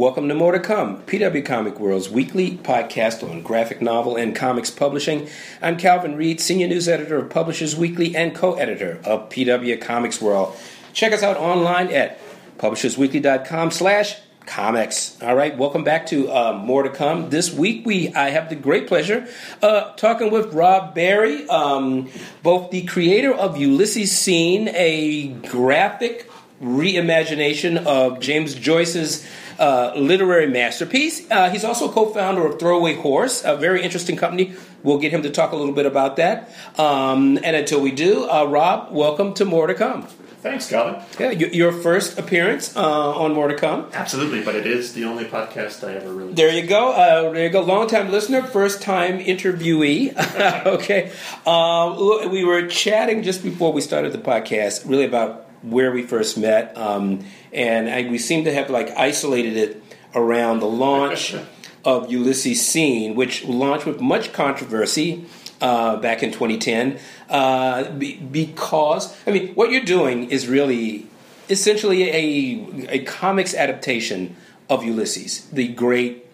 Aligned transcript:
Welcome 0.00 0.30
to 0.30 0.34
More 0.34 0.52
to 0.52 0.60
Come, 0.60 1.02
PW 1.02 1.44
Comic 1.44 1.78
World's 1.78 2.08
weekly 2.08 2.52
podcast 2.56 3.22
on 3.22 3.42
graphic 3.42 3.82
novel 3.82 4.16
and 4.16 4.34
comics 4.34 4.70
publishing. 4.70 5.28
I'm 5.60 5.76
Calvin 5.76 6.16
Reid, 6.16 6.40
senior 6.40 6.68
news 6.68 6.88
editor 6.88 7.18
of 7.18 7.28
Publishers 7.28 7.76
Weekly 7.76 8.16
and 8.16 8.34
co-editor 8.34 8.98
of 9.04 9.28
PW 9.28 9.78
Comics 9.78 10.18
World. 10.18 10.56
Check 10.94 11.12
us 11.12 11.22
out 11.22 11.36
online 11.36 11.88
at 11.88 12.18
publishersweekly.com 12.56 13.72
slash 13.72 14.16
comics. 14.46 15.20
All 15.22 15.36
right, 15.36 15.54
welcome 15.58 15.84
back 15.84 16.06
to 16.06 16.32
uh, 16.32 16.54
More 16.54 16.82
to 16.82 16.88
Come. 16.88 17.28
This 17.28 17.52
week 17.52 17.84
we 17.84 18.10
I 18.14 18.30
have 18.30 18.48
the 18.48 18.56
great 18.56 18.86
pleasure 18.86 19.28
uh, 19.60 19.92
talking 19.96 20.30
with 20.30 20.54
Rob 20.54 20.94
Berry, 20.94 21.46
um, 21.50 22.08
both 22.42 22.70
the 22.70 22.86
creator 22.86 23.34
of 23.34 23.58
Ulysses 23.58 24.16
Seen, 24.16 24.68
a 24.68 25.28
graphic 25.28 26.30
reimagination 26.62 27.84
of 27.84 28.20
James 28.20 28.54
Joyce's 28.54 29.26
uh, 29.60 29.92
literary 29.94 30.46
masterpiece. 30.46 31.30
Uh, 31.30 31.50
he's 31.50 31.64
also 31.64 31.92
co-founder 31.92 32.46
of 32.46 32.58
Throwaway 32.58 32.96
Horse, 32.96 33.44
a 33.44 33.56
very 33.56 33.82
interesting 33.82 34.16
company. 34.16 34.54
We'll 34.82 34.98
get 34.98 35.12
him 35.12 35.22
to 35.22 35.30
talk 35.30 35.52
a 35.52 35.56
little 35.56 35.74
bit 35.74 35.86
about 35.86 36.16
that. 36.16 36.50
Um, 36.78 37.38
and 37.44 37.54
until 37.54 37.80
we 37.80 37.92
do, 37.92 38.28
uh, 38.28 38.44
Rob, 38.44 38.90
welcome 38.90 39.34
to 39.34 39.44
More 39.44 39.66
to 39.66 39.74
Come. 39.74 40.08
Thanks, 40.40 40.70
Calvin. 40.70 41.02
Yeah, 41.18 41.32
your 41.32 41.70
first 41.70 42.18
appearance 42.18 42.74
uh, 42.74 42.80
on 42.80 43.34
More 43.34 43.48
to 43.48 43.54
Come. 43.54 43.90
Absolutely, 43.92 44.42
but 44.42 44.54
it 44.54 44.66
is 44.66 44.94
the 44.94 45.04
only 45.04 45.26
podcast 45.26 45.86
I 45.86 45.96
ever 45.96 46.10
really. 46.10 46.32
There 46.32 46.50
you 46.50 46.66
go. 46.66 46.92
Uh, 46.92 47.30
there 47.30 47.44
you 47.44 47.50
go. 47.50 47.60
Long 47.60 47.86
time 47.86 48.10
listener, 48.10 48.42
first 48.42 48.80
time 48.80 49.18
interviewee. 49.18 50.16
okay. 50.66 51.12
Uh, 51.44 52.28
we 52.30 52.42
were 52.44 52.66
chatting 52.68 53.22
just 53.22 53.42
before 53.42 53.74
we 53.74 53.82
started 53.82 54.12
the 54.12 54.18
podcast, 54.18 54.88
really 54.88 55.04
about 55.04 55.46
where 55.62 55.92
we 55.92 56.02
first 56.02 56.38
met, 56.38 56.74
um, 56.76 57.24
and 57.52 57.88
I, 57.88 58.08
we 58.10 58.18
seem 58.18 58.44
to 58.44 58.52
have 58.52 58.70
like 58.70 58.90
isolated 58.96 59.56
it 59.56 59.82
around 60.14 60.60
the 60.60 60.66
launch 60.66 61.34
of 61.84 62.10
Ulysses 62.10 62.66
Seen, 62.66 63.14
which 63.14 63.44
launched 63.44 63.86
with 63.86 64.00
much 64.00 64.32
controversy 64.32 65.24
uh, 65.60 65.96
back 65.96 66.22
in 66.22 66.30
2010, 66.32 66.98
uh, 67.28 67.90
be, 67.92 68.16
because 68.16 69.16
I 69.26 69.30
mean, 69.30 69.54
what 69.54 69.70
you're 69.70 69.84
doing 69.84 70.30
is 70.30 70.48
really 70.48 71.06
essentially 71.48 72.08
a 72.10 72.88
a 72.90 73.04
comics 73.04 73.54
adaptation 73.54 74.36
of 74.68 74.84
Ulysses, 74.84 75.46
the 75.52 75.68
great 75.68 76.24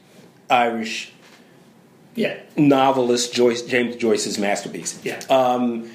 Irish 0.50 1.12
Yeah. 2.14 2.36
novelist 2.56 3.32
Joyce, 3.34 3.62
James 3.62 3.96
Joyce's 3.96 4.38
masterpiece. 4.38 4.98
Yeah. 5.02 5.20
Um, 5.30 5.90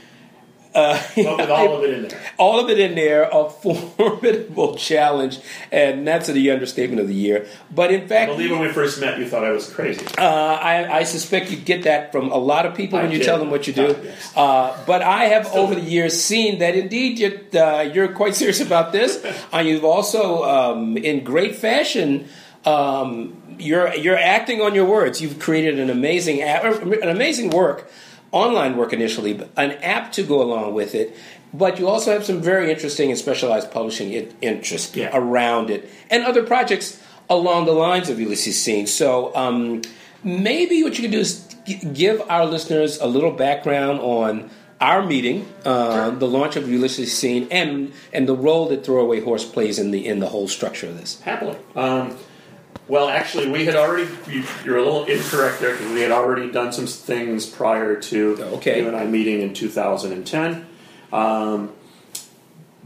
uh, 0.74 1.02
But 1.16 1.38
with 1.38 1.50
all 1.60 1.78
of 1.78 1.84
it 1.84 1.94
in 1.94 2.08
there. 2.08 2.20
all 2.38 2.60
of 2.60 2.70
it 2.70 2.80
in 2.80 2.96
there, 2.96 3.24
a 3.32 3.50
formidable 3.98 4.76
challenge, 4.76 5.40
and 5.72 6.08
that's 6.08 6.28
the 6.28 6.52
understatement 6.52 7.02
of 7.02 7.08
the 7.08 7.14
year. 7.14 7.46
But 7.74 7.92
in 7.92 8.04
I 8.04 8.08
fact, 8.08 8.32
believe 8.32 8.52
when 8.52 8.62
we 8.62 8.72
first 8.72 9.00
met, 9.02 9.20
you 9.20 9.28
thought 9.28 9.44
I 9.44 9.52
was 9.52 9.70
crazy. 9.70 10.06
uh, 10.18 10.22
I, 10.24 11.00
I 11.00 11.04
suspect 11.04 11.52
you 11.52 11.58
get 11.58 11.84
that 11.84 12.12
from 12.12 12.32
a 12.32 12.38
lot 12.38 12.66
of 12.66 12.76
people 12.76 13.00
I 13.00 13.04
when 13.04 13.12
you 13.12 13.18
did. 13.20 13.26
tell 13.26 13.38
them 13.40 13.50
what 13.52 13.68
you 13.68 13.74
do. 13.74 13.96
Ah. 14.36 14.42
Uh, 14.72 14.86
but 14.86 15.02
I 15.02 15.26
have 15.26 15.48
over 15.54 15.76
the 15.76 15.82
years 15.82 16.20
seen 16.22 16.60
that 16.60 16.76
indeed 16.76 17.20
you're, 17.20 17.62
uh, 17.64 17.82
you're 17.82 18.10
quite 18.14 18.36
serious 18.36 18.62
about 18.62 18.92
this, 18.92 19.24
and 19.54 19.68
you've 19.68 19.86
also, 19.86 20.44
um, 20.44 20.98
in 20.98 21.24
great 21.24 21.56
fashion, 21.56 22.28
um, 22.66 23.38
you're 23.60 23.94
you're 23.96 24.18
acting 24.18 24.62
on 24.62 24.74
your 24.76 24.86
words. 24.86 25.22
You've 25.22 25.40
created 25.40 25.80
an 25.80 25.90
amazing 25.90 26.42
an 26.42 27.10
amazing 27.10 27.50
work, 27.50 27.90
online 28.32 28.78
work 28.78 28.94
initially, 28.94 29.34
but 29.34 29.50
an 29.58 29.72
app 29.84 30.12
to 30.14 30.24
go 30.24 30.42
along 30.42 30.74
with 30.74 30.96
it. 30.96 31.16
But 31.54 31.80
you 31.80 31.88
also 31.90 32.14
have 32.14 32.24
some 32.24 32.42
very 32.42 32.72
interesting 32.72 33.10
and 33.10 33.20
specialized 33.20 33.72
publishing 33.72 34.14
in- 34.14 34.34
interest 34.42 34.96
Yeah. 34.96 35.10
around 35.14 35.70
it, 35.70 35.90
and 36.10 36.24
other 36.24 36.44
projects 36.44 36.98
along 37.30 37.66
the 37.66 37.74
lines 37.74 38.10
of 38.10 38.20
Ulysses 38.20 38.60
Seen. 38.62 38.88
So 38.88 39.36
um, 39.36 39.82
maybe 40.24 40.84
what 40.84 40.98
you 40.98 41.02
can 41.04 41.12
do 41.12 41.20
is 41.20 41.44
g- 41.66 41.80
give 41.94 42.22
our 42.30 42.46
listeners 42.46 43.00
a 43.00 43.08
little 43.08 43.32
background 43.32 44.00
on 44.00 44.50
our 44.80 45.06
meeting, 45.06 45.46
uh, 45.64 46.10
the 46.10 46.28
launch 46.28 46.56
of 46.56 46.68
Ulysses 46.70 47.16
Seen, 47.16 47.48
and 47.52 47.92
and 48.14 48.28
the 48.28 48.36
role 48.36 48.68
that 48.70 48.84
Throwaway 48.86 49.20
Horse 49.20 49.46
plays 49.46 49.78
in 49.78 49.92
the 49.92 50.08
in 50.08 50.20
the 50.20 50.28
whole 50.28 50.48
structure 50.48 50.88
of 50.88 50.98
this. 51.00 51.20
Happily. 51.22 51.56
Um, 51.76 52.16
well, 52.92 53.08
actually, 53.08 53.50
we 53.50 53.64
had 53.66 53.76
already. 53.78 54.10
You, 54.30 54.44
you're 54.66 54.78
a 54.78 54.84
little 54.84 55.06
incorrect 55.06 55.62
there 55.62 55.72
because 55.72 55.92
we 55.94 56.02
had 56.02 56.12
already 56.12 56.52
done 56.52 56.74
some 56.74 56.86
things 56.88 57.46
prior 57.46 57.96
to 58.02 58.38
Okay. 58.58 58.82
you 58.82 58.88
and 58.90 58.98
I 58.98 59.06
meeting 59.06 59.42
in 59.42 59.54
2010. 59.54 60.66
Um, 61.14 61.72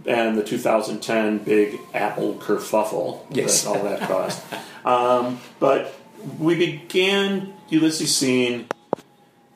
and 0.06 0.38
the 0.38 0.44
2010 0.44 1.40
big 1.40 1.80
Apple 1.96 2.36
kerfuffle 2.36 3.22
Yes. 3.32 3.64
that 3.64 3.70
all 3.70 3.84
that 3.84 4.02
caused. 4.02 4.40
um, 4.86 5.40
but 5.60 5.96
we 6.38 6.54
began 6.56 7.54
Ulysses 7.70 8.16
Seen 8.16 8.68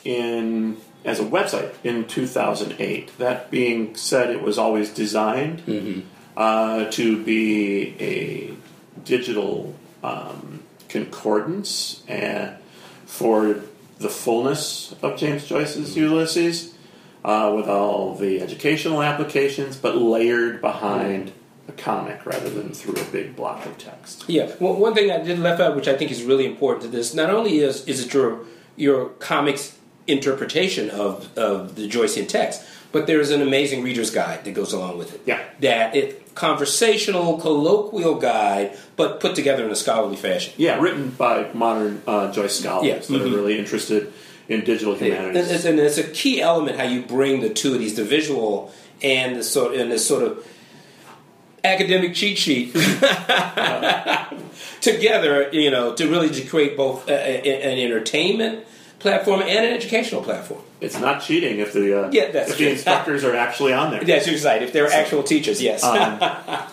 in 0.04 0.78
as 1.06 1.20
a 1.20 1.24
website 1.24 1.74
in 1.84 2.06
2008. 2.08 3.18
That 3.20 3.52
being 3.52 3.96
said, 3.96 4.32
it 4.32 4.42
was 4.42 4.58
always 4.58 4.90
designed 4.90 6.06
uh, 6.36 6.90
to 6.90 7.24
be 7.24 7.96
a 8.00 8.56
digital 9.06 9.76
um, 10.04 10.64
concordance 10.88 12.04
and 12.08 12.56
for 13.06 13.62
the 14.00 14.10
fullness 14.10 14.96
of 15.02 15.18
James 15.18 15.46
Joyce's 15.46 15.96
Ulysses, 15.98 16.74
uh, 17.24 17.52
with 17.56 17.68
all 17.68 18.16
the 18.16 18.42
educational 18.42 19.02
applications, 19.04 19.76
but 19.76 19.98
layered 19.98 20.62
behind 20.62 21.34
a 21.68 21.72
comic 21.74 22.26
rather 22.26 22.50
than 22.50 22.72
through 22.72 22.96
a 22.96 23.06
big 23.06 23.36
block 23.36 23.66
of 23.66 23.78
text. 23.78 24.26
Yeah, 24.28 24.52
well, 24.60 24.74
one 24.76 24.94
thing 24.94 25.12
I 25.12 25.20
did 25.20 25.40
left 25.40 25.62
out, 25.62 25.76
which 25.76 25.88
I 25.88 25.96
think 25.98 26.12
is 26.12 26.24
really 26.24 26.46
important 26.46 26.84
to 26.84 26.88
this, 26.88 27.14
not 27.14 27.30
only 27.30 27.60
is 27.60 27.86
is 27.88 28.06
it 28.06 28.14
your 28.14 28.46
your 28.76 29.10
comics 29.10 29.78
interpretation 30.08 30.90
of 30.90 31.38
of 31.38 31.76
the 31.76 31.90
Joycean 31.90 32.28
text, 32.28 32.64
but 32.92 33.06
there 33.06 33.20
is 33.20 33.32
an 33.32 33.42
amazing 33.42 33.84
reader's 33.84 34.12
guide 34.12 34.46
that 34.46 34.54
goes 34.54 34.74
along 34.74 34.98
with 34.98 35.14
it. 35.14 35.22
Yeah. 35.26 35.44
that 35.60 35.96
it 35.96 36.29
conversational, 36.40 37.38
colloquial 37.38 38.16
guide, 38.16 38.78
but 38.96 39.20
put 39.20 39.36
together 39.36 39.66
in 39.66 39.72
a 39.72 39.76
scholarly 39.76 40.16
fashion. 40.16 40.54
Yeah, 40.56 40.80
written 40.80 41.10
by 41.12 41.52
modern 41.54 42.02
uh, 42.08 42.32
Joyce 42.32 42.60
scholars 42.60 42.88
Yeah, 42.88 42.96
that 43.00 43.08
mhm. 43.10 43.22
are 43.22 43.36
really 43.36 43.60
interested 43.60 44.12
in 44.48 44.64
digital 44.64 44.96
humanities. 44.96 45.52
it's, 45.52 45.66
and 45.66 45.78
it's 45.80 45.98
a 45.98 46.04
key 46.04 46.42
element 46.42 46.78
how 46.78 46.86
you 46.86 47.02
bring 47.02 47.42
the 47.42 47.50
two 47.50 47.74
of 47.74 47.80
these, 47.80 47.96
the 47.96 48.06
visual 48.06 48.72
and 49.04 49.36
the 49.36 49.44
sort 49.44 49.76
and 49.76 49.92
this 49.92 50.08
sort 50.08 50.24
of 50.24 50.48
academic 51.64 52.14
cheat 52.16 52.38
sheet 52.38 52.74
together, 54.82 55.50
you 55.52 55.70
know, 55.70 55.94
to 55.94 56.10
really 56.10 56.30
to 56.30 56.42
create 56.46 56.78
both 56.78 57.08
a, 57.10 57.14
a- 57.14 57.74
an 57.74 57.80
entertainment 57.80 58.66
platform 59.00 59.42
and 59.42 59.66
an 59.66 59.74
educational 59.74 60.22
platform. 60.22 60.62
It's 60.82 61.00
not 61.00 61.22
cheating 61.22 61.60
if 61.60 61.74
the 61.74 62.06
uh, 62.06 62.12
Yeah, 62.12 62.32
that's 62.32 62.52
if 62.52 62.58
true. 62.58 62.66
the 62.68 62.72
instructors 62.74 63.24
are 63.24 63.36
actually 63.36 63.74
on 63.74 63.92
there. 63.92 64.04
Yes, 64.04 64.28
you're 64.28 64.40
right. 64.50 64.62
If 64.62 64.72
they're 64.74 64.88
actual 64.92 65.24
teachers, 65.24 65.62
yes. 65.62 65.84
Um, 65.84 66.20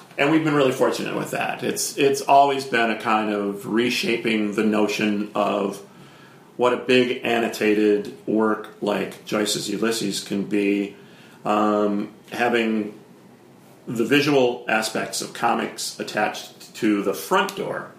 and 0.19 0.31
we've 0.31 0.45
been 0.45 0.55
really 0.55 0.73
fortunate 0.73 1.17
with 1.17 1.33
that. 1.33 1.63
It's 1.65 1.97
it's 1.97 2.21
always 2.21 2.65
been 2.65 2.91
a 2.91 3.01
kind 3.01 3.33
of 3.33 3.67
reshaping 3.67 4.55
the 4.55 4.65
notion 4.65 5.31
of 5.35 5.81
what 6.57 6.73
a 6.73 6.77
big 6.77 7.25
annotated 7.25 8.17
work 8.27 8.77
like 8.81 9.25
Joyce's 9.27 9.69
Ulysses 9.69 10.25
can 10.25 10.45
be, 10.45 10.97
um, 11.45 12.15
having 12.33 12.99
the 13.87 14.05
visual 14.05 14.65
aspects 14.69 15.21
of 15.21 15.33
comics 15.35 16.01
attached 16.01 16.75
to 16.77 17.03
the 17.03 17.13
front 17.15 17.55
door 17.57 17.91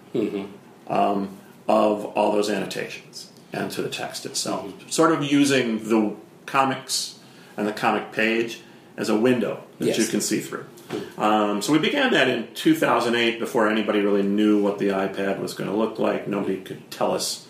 um, 0.88 1.36
of 1.68 2.04
all 2.04 2.32
those 2.32 2.50
annotations 2.50 3.27
and 3.52 3.70
to 3.72 3.82
the 3.82 3.88
text 3.88 4.26
itself. 4.26 4.72
Sort 4.90 5.12
of 5.12 5.24
using 5.24 5.88
the 5.88 6.14
comics 6.46 7.18
and 7.56 7.66
the 7.66 7.72
comic 7.72 8.12
page 8.12 8.60
as 8.96 9.08
a 9.08 9.16
window 9.16 9.62
that 9.78 9.86
Yes. 9.86 9.98
you 9.98 10.06
can 10.06 10.20
see 10.20 10.40
through. 10.40 10.66
Um, 11.18 11.60
so 11.60 11.72
we 11.72 11.78
began 11.78 12.12
that 12.12 12.28
in 12.28 12.48
2008 12.54 13.38
before 13.38 13.68
anybody 13.68 14.00
really 14.00 14.22
knew 14.22 14.62
what 14.62 14.78
the 14.78 14.88
iPad 14.88 15.38
was 15.38 15.52
going 15.54 15.68
to 15.68 15.76
look 15.76 15.98
like. 15.98 16.26
Nobody 16.26 16.60
could 16.60 16.90
tell 16.90 17.12
us 17.12 17.46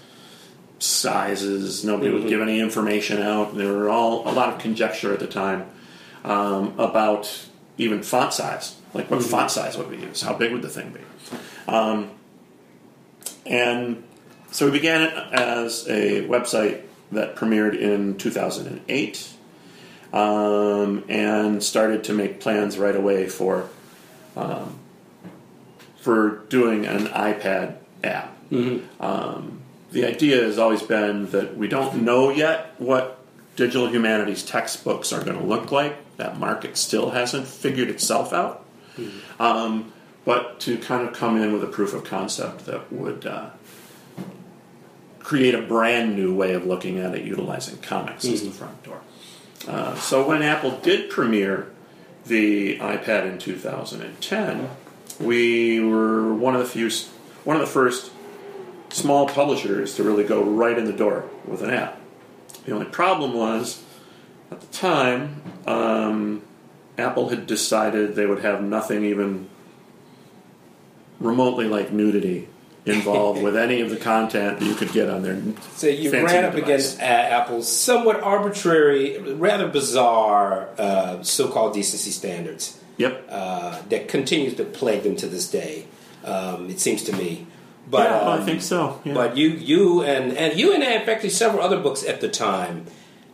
sizes. 0.80 1.84
Nobody 1.84 2.10
would 2.10 2.28
give 2.28 2.40
any 2.40 2.58
information 2.60 3.20
out. 3.22 3.56
There 3.56 3.72
were 3.72 3.88
all 3.88 4.28
a 4.28 4.32
lot 4.32 4.52
of 4.52 4.58
conjecture 4.60 5.12
at 5.12 5.20
the 5.20 5.26
time 5.26 5.66
um, 6.24 6.74
about 6.78 7.46
even 7.76 8.02
font 8.02 8.32
size. 8.32 8.76
Like 8.94 9.10
what 9.10 9.22
font 9.22 9.50
size 9.50 9.76
would 9.76 9.88
we 9.90 9.98
use? 9.98 10.22
How 10.22 10.34
big 10.34 10.52
would 10.52 10.62
the 10.62 10.68
thing 10.68 10.90
be? 10.90 11.00
Um, 11.72 12.10
and 13.46 14.02
so 14.50 14.66
we 14.66 14.72
began 14.72 15.02
it 15.02 15.14
as 15.32 15.86
a 15.88 16.26
website 16.26 16.82
that 17.12 17.36
premiered 17.36 17.78
in 17.78 18.16
2008 18.16 19.28
um, 20.12 21.04
and 21.08 21.62
started 21.62 22.04
to 22.04 22.12
make 22.12 22.40
plans 22.40 22.78
right 22.78 22.96
away 22.96 23.28
for 23.28 23.68
um, 24.36 24.78
for 26.00 26.44
doing 26.48 26.86
an 26.86 27.06
iPad 27.08 27.76
app. 28.04 28.34
Um, 29.00 29.60
the 29.90 30.06
idea 30.06 30.42
has 30.42 30.58
always 30.58 30.82
been 30.82 31.30
that 31.30 31.56
we 31.56 31.68
don't 31.68 32.02
know 32.02 32.30
yet 32.30 32.74
what 32.78 33.18
digital 33.56 33.88
humanities 33.88 34.44
textbooks 34.44 35.12
are 35.12 35.22
going 35.24 35.38
to 35.38 35.44
look 35.44 35.72
like. 35.72 35.96
That 36.16 36.38
market 36.38 36.76
still 36.76 37.10
hasn't 37.10 37.46
figured 37.46 37.88
itself 37.88 38.32
out. 38.32 38.64
Um, 39.40 39.92
but 40.24 40.60
to 40.60 40.78
kind 40.78 41.06
of 41.08 41.14
come 41.14 41.36
in 41.40 41.52
with 41.52 41.62
a 41.64 41.66
proof 41.66 41.94
of 41.94 42.04
concept 42.04 42.66
that 42.66 42.92
would 42.92 43.26
uh, 43.26 43.50
create 45.28 45.54
a 45.54 45.60
brand 45.60 46.16
new 46.16 46.34
way 46.34 46.54
of 46.54 46.64
looking 46.64 46.98
at 46.98 47.14
it, 47.14 47.22
utilizing 47.22 47.76
comics 47.82 48.24
as 48.24 48.42
the 48.42 48.50
front 48.50 48.82
door. 48.82 48.98
Uh, 49.68 49.94
so 49.96 50.26
when 50.26 50.40
Apple 50.40 50.78
did 50.78 51.10
premiere 51.10 51.70
the 52.24 52.78
iPad 52.78 53.30
in 53.30 53.38
2010, 53.38 54.70
we 55.20 55.80
were 55.80 56.32
one 56.32 56.54
of 56.54 56.62
the 56.62 56.66
few, 56.66 56.88
one 57.44 57.56
of 57.56 57.60
the 57.60 57.70
first 57.70 58.10
small 58.88 59.28
publishers 59.28 59.94
to 59.96 60.02
really 60.02 60.24
go 60.24 60.42
right 60.42 60.78
in 60.78 60.86
the 60.86 60.94
door 60.94 61.28
with 61.46 61.62
an 61.62 61.68
app. 61.68 62.00
The 62.64 62.72
only 62.72 62.86
problem 62.86 63.34
was, 63.34 63.82
at 64.50 64.62
the 64.62 64.66
time, 64.68 65.42
um, 65.66 66.40
Apple 66.96 67.28
had 67.28 67.46
decided 67.46 68.14
they 68.14 68.24
would 68.24 68.40
have 68.40 68.62
nothing 68.62 69.04
even 69.04 69.50
remotely 71.20 71.66
like 71.66 71.92
nudity 71.92 72.48
involved 72.86 73.42
with 73.42 73.56
any 73.56 73.80
of 73.80 73.90
the 73.90 73.96
content 73.96 74.62
you 74.62 74.74
could 74.74 74.92
get 74.92 75.10
on 75.10 75.22
their 75.22 75.40
So 75.76 75.88
you 75.88 76.10
ran 76.10 76.44
up 76.44 76.54
device. 76.54 76.94
against 76.94 77.00
uh, 77.00 77.04
Apple's 77.04 77.70
somewhat 77.70 78.20
arbitrary, 78.22 79.18
rather 79.34 79.68
bizarre 79.68 80.70
uh, 80.78 81.22
so-called 81.22 81.74
decency 81.74 82.10
standards 82.10 82.78
Yep. 82.96 83.26
uh, 83.30 83.82
that 83.90 84.08
continues 84.08 84.54
to 84.56 84.64
plague 84.64 85.02
them 85.04 85.16
to 85.16 85.26
this 85.26 85.50
day. 85.50 85.86
Um, 86.24 86.68
it 86.68 86.80
seems 86.80 87.04
to 87.04 87.16
me. 87.16 87.46
But 87.90 88.10
yeah, 88.10 88.18
I 88.18 88.38
um, 88.38 88.44
think 88.44 88.60
so. 88.60 89.00
Yeah. 89.04 89.14
But 89.14 89.36
you, 89.36 89.48
you, 89.48 90.02
and 90.02 90.36
and 90.36 90.58
you 90.58 90.74
and 90.74 90.82
fact 91.06 91.30
several 91.30 91.62
other 91.62 91.80
books 91.80 92.04
at 92.04 92.20
the 92.20 92.28
time, 92.28 92.86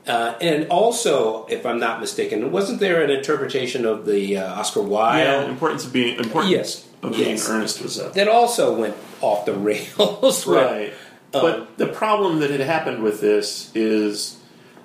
uh, 0.06 0.34
and 0.40 0.68
also, 0.68 1.46
if 1.46 1.64
I'm 1.64 1.80
not 1.80 2.00
mistaken, 2.00 2.52
wasn't 2.52 2.78
there 2.78 3.02
an 3.02 3.10
interpretation 3.10 3.86
of 3.86 4.04
the 4.04 4.36
uh, 4.36 4.60
Oscar 4.60 4.82
Wilde 4.82 5.18
yeah, 5.18 5.50
importance 5.50 5.84
of 5.86 5.92
being 5.92 6.18
importance 6.18 6.52
Yes. 6.52 6.88
Of 7.04 7.12
being 7.12 7.30
Yes. 7.30 7.48
earnest 7.48 7.82
was 7.82 7.98
a 7.98 8.10
that 8.10 8.28
also 8.28 8.74
went 8.74 8.96
off 9.20 9.44
the 9.44 9.52
rails? 9.68 10.46
right. 10.46 10.92
Um, 11.32 11.42
but 11.42 11.78
the 11.78 11.86
problem 11.88 12.38
that 12.40 12.50
had 12.50 12.60
happened 12.60 13.02
with 13.02 13.20
this 13.20 13.70
is 13.74 14.38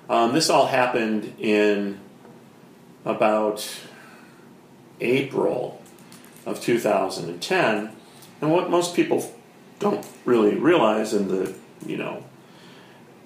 um, 0.08 0.32
this 0.32 0.50
all 0.50 0.66
happened 0.66 1.32
in 1.38 2.00
about 3.04 3.66
April 5.00 5.80
of 6.46 6.60
2010, 6.60 7.90
and 8.40 8.50
what 8.52 8.70
most 8.70 8.94
people 8.94 9.32
don't 9.78 10.04
really 10.24 10.56
realize 10.56 11.14
in 11.14 11.28
the 11.28 11.54
you 11.86 11.96
know 11.96 12.24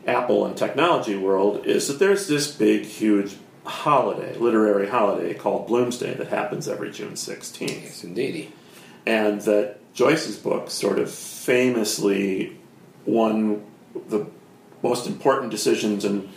Apple 0.07 0.45
and 0.47 0.57
technology 0.57 1.17
world 1.17 1.65
is 1.67 1.89
that 1.89 1.99
there's 1.99 2.29
this 2.29 2.51
big, 2.53 2.83
huge 2.85 3.37
holiday, 3.65 4.37
literary 4.37 4.89
holiday 4.89 5.33
called 5.33 5.67
Bloomsday 5.69 6.17
that 6.19 6.29
happens 6.29 6.69
every 6.69 6.91
June 6.91 7.15
16th 7.15 7.83
Yes, 7.83 8.05
indeedy. 8.05 8.53
And 9.07 9.41
that 9.43 9.79
Joyce's 9.95 10.37
book 10.37 10.71
sort 10.71 10.99
of 10.99 11.11
famously 11.11 12.57
won 13.07 13.65
the 14.09 14.27
most 14.83 15.07
important 15.07 15.51
decisions 15.51 16.05
in 16.05 16.29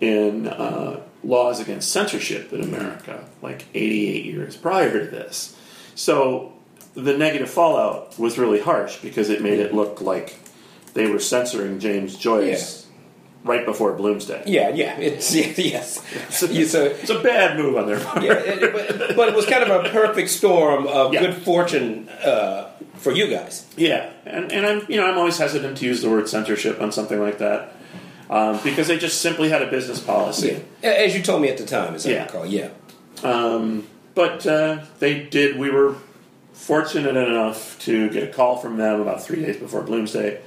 in 0.00 0.46
uh, 0.46 1.00
laws 1.24 1.60
against 1.60 1.90
censorship 1.90 2.52
in 2.52 2.60
America, 2.62 3.24
like 3.40 3.64
88 3.74 4.24
years 4.24 4.56
prior 4.56 4.90
to 4.92 5.10
this. 5.10 5.56
So 5.94 6.52
the 6.94 7.16
negative 7.16 7.50
fallout 7.50 8.18
was 8.18 8.38
really 8.38 8.60
harsh 8.60 8.96
because 9.00 9.30
it 9.30 9.42
made 9.42 9.58
it 9.58 9.74
look 9.74 10.00
like 10.00 10.38
they 10.92 11.06
were 11.06 11.18
censoring 11.18 11.78
James 11.78 12.16
Joyce 12.16 12.85
right 13.46 13.64
before 13.64 13.92
Bloomsday. 13.96 14.42
Yeah, 14.46 14.68
yeah, 14.70 14.98
it's 14.98 15.34
yeah, 15.34 15.46
yes. 15.56 16.02
You- 16.50 16.66
so 16.66 16.84
It's 16.84 17.10
a 17.10 17.20
bad 17.20 17.56
move 17.58 17.76
on 17.76 17.86
their 17.86 18.00
part. 18.00 18.22
yeah, 18.22 18.32
it- 18.34 18.72
but, 18.72 19.16
but 19.16 19.28
it 19.28 19.34
was 19.34 19.46
kind 19.46 19.62
of 19.62 19.84
a 19.84 19.88
perfect 19.90 20.28
storm 20.30 20.86
of 20.86 21.12
Yeah. 21.14 21.20
good 21.20 21.34
fortune 21.42 22.08
uh, 22.08 22.70
for 22.96 23.12
you 23.12 23.28
guys. 23.28 23.64
Yeah, 23.76 24.10
and, 24.24 24.50
and 24.52 24.66
I'm 24.66 24.86
you 24.88 24.96
know 24.98 25.06
I'm 25.06 25.16
always 25.18 25.38
hesitant 25.38 25.78
to 25.78 25.86
use 25.86 26.02
the 26.02 26.10
word 26.10 26.28
censorship 26.28 26.80
on 26.80 26.92
something 26.92 27.20
like 27.20 27.38
that 27.38 27.72
um, 28.28 28.58
because 28.64 28.88
they 28.88 28.98
just 28.98 29.20
simply 29.20 29.48
had 29.48 29.62
a 29.62 29.70
business 29.70 30.00
policy. 30.00 30.62
A- 30.82 31.04
As 31.06 31.14
you 31.16 31.22
told 31.22 31.40
me 31.42 31.48
at 31.48 31.58
the 31.58 31.66
time, 31.66 31.94
as 31.94 32.06
I 32.06 32.10
Yeah. 32.10 32.24
recall. 32.24 32.46
Yeah. 32.46 32.68
Um, 33.22 33.86
but 34.14 34.46
uh, 34.46 34.84
they 34.98 35.22
did. 35.24 35.58
We 35.58 35.70
were 35.70 35.94
fortunate 36.52 37.16
enough 37.16 37.78
to 37.80 38.08
get 38.10 38.22
a 38.24 38.32
call 38.32 38.56
from 38.56 38.76
them 38.78 39.00
about 39.00 39.22
three 39.22 39.42
days 39.44 39.56
before 39.58 39.82
Bloomsday, 39.82 40.40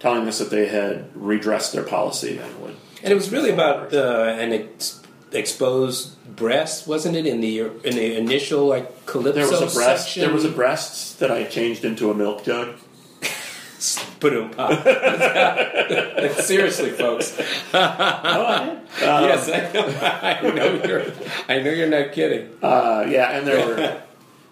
telling 0.00 0.26
us 0.26 0.38
that 0.40 0.50
they 0.50 0.66
had 0.66 1.10
redressed 1.14 1.72
their 1.72 1.84
policy 1.84 2.38
and 2.38 2.60
would. 2.62 2.76
And 3.02 3.12
it 3.12 3.14
was 3.14 3.30
really 3.30 3.50
about 3.50 3.94
uh, 3.94 4.34
an 4.38 4.52
ex- 4.52 5.00
exposed 5.32 6.16
breast, 6.36 6.86
wasn't 6.86 7.16
it? 7.16 7.26
In 7.26 7.40
the 7.40 7.60
in 7.60 7.94
the 7.96 8.16
initial 8.16 8.66
like 8.66 9.06
calypso 9.06 9.40
There 9.40 9.50
was 9.50 9.60
a 9.60 9.78
breast. 9.78 10.04
section. 10.04 10.22
There 10.22 10.32
was 10.32 10.44
a 10.44 10.50
breast 10.50 11.20
that 11.20 11.30
I 11.30 11.44
changed 11.44 11.84
into 11.84 12.10
a 12.10 12.14
milk 12.14 12.44
jug. 12.44 12.74
Ba-dum, 14.20 14.50
pop. 14.50 14.70
Seriously, 16.40 16.90
folks. 16.90 17.38
yes, 17.72 19.48
I 19.48 19.70
know, 19.72 19.86
I 20.22 20.50
know 20.54 20.82
you're. 20.84 21.04
I 21.48 21.58
know 21.60 21.70
you're 21.70 21.88
not 21.88 22.12
kidding. 22.12 22.50
Uh, 22.62 23.06
yeah, 23.08 23.30
and 23.38 23.46
there 23.46 23.66
were 23.66 24.02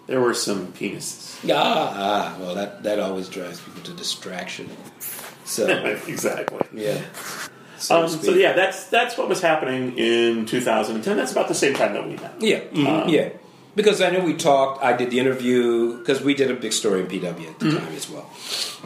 there 0.07 0.19
were 0.19 0.33
some 0.33 0.73
penises. 0.73 1.37
Ah, 1.53 1.93
ah, 1.95 2.37
well, 2.39 2.55
that 2.55 2.81
that 2.81 2.99
always 2.99 3.29
drives 3.29 3.59
people 3.61 3.83
to 3.83 3.93
distraction. 3.93 4.67
So 5.49 5.67
exactly. 6.07 6.59
yeah. 6.73 7.01
So, 7.77 8.03
Um, 8.03 8.09
so 8.09 8.31
yeah, 8.33 8.53
that's 8.53 8.85
that's 8.87 9.17
what 9.17 9.27
was 9.29 9.41
happening 9.41 9.97
in 9.97 10.45
2010. 10.45 11.17
That's 11.17 11.31
about 11.31 11.47
the 11.47 11.55
same 11.55 11.73
time 11.73 11.93
that 11.93 12.05
we 12.07 12.15
met. 12.17 12.33
Yeah, 12.39 12.59
mhm, 12.71 13.09
yeah. 13.09 13.29
Because 13.75 14.01
I 14.01 14.09
know 14.09 14.19
we 14.19 14.33
talked. 14.35 14.83
I 14.83 14.93
did 14.93 15.09
the 15.11 15.19
interview 15.19 15.97
because 15.99 16.21
we 16.21 16.33
did 16.33 16.51
a 16.51 16.55
big 16.55 16.73
story 16.73 16.99
in 17.01 17.07
PW 17.07 17.47
at 17.49 17.59
the 17.59 17.71
time 17.79 17.93
as 17.95 18.09
well. 18.09 18.29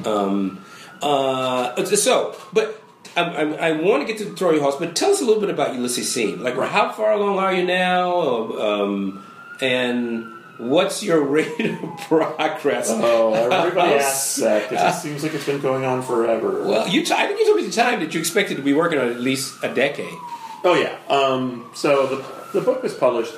Um, 0.06 0.64
uh, 1.02 1.84
so, 1.86 2.36
but 2.54 2.80
I, 3.18 3.22
I, 3.24 3.44
I 3.70 3.72
want 3.82 4.06
to 4.06 4.08
get 4.08 4.18
to 4.20 4.26
the 4.26 4.36
Troy 4.36 4.60
Horse. 4.60 4.76
But 4.78 4.96
tell 4.96 5.12
us 5.12 5.22
a 5.22 5.26
little 5.26 5.42
bit 5.42 5.50
about 5.50 5.74
Ulysses 5.74 6.12
Seen. 6.12 6.44
Like, 6.44 6.56
Right. 6.56 6.70
how 6.70 6.92
far 6.92 7.14
along 7.14 7.40
are 7.40 7.54
you 7.54 7.66
now? 7.66 8.54
Um, 8.60 9.26
and 9.62 10.26
what's 10.70 11.04
your 11.04 11.22
rate 11.22 11.60
of 11.60 11.98
progress? 12.08 12.90
Oh, 12.90 13.34
everybody 13.34 13.96
asks 13.96 14.38
that 14.38 14.70
because 14.70 14.98
it 14.98 15.02
seems 15.02 15.24
like 15.24 15.34
it's 15.34 15.46
been 15.46 15.62
going 15.62 15.86
on 15.86 16.02
forever. 16.02 16.64
Well, 16.66 16.88
you. 16.88 17.04
T- 17.06 17.14
I 17.14 17.28
think 17.28 17.40
you 17.40 17.46
told 17.46 17.58
me 17.58 17.66
the 17.66 17.72
time 17.72 18.00
that 18.00 18.14
you 18.14 18.20
expected 18.20 18.58
to 18.58 18.64
be 18.64 18.74
working 18.74 19.00
on 19.00 19.10
at 19.10 19.20
least 19.20 19.64
a 19.64 19.74
decade. 19.74 20.18
Oh 20.64 20.76
yeah. 20.76 20.98
Um, 21.14 21.70
so 21.74 22.08
the 22.08 22.60
the 22.60 22.62
book 22.62 22.84
was 22.84 22.94
published 22.94 23.34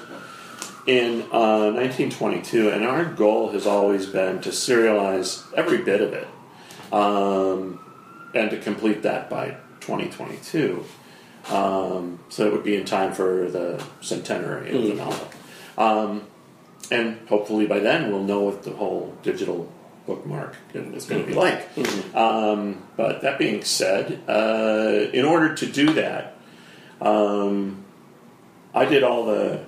in 0.86 1.24
uh, 1.32 1.72
1922, 1.74 2.70
and 2.70 2.84
our 2.86 3.06
goal 3.06 3.52
has 3.52 3.66
always 3.66 4.06
been 4.06 4.40
to 4.42 4.50
serialize 4.50 5.44
every 5.54 5.80
bit 5.80 6.02
of 6.02 6.14
it, 6.14 6.28
um, 6.94 7.80
and 8.36 8.52
to 8.52 8.60
complete 8.60 9.02
that 9.04 9.30
by 9.30 9.58
2022. 9.80 10.84
Um, 11.50 12.20
so 12.30 12.48
it 12.48 12.54
would 12.54 12.64
be 12.64 12.76
in 12.76 12.86
time 12.86 13.14
for 13.14 13.50
the 13.50 13.84
centenary 14.02 14.76
of 14.76 14.84
the 14.84 14.94
novel, 14.96 15.28
um, 15.78 16.28
and 16.92 17.28
hopefully 17.28 17.66
by 17.66 17.80
then 17.80 18.12
we'll 18.12 18.24
know 18.24 18.42
what 18.42 18.64
the 18.64 18.72
whole 18.72 19.16
digital 19.24 19.72
bookmark 20.06 20.56
is 20.74 21.06
going 21.06 21.24
to 21.24 21.28
be 21.28 21.34
like. 21.34 21.68
Um, 22.16 22.84
but 22.96 23.22
that 23.22 23.40
being 23.40 23.64
said, 23.64 24.22
uh, 24.28 25.10
in 25.12 25.26
order 25.26 25.56
to 25.56 25.66
do 25.66 25.94
that, 25.94 26.38
um, 27.02 27.84
I 28.74 28.86
did 28.86 29.04
all 29.04 29.26
the 29.26 29.66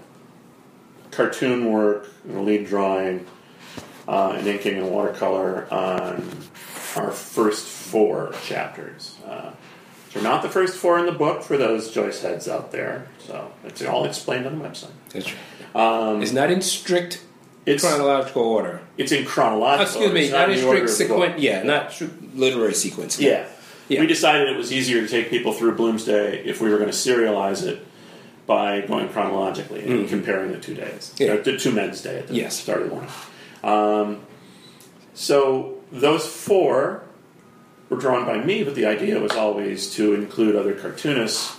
cartoon 1.11 1.71
work, 1.71 2.07
and 2.23 2.35
the 2.35 2.41
lead 2.41 2.67
drawing, 2.67 3.25
uh, 4.07 4.35
and 4.37 4.47
inking 4.47 4.77
and 4.77 4.91
watercolor 4.91 5.67
on 5.73 6.29
our 6.95 7.11
first 7.11 7.65
four 7.65 8.33
chapters. 8.45 9.15
Uh, 9.25 9.51
are 10.17 10.21
not 10.21 10.41
the 10.41 10.49
first 10.49 10.77
four 10.77 10.97
in 10.99 11.05
the 11.05 11.11
book 11.11 11.43
for 11.43 11.57
those 11.57 11.91
Joyce 11.91 12.21
heads 12.21 12.47
out 12.47 12.71
there. 12.71 13.07
So 13.19 13.51
it's 13.63 13.83
all 13.83 14.05
explained 14.05 14.47
on 14.47 14.57
the 14.57 14.65
website. 14.65 14.91
That's 15.09 15.27
right. 15.27 15.41
Um, 15.77 16.21
It's 16.21 16.31
not 16.31 16.49
in 16.51 16.61
strict 16.61 17.21
it's 17.65 17.83
chronological 17.83 18.41
order. 18.43 18.81
it's 18.97 19.11
in 19.11 19.25
chronological. 19.25 19.83
Excuse 19.85 20.13
me, 20.13 20.21
it's 20.23 20.31
not 20.31 20.49
in 20.49 20.57
strict 20.57 20.89
sequence. 20.89 21.39
Yeah, 21.41 21.63
not 21.63 21.91
strict 21.93 22.35
literary 22.35 22.73
sequence. 22.73 23.19
Yeah. 23.19 23.45
Yeah. 23.89 24.01
We 24.01 24.07
decided 24.07 24.49
it 24.49 24.57
was 24.57 24.71
easier 24.73 25.01
to 25.01 25.07
take 25.07 25.29
people 25.29 25.53
through 25.53 25.75
Bloomsday 25.75 26.43
if 26.45 26.59
we 26.61 26.69
were 26.69 26.77
going 26.77 26.89
to 26.89 26.95
serialize 26.95 27.65
it 27.65 27.85
by 28.45 28.81
going 28.81 29.09
chronologically 29.09 29.85
and 29.85 30.09
comparing 30.09 30.51
the 30.51 30.57
two 30.57 30.73
days. 30.73 31.13
Yeah. 31.17 31.35
The 31.37 31.57
two 31.57 31.71
men's 31.71 32.01
day 32.01 32.17
at 32.19 32.27
the 32.27 32.33
Yes. 32.33 32.57
start 32.59 32.81
of 32.81 32.89
the 32.89 32.95
morning. 32.95 33.11
Um, 33.63 34.21
so 35.13 35.75
those 35.91 36.25
four 36.27 37.03
were 37.89 37.97
drawn 37.97 38.25
by 38.25 38.37
me, 38.43 38.63
but 38.63 38.75
the 38.75 38.85
idea 38.85 39.19
was 39.19 39.31
always 39.33 39.93
to 39.95 40.13
include 40.13 40.55
other 40.55 40.73
cartoonists 40.73 41.55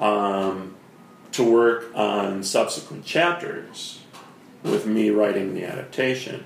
um, 0.00 0.75
to 1.36 1.44
work 1.44 1.94
on 1.94 2.42
subsequent 2.42 3.04
chapters 3.04 4.00
with 4.62 4.86
me 4.86 5.10
writing 5.10 5.52
the 5.54 5.64
adaptation 5.64 6.42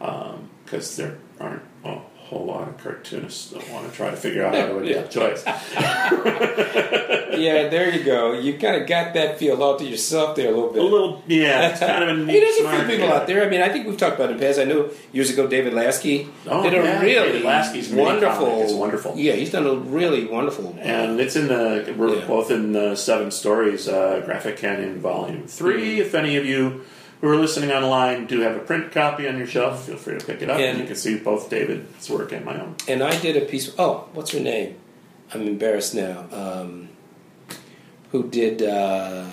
um, 0.00 0.48
because 0.64 0.96
there 0.96 1.18
aren't 1.40 1.62
a 1.84 1.98
whole 2.32 2.46
lot 2.46 2.68
of 2.68 2.78
cartoonists 2.78 3.50
that 3.50 3.68
want 3.70 3.88
to 3.90 3.96
try 3.96 4.10
to 4.10 4.16
figure 4.16 4.44
out 4.44 4.54
how 4.54 4.66
to 4.66 4.78
adapt 4.84 5.12
Joyce. 5.12 5.44
yeah, 7.38 7.68
there 7.68 7.94
you 7.94 8.04
go. 8.04 8.32
You 8.32 8.58
kind 8.58 8.80
of 8.80 8.88
got 8.88 9.14
that 9.14 9.38
feel 9.38 9.62
all 9.62 9.76
to 9.78 9.84
yourself 9.84 10.36
there 10.36 10.48
a 10.48 10.50
little 10.50 10.72
bit. 10.72 10.82
A 10.82 10.86
little, 10.86 11.22
yeah. 11.26 11.68
It's 11.70 11.80
kind 11.80 12.04
of 12.04 12.10
a 12.10 12.14
neat, 12.24 12.32
Hey, 12.32 12.40
there's 12.40 12.58
a 12.58 12.76
few 12.78 12.86
people 12.88 13.08
guy. 13.08 13.16
out 13.16 13.26
there. 13.26 13.44
I 13.44 13.48
mean, 13.48 13.60
I 13.60 13.68
think 13.68 13.86
we've 13.86 13.96
talked 13.96 14.16
about 14.16 14.30
it 14.30 14.32
in 14.34 14.38
the 14.40 14.46
past. 14.46 14.58
I 14.58 14.64
know 14.64 14.90
years 15.12 15.30
ago 15.30 15.46
David 15.46 15.74
Lasky 15.74 16.28
Oh, 16.46 16.62
did 16.62 16.74
a 16.74 16.76
yeah, 16.76 17.00
really 17.00 17.32
David 17.32 17.42
Lasky's 17.44 17.90
wonderful. 17.92 18.62
is 18.62 18.72
wonderful. 18.74 19.16
Yeah, 19.16 19.32
he's 19.34 19.50
done 19.50 19.66
a 19.66 19.74
really 19.74 20.26
wonderful. 20.26 20.74
And 20.80 21.20
it's 21.20 21.36
in 21.36 21.48
the 21.48 21.94
we're 21.96 22.16
Yeah. 22.16 22.26
both 22.26 22.50
in 22.50 22.72
the 22.72 22.94
Seven 22.96 23.30
Stories 23.30 23.88
uh, 23.88 24.22
Graphic 24.24 24.56
Canon 24.56 25.00
Volume 25.00 25.46
3 25.46 26.00
If 26.00 26.14
any 26.14 26.36
of 26.36 26.44
you 26.46 26.82
who 27.22 27.28
are 27.28 27.36
listening 27.36 27.70
online 27.72 28.26
do 28.26 28.40
have 28.40 28.54
a 28.56 28.58
print 28.58 28.92
copy 28.92 29.26
on 29.28 29.38
your 29.38 29.46
shelf, 29.46 29.84
feel 29.86 29.96
free 29.96 30.18
to 30.18 30.24
pick 30.26 30.42
it 30.42 30.50
up. 30.50 30.56
And- 30.58 30.64
And 30.70 30.78
you 30.80 30.84
can 30.86 30.96
see 30.96 31.16
both 31.18 31.48
David's 31.48 32.10
work 32.10 32.32
and 32.32 32.44
my 32.44 32.60
own. 32.60 32.74
And 32.88 33.02
I 33.02 33.18
did 33.18 33.36
a 33.36 33.46
piece. 33.46 33.72
Oh, 33.78 34.08
what's 34.12 34.32
her 34.32 34.40
name? 34.40 34.74
I'm 35.32 35.46
embarrassed 35.48 35.94
now. 35.94 36.26
Um, 36.32 36.88
who 38.10 38.28
did 38.28 38.60
uh, 38.60 39.24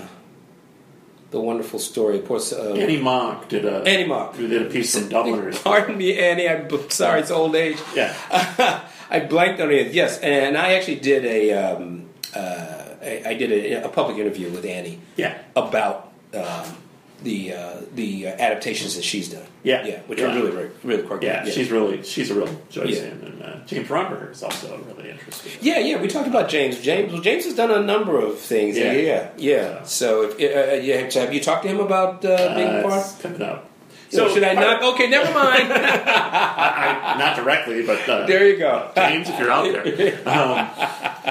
the 1.32 1.40
wonderful 1.42 1.80
story? 1.80 2.20
Poor 2.20 2.40
uh, 2.54 2.74
Annie 2.76 3.02
Mok 3.02 3.50
did 3.50 3.66
a 3.66 3.82
Annie 3.86 4.06
Mok. 4.06 4.36
who 4.36 4.48
did 4.48 4.62
a 4.62 4.70
piece 4.70 4.98
from 4.98 5.10
Dubliners. 5.10 5.60
Pardon 5.62 5.98
me, 5.98 6.18
Annie. 6.18 6.48
I'm 6.48 6.70
sorry. 6.90 7.20
It's 7.22 7.32
old 7.32 7.56
age. 7.56 7.78
Yeah, 7.96 8.14
I 9.10 9.20
blanked 9.22 9.60
on 9.62 9.72
it. 9.72 9.92
Yes, 9.94 10.20
and 10.20 10.58
I 10.58 10.74
actually 10.76 11.00
did 11.02 11.26
a. 11.26 11.52
Um, 11.54 12.06
uh, 12.36 12.76
I 13.02 13.24
I 13.26 13.34
did 13.34 13.52
a, 13.52 13.86
a 13.86 13.90
public 13.90 14.18
interview 14.18 14.50
with 14.52 14.64
Annie 14.64 15.00
yeah, 15.18 15.38
about 15.56 16.12
um, 16.34 16.78
the 17.24 17.54
uh, 17.54 17.82
the 17.96 18.28
uh, 18.28 18.32
adaptations 18.32 18.96
that 18.96 19.04
she's 19.04 19.30
done. 19.30 19.46
Yeah. 19.64 19.86
yeah, 19.86 20.00
which 20.08 20.20
Yeah. 20.20 20.32
are 20.32 20.36
really 20.36 20.52
very 20.52 20.70
really 20.84 21.04
quite 21.04 21.22
yeah. 21.22 21.44
good. 21.44 21.54
She's 21.54 21.70
really 21.72 22.02
she's 22.04 22.32
a 22.32 22.36
real 22.36 22.50
Joyce 22.70 22.98
Yeah. 22.98 23.04
and 23.08 23.44
uh, 23.44 23.56
James 23.66 23.88
Romberger 23.90 24.32
is 24.32 24.42
also 24.44 24.80
really 24.88 25.10
interesting. 25.12 25.52
Yeah, 25.62 25.80
yeah, 25.80 26.02
we 26.02 26.08
talked 26.08 26.28
about 26.28 26.50
James. 26.50 26.80
James, 26.82 27.12
well, 27.12 27.22
James 27.22 27.44
has 27.46 27.56
done 27.56 27.72
a 27.72 27.82
number 27.84 28.18
of 28.20 28.40
things. 28.40 28.78
Yeah, 28.78 28.94
Yeah. 28.94 29.02
yeah. 29.02 29.30
yeah. 29.38 29.84
So, 29.84 30.34
if, 30.38 30.40
uh, 30.40 30.72
uh, 30.72 30.76
yeah, 30.76 31.10
so 31.10 31.22
have 31.22 31.34
you 31.34 31.42
talked 31.42 31.64
to 31.64 31.70
him 31.70 31.80
about 31.80 32.24
uh, 32.24 32.56
being 32.56 32.68
Uh, 32.68 32.84
part? 32.84 33.16
coming 33.22 33.42
up. 33.42 33.66
So, 34.12 34.28
should 34.34 34.44
I 34.44 34.54
not? 34.54 34.82
Okay, 34.82 35.08
never 35.08 35.32
mind. 35.32 35.72
I, 35.74 37.16
not 37.20 37.36
directly, 37.36 37.86
but 37.86 38.08
uh, 38.10 38.26
there 38.26 38.48
you 38.48 38.58
go. 38.58 38.90
James, 38.96 39.30
if 39.30 39.38
you're 39.38 39.52
out 39.52 39.72
there. 39.72 40.20
Um, 40.26 41.29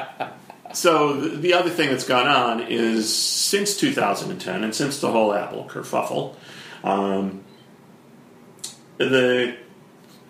so 0.78 1.12
the, 1.20 1.28
the 1.30 1.54
other 1.54 1.70
thing 1.70 1.90
that's 1.90 2.06
gone 2.06 2.28
on 2.28 2.60
is 2.60 3.12
since 3.12 3.76
2010 3.76 4.62
and 4.62 4.72
since 4.72 5.00
the 5.00 5.10
whole 5.10 5.34
Apple 5.34 5.64
kerfuffle, 5.68 6.36
um, 6.84 7.42
the 8.98 9.56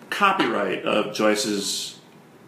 copyright 0.09 0.85
of 0.85 1.13
Joyce's 1.13 1.99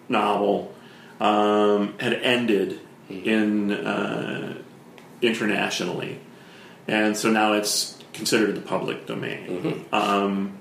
novel 0.10 0.74
um, 1.20 1.94
had 2.00 2.14
ended 2.14 2.80
in 3.08 3.72
uh, 3.72 4.58
internationally, 5.22 6.20
and 6.88 7.16
so 7.16 7.30
now 7.30 7.54
it's 7.54 8.00
considered 8.14 8.56
the 8.56 8.62
public 8.62 9.06
domain, 9.06 9.86
um, 9.94 10.58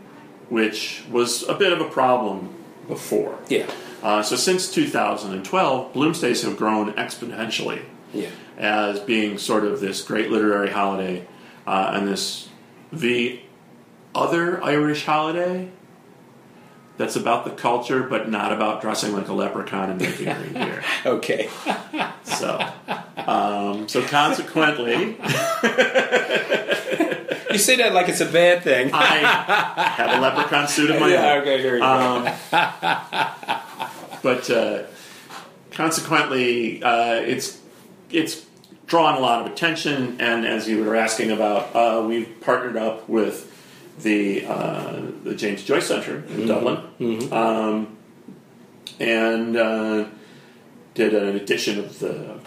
which 0.50 1.04
was 1.11 1.42
a 1.49 1.54
bit 1.54 1.73
of 1.73 1.80
a 1.80 1.88
problem 1.88 2.54
before. 2.87 3.38
Yeah, 3.49 3.70
Uh, 4.02 4.23
so 4.23 4.37
since 4.37 4.73
2012, 4.73 5.92
Bloomsdays 5.92 6.42
have 6.42 6.57
grown 6.57 6.92
exponentially 6.95 7.83
yeah. 8.14 8.30
as 8.57 9.00
being 9.00 9.38
sort 9.38 9.64
of 9.64 9.80
this 9.80 10.02
great 10.02 10.30
literary 10.30 10.71
holiday 10.71 11.26
uh, 11.66 11.92
and 11.95 12.09
this 12.09 12.49
the 12.92 13.40
other 14.14 14.62
Irish 14.64 15.04
holiday 15.04 15.71
that's 16.97 17.16
about 17.16 17.45
the 17.45 17.50
culture 17.50 18.02
but 18.02 18.28
not 18.28 18.52
about 18.52 18.80
dressing 18.80 19.12
like 19.12 19.28
a 19.28 19.33
leprechaun 19.33 19.90
and 19.90 20.00
making 20.00 20.35
green 20.35 20.52
beer. 20.52 20.83
Okay. 21.07 21.49
So, 22.25 22.59
um, 23.16 23.88
so 23.88 24.02
consequently, 24.02 25.16
You 27.52 27.59
say 27.59 27.76
that 27.76 27.92
like 27.92 28.09
it's 28.09 28.21
a 28.21 28.26
bad 28.26 28.62
thing. 28.62 28.90
I 28.92 29.16
have 29.97 30.19
a 30.19 30.21
leprechaun 30.21 30.69
suit 30.69 30.90
of 30.90 31.00
my 31.00 31.09
yeah, 31.09 31.33
own. 31.33 31.40
okay, 31.40 31.61
here 31.61 31.75
you 31.75 31.80
go. 31.80 32.37
But 34.23 34.50
uh, 34.50 34.83
consequently, 35.71 36.83
uh, 36.83 37.15
it's 37.15 37.61
it's 38.11 38.45
drawn 38.87 39.15
a 39.17 39.21
lot 39.21 39.47
of 39.47 39.53
attention. 39.53 40.21
And 40.21 40.47
as 40.47 40.69
you 40.69 40.85
were 40.85 40.97
asking 40.97 41.31
about, 41.31 41.75
uh, 41.75 42.05
we've 42.07 42.41
partnered 42.41 42.77
up 42.77 43.09
with 43.09 43.47
the 44.03 44.45
uh, 44.47 45.00
the 45.25 45.35
James 45.35 45.62
Joyce 45.65 45.87
Center 45.87 46.25
in 46.29 46.47
Dublin, 46.47 47.33
Um, 47.33 47.97
and 48.99 49.57
uh, 49.57 50.05
did 50.95 51.15
an 51.15 51.37
edition 51.37 51.79
of 51.79 51.99
the. 51.99 52.39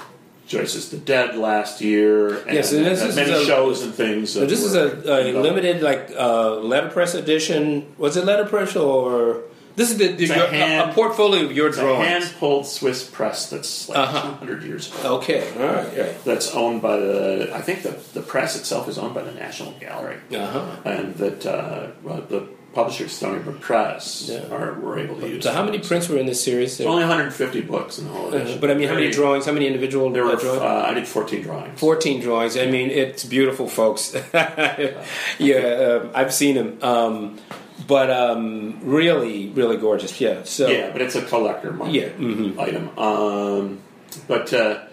Joyce's 0.45 0.91
The 0.91 0.97
Dead 0.97 1.37
last 1.37 1.79
year, 1.79 2.37
and 2.39 2.53
Yes, 2.53 2.73
and 2.73 2.85
this 2.85 3.01
is 3.01 3.15
many 3.15 3.31
a- 3.31 3.45
shows 3.45 3.81
and 3.81 3.93
things. 3.93 4.29
so 4.33 4.45
this 4.45 4.61
is 4.61 4.75
a, 4.75 5.01
a 5.07 5.31
limited, 5.41 5.81
like 5.81 6.11
uh, 6.17 6.57
letterpress 6.57 7.15
edition. 7.15 7.95
Was 7.97 8.17
it 8.17 8.25
letterpress 8.25 8.75
or 8.75 9.43
this 9.75 9.91
is 9.91 9.97
the, 9.97 10.07
the 10.13 10.25
a 10.25 10.27
your, 10.27 10.45
a, 10.45 10.49
hand- 10.49 10.91
a 10.91 10.93
portfolio 10.93 11.45
of 11.45 11.51
your 11.51 11.69
It's 11.69 11.77
a 11.77 11.81
drawings? 11.81 12.07
hand 12.07 12.33
pulled 12.39 12.65
Swiss 12.67 13.07
press 13.09 13.49
that's 13.49 13.89
like 13.89 13.97
Uh-huh. 13.97 14.21
200 14.39 14.63
years 14.63 14.91
old. 15.03 15.23
Okay, 15.23 15.41
all 15.57 15.65
right, 15.65 15.97
right. 15.97 16.23
That's 16.23 16.53
owned 16.53 16.81
by 16.81 16.97
the, 16.97 17.49
I 17.53 17.61
think 17.61 17.83
the, 17.83 17.91
the 18.13 18.21
press 18.21 18.55
itself 18.57 18.87
is 18.87 18.97
owned 18.97 19.13
by 19.15 19.23
the 19.23 19.31
National 19.33 19.71
Gallery. 19.79 20.17
Uh 20.35 20.45
huh. 20.45 20.75
And 20.85 21.15
that 21.15 21.45
uh, 21.45 21.87
the 22.29 22.47
publisher, 22.73 23.07
Stony 23.07 23.37
Brook 23.43 23.61
Press, 23.61 24.27
Yeah. 24.31 24.47
are, 24.51 24.73
were 24.79 24.97
able 24.97 25.19
to 25.19 25.29
use 25.29 25.43
So 25.43 25.51
how 25.53 25.63
many 25.63 25.77
prints 25.77 26.09
were 26.09 26.17
in 26.17 26.25
this 26.25 26.43
series? 26.43 26.81
Only 26.81 27.03
150 27.03 27.61
books 27.61 27.99
in 27.99 28.05
the 28.05 28.11
whole 28.11 28.33
Uh, 28.33 28.57
but 28.57 28.71
I 28.71 28.73
mean, 28.73 28.87
how 28.87 28.95
many 28.95 29.11
drawings? 29.11 29.45
How 29.45 29.51
many 29.51 29.67
individual 29.67 30.09
There 30.09 30.25
were, 30.25 30.35
drawings? 30.35 30.61
uh, 30.63 30.85
I 30.89 30.93
did 30.95 31.07
14 31.07 31.43
drawings. 31.43 31.79
14 31.79 32.19
drawings. 32.21 32.57
I 32.57 32.65
mean, 32.65 32.89
it's 32.89 33.23
beautiful, 33.25 33.67
folks. 33.69 34.15
yeah, 34.33 35.57
uh, 35.57 36.11
I've 36.15 36.33
seen 36.33 36.55
them. 36.55 36.79
Um, 36.81 37.39
but 37.87 38.09
um, 38.09 38.79
really, 38.83 39.49
really 39.49 39.77
gorgeous. 39.77 40.19
Yeah. 40.19 40.43
So 40.43 40.67
Yeah, 40.67 40.91
but 40.91 41.01
it's 41.01 41.15
a 41.15 41.21
collector 41.21 41.71
market 41.71 41.93
Yeah, 41.93 42.09
mhm. 42.09 42.57
item. 42.59 42.97
Um, 42.97 43.79
but 44.27 44.53
uh, 44.53 44.85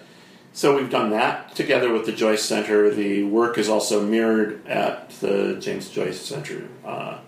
so 0.53 0.77
we've 0.77 0.91
done 0.91 1.11
that 1.11 1.55
together 1.55 1.93
with 1.93 2.07
the 2.07 2.13
Joyce 2.13 2.43
Center. 2.43 2.91
The 2.91 3.25
work 3.25 3.59
is 3.59 3.69
also 3.69 4.05
mirrored 4.05 4.67
at 4.67 5.11
the 5.21 5.57
James 5.61 5.89
Joyce 5.91 6.21
Center 6.21 6.69
uh, 6.85 7.19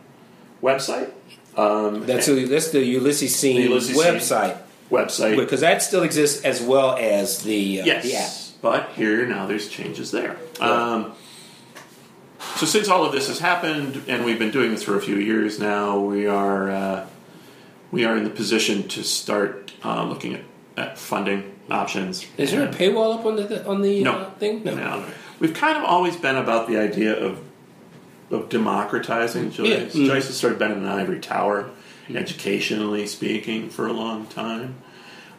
website. 0.63 1.11
Um, 1.57 2.07
that's 2.07 2.27
the, 2.27 2.45
that's 2.47 2.71
the 2.71 2.83
Ulysses 2.85 3.35
Seen 3.37 3.57
The 3.57 3.63
Ulysses 3.65 3.97
Seen. 3.97 4.05
website 4.15 4.57
website. 4.91 5.37
because 5.37 5.61
that 5.61 5.83
still 5.83 6.03
exists 6.03 6.45
as 6.45 6.63
well 6.63 6.97
as 6.97 7.43
the 7.43 7.81
uh, 7.83 7.85
yes, 7.85 8.05
the 8.05 8.17
app. 8.17 8.31
but 8.63 8.93
here 8.95 9.27
now 9.27 9.47
there's 9.47 9.69
changes 9.69 10.11
there. 10.11 10.37
Um, 10.61 11.13
so 12.57 12.67
since 12.67 12.89
all 12.89 13.05
of 13.05 13.13
this 13.13 13.29
has 13.29 13.39
happened, 13.39 14.03
and 14.09 14.25
we've 14.25 14.39
been 14.39 14.51
doing 14.51 14.71
this 14.71 14.83
for 14.83 14.97
a 14.97 15.01
few 15.01 15.17
years 15.17 15.59
now, 15.59 15.99
we 15.99 16.27
are 16.27 16.71
uh, 16.71 17.07
we 17.91 18.05
are 18.05 18.17
in 18.17 18.25
the 18.25 18.31
position 18.31 18.89
to 18.89 19.03
start 19.03 19.73
uh, 19.85 20.05
looking 20.05 20.35
at, 20.35 20.43
at 20.77 20.99
funding 20.99 21.53
options. 21.71 22.27
Is 22.37 22.51
there 22.51 22.65
a 22.69 22.73
paywall 22.73 23.19
up 23.19 23.25
on 23.25 23.37
the 23.37 23.67
on 23.67 23.83
the 23.83 24.03
No. 24.03 24.13
uh, 24.13 24.31
thing? 24.33 24.65
No. 24.65 24.75
no. 24.75 25.05
We've 25.41 25.55
kind 25.55 25.77
of 25.77 25.85
always 25.85 26.17
been 26.17 26.37
about 26.37 26.69
the 26.69 26.79
idea 26.79 27.17
of 27.19 27.41
of 28.31 28.49
democratizing 28.49 29.51
Joyce. 29.51 29.69
Yeah. 29.69 30.03
Mm. 30.03 30.07
Joyce 30.07 30.27
has 30.27 30.37
sort 30.37 30.53
of 30.55 30.59
been 30.59 30.73
in 30.73 30.79
an 30.79 30.89
ivory 30.89 31.21
tower, 31.21 31.71
educationally 32.09 33.07
speaking, 33.07 33.69
for 33.69 33.87
a 33.87 33.93
long 33.93 34.27
time. 34.27 34.77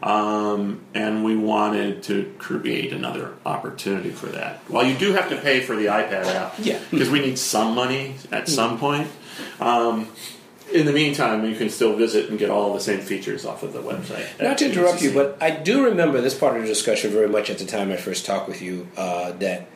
Um, 0.04 0.82
and 0.94 1.24
we 1.24 1.38
wanted 1.38 2.04
to 2.04 2.34
create 2.38 2.92
another 2.92 3.34
opportunity 3.46 4.10
for 4.10 4.26
that. 4.28 4.60
While 4.68 4.86
you 4.86 4.96
do 4.98 5.14
have 5.14 5.30
to 5.30 5.38
pay 5.38 5.62
for 5.62 5.78
the 5.78 5.86
iPad 5.86 6.26
app, 6.26 6.56
Yeah. 6.60 6.80
because 6.92 7.10
we 7.10 7.20
need 7.22 7.40
some 7.40 7.74
money 7.74 8.16
at 8.30 8.50
some 8.50 8.78
point. 8.78 9.08
Um, 9.62 10.10
in 10.74 10.86
the 10.86 10.92
meantime, 10.92 11.46
you 11.50 11.56
can 11.56 11.70
still 11.70 11.96
visit 11.96 12.30
and 12.30 12.38
get 12.38 12.50
all 12.50 12.74
the 12.74 12.82
same 12.82 13.00
features 13.00 13.46
off 13.46 13.64
of 13.64 13.72
the 13.72 13.80
website. 13.80 14.26
Not 14.42 14.58
to 14.58 14.66
interrupt 14.66 15.02
you, 15.02 15.14
but 15.14 15.38
I 15.40 15.52
do 15.52 15.86
remember 15.86 16.20
this 16.20 16.34
part 16.34 16.58
of 16.58 16.64
the 16.64 16.68
discussion 16.68 17.12
very 17.12 17.30
much 17.30 17.50
at 17.50 17.58
the 17.60 17.66
time 17.66 17.90
I 17.92 17.96
first 17.96 18.26
talked 18.26 18.50
with 18.50 18.62
you. 18.62 18.88
Uh, 18.98 19.32
that 19.34 19.68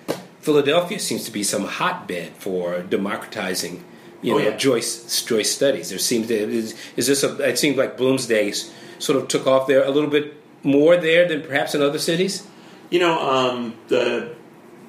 Philadelphia 0.41 0.99
seems 0.99 1.23
to 1.25 1.31
be 1.31 1.43
some 1.43 1.63
hotbed 1.65 2.31
for 2.39 2.81
democratizing, 2.81 3.83
you 4.21 4.33
Oh, 4.33 4.37
know, 4.39 4.43
yeah. 4.49 4.57
Joyce 4.57 5.23
Joyce 5.23 5.51
studies. 5.51 5.89
There 5.89 5.99
seems 5.99 6.27
to 6.27 6.35
is, 6.35 6.75
is 6.97 7.07
this 7.07 7.23
a? 7.23 7.37
It 7.47 7.57
seems 7.59 7.77
like 7.77 7.95
Bloomsday's 7.97 8.71
sort 8.99 9.21
of 9.21 9.27
took 9.27 9.47
off 9.47 9.67
there 9.67 9.83
a 9.83 9.91
little 9.91 10.09
bit 10.09 10.33
more 10.63 10.97
there 10.97 11.27
than 11.27 11.41
perhaps 11.43 11.75
in 11.75 11.81
other 11.81 11.99
cities. 11.99 12.45
You 12.89 12.99
know, 12.99 13.19
um, 13.29 13.75
the 13.87 14.33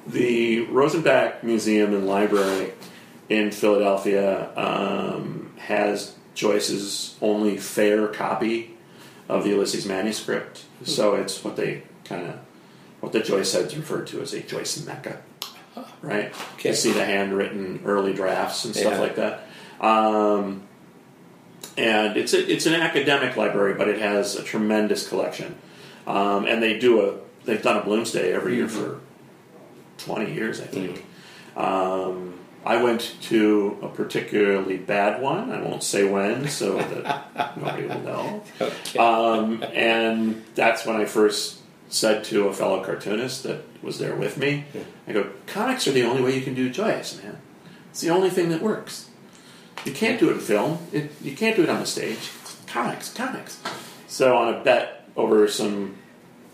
the 0.07 0.65
Rosenbach 0.67 1.43
Museum 1.43 1.93
and 1.93 2.07
Library 2.07 2.73
in 3.29 3.51
Philadelphia 3.51 4.49
um, 4.57 5.51
has 5.57 6.15
Joyce's 6.33 7.15
only 7.21 7.57
fair 7.57 8.07
copy 8.07 8.75
of 9.27 9.43
the 9.43 9.49
Ulysses 9.51 9.85
manuscript. 9.85 10.63
So 10.83 11.15
it's 11.15 11.43
what 11.43 11.55
they 11.55 11.83
kind 12.05 12.25
of 12.27 12.39
what 13.01 13.11
the 13.11 13.19
Joyce 13.19 13.53
heads 13.53 13.75
referred 13.77 14.07
to 14.07 14.21
as 14.21 14.33
a 14.33 14.41
Joyce 14.41 14.83
Mecca, 14.85 15.21
right? 16.01 16.33
Okay. 16.55 16.69
You 16.69 16.75
see 16.75 16.91
the 16.91 17.05
handwritten 17.05 17.81
early 17.85 18.13
drafts 18.13 18.65
and 18.65 18.75
stuff 18.75 18.93
Yeah. 18.93 18.99
like 18.99 19.15
that. 19.17 19.47
Um, 19.79 20.63
and 21.79 22.17
it's 22.17 22.33
a, 22.33 22.51
it's 22.51 22.65
an 22.65 22.73
academic 22.73 23.37
library, 23.37 23.73
but 23.73 23.87
it 23.87 23.99
has 23.99 24.35
a 24.35 24.43
tremendous 24.43 25.07
collection. 25.07 25.57
Um, 26.05 26.45
and 26.45 26.61
they 26.61 26.77
do 26.77 27.01
a 27.01 27.17
they've 27.45 27.61
done 27.61 27.77
a 27.77 27.81
Bloomsday 27.81 28.33
every 28.33 28.55
year 28.55 28.67
for 28.67 28.99
twenty 29.97 30.33
years, 30.33 30.59
I 30.59 30.65
think. 30.65 31.05
Um, 31.55 32.35
I 32.65 32.83
went 32.83 33.15
to 33.23 33.77
a 33.81 33.87
particularly 33.87 34.77
bad 34.77 35.21
one. 35.21 35.51
I 35.51 35.61
won't 35.61 35.83
say 35.83 36.03
when, 36.03 36.49
so 36.49 36.77
that 36.77 37.57
nobody 37.57 37.85
will 37.85 38.01
know. 38.01 38.43
Okay. 38.59 38.99
Um, 38.99 39.63
and 39.73 40.43
that's 40.55 40.85
when 40.85 40.97
I 40.97 41.05
first 41.05 41.59
said 41.87 42.23
to 42.25 42.47
a 42.47 42.53
fellow 42.53 42.83
cartoonist 42.83 43.43
that 43.43 43.63
was 43.81 43.97
there 43.97 44.15
with 44.15 44.37
me, 44.37 44.65
I 45.07 45.13
go, 45.13 45.31
comics 45.47 45.87
are 45.87 45.91
the 45.91 46.03
only 46.03 46.21
way 46.21 46.35
you 46.35 46.41
can 46.41 46.53
do 46.53 46.69
joyous, 46.69 47.21
man. 47.23 47.37
It's 47.89 48.01
the 48.01 48.09
only 48.09 48.29
thing 48.29 48.49
that 48.49 48.61
works. 48.61 49.08
You 49.85 49.91
can't 49.93 50.19
do 50.19 50.29
it 50.29 50.33
in 50.33 50.39
film. 50.39 50.79
It, 50.91 51.11
you 51.21 51.35
can't 51.35 51.55
do 51.55 51.63
it 51.63 51.69
on 51.69 51.79
the 51.79 51.85
stage. 51.85 52.17
It's 52.41 52.57
comics, 52.67 53.13
comics. 53.13 53.59
So 54.07 54.35
on 54.37 54.53
a 54.53 54.63
bet 54.63 55.07
over 55.15 55.47
some 55.47 55.95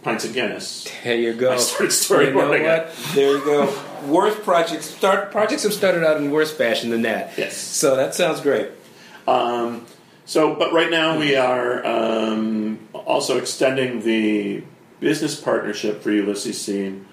pints 0.03 0.24
of 0.25 0.34
Guinness, 0.34 0.88
There 1.03 1.15
you 1.15 1.34
go. 1.34 1.53
I 1.53 1.58
started 1.58 2.27
You 2.27 2.34
know 2.34 2.41
storyboarding 2.41 2.65
it. 2.88 2.96
There 3.15 3.38
you 3.38 3.44
go. 3.44 3.82
Worst 4.05 4.44
projects 4.44 4.86
start 4.86 5.32
projects 5.32 5.63
have 5.63 5.74
started 5.74 6.03
out 6.03 6.17
in 6.17 6.29
worse 6.32 6.53
fashion 6.55 6.91
than 6.91 7.01
that. 7.03 7.36
Yes. 7.38 7.58
So 7.58 7.96
that 7.96 8.13
sounds 8.13 8.41
great. 8.41 8.70
Um, 9.27 9.86
so, 10.25 10.53
but 10.55 10.74
right 10.74 10.91
now 10.91 11.17
we 11.17 11.36
are 11.36 11.84
um, 11.86 12.79
also 12.94 13.38
extending 13.38 14.01
the 14.01 14.63
business 15.00 15.39
partnership 15.39 16.01
for 16.03 16.12
Ulysses 16.12 16.62
Seen 16.62 17.05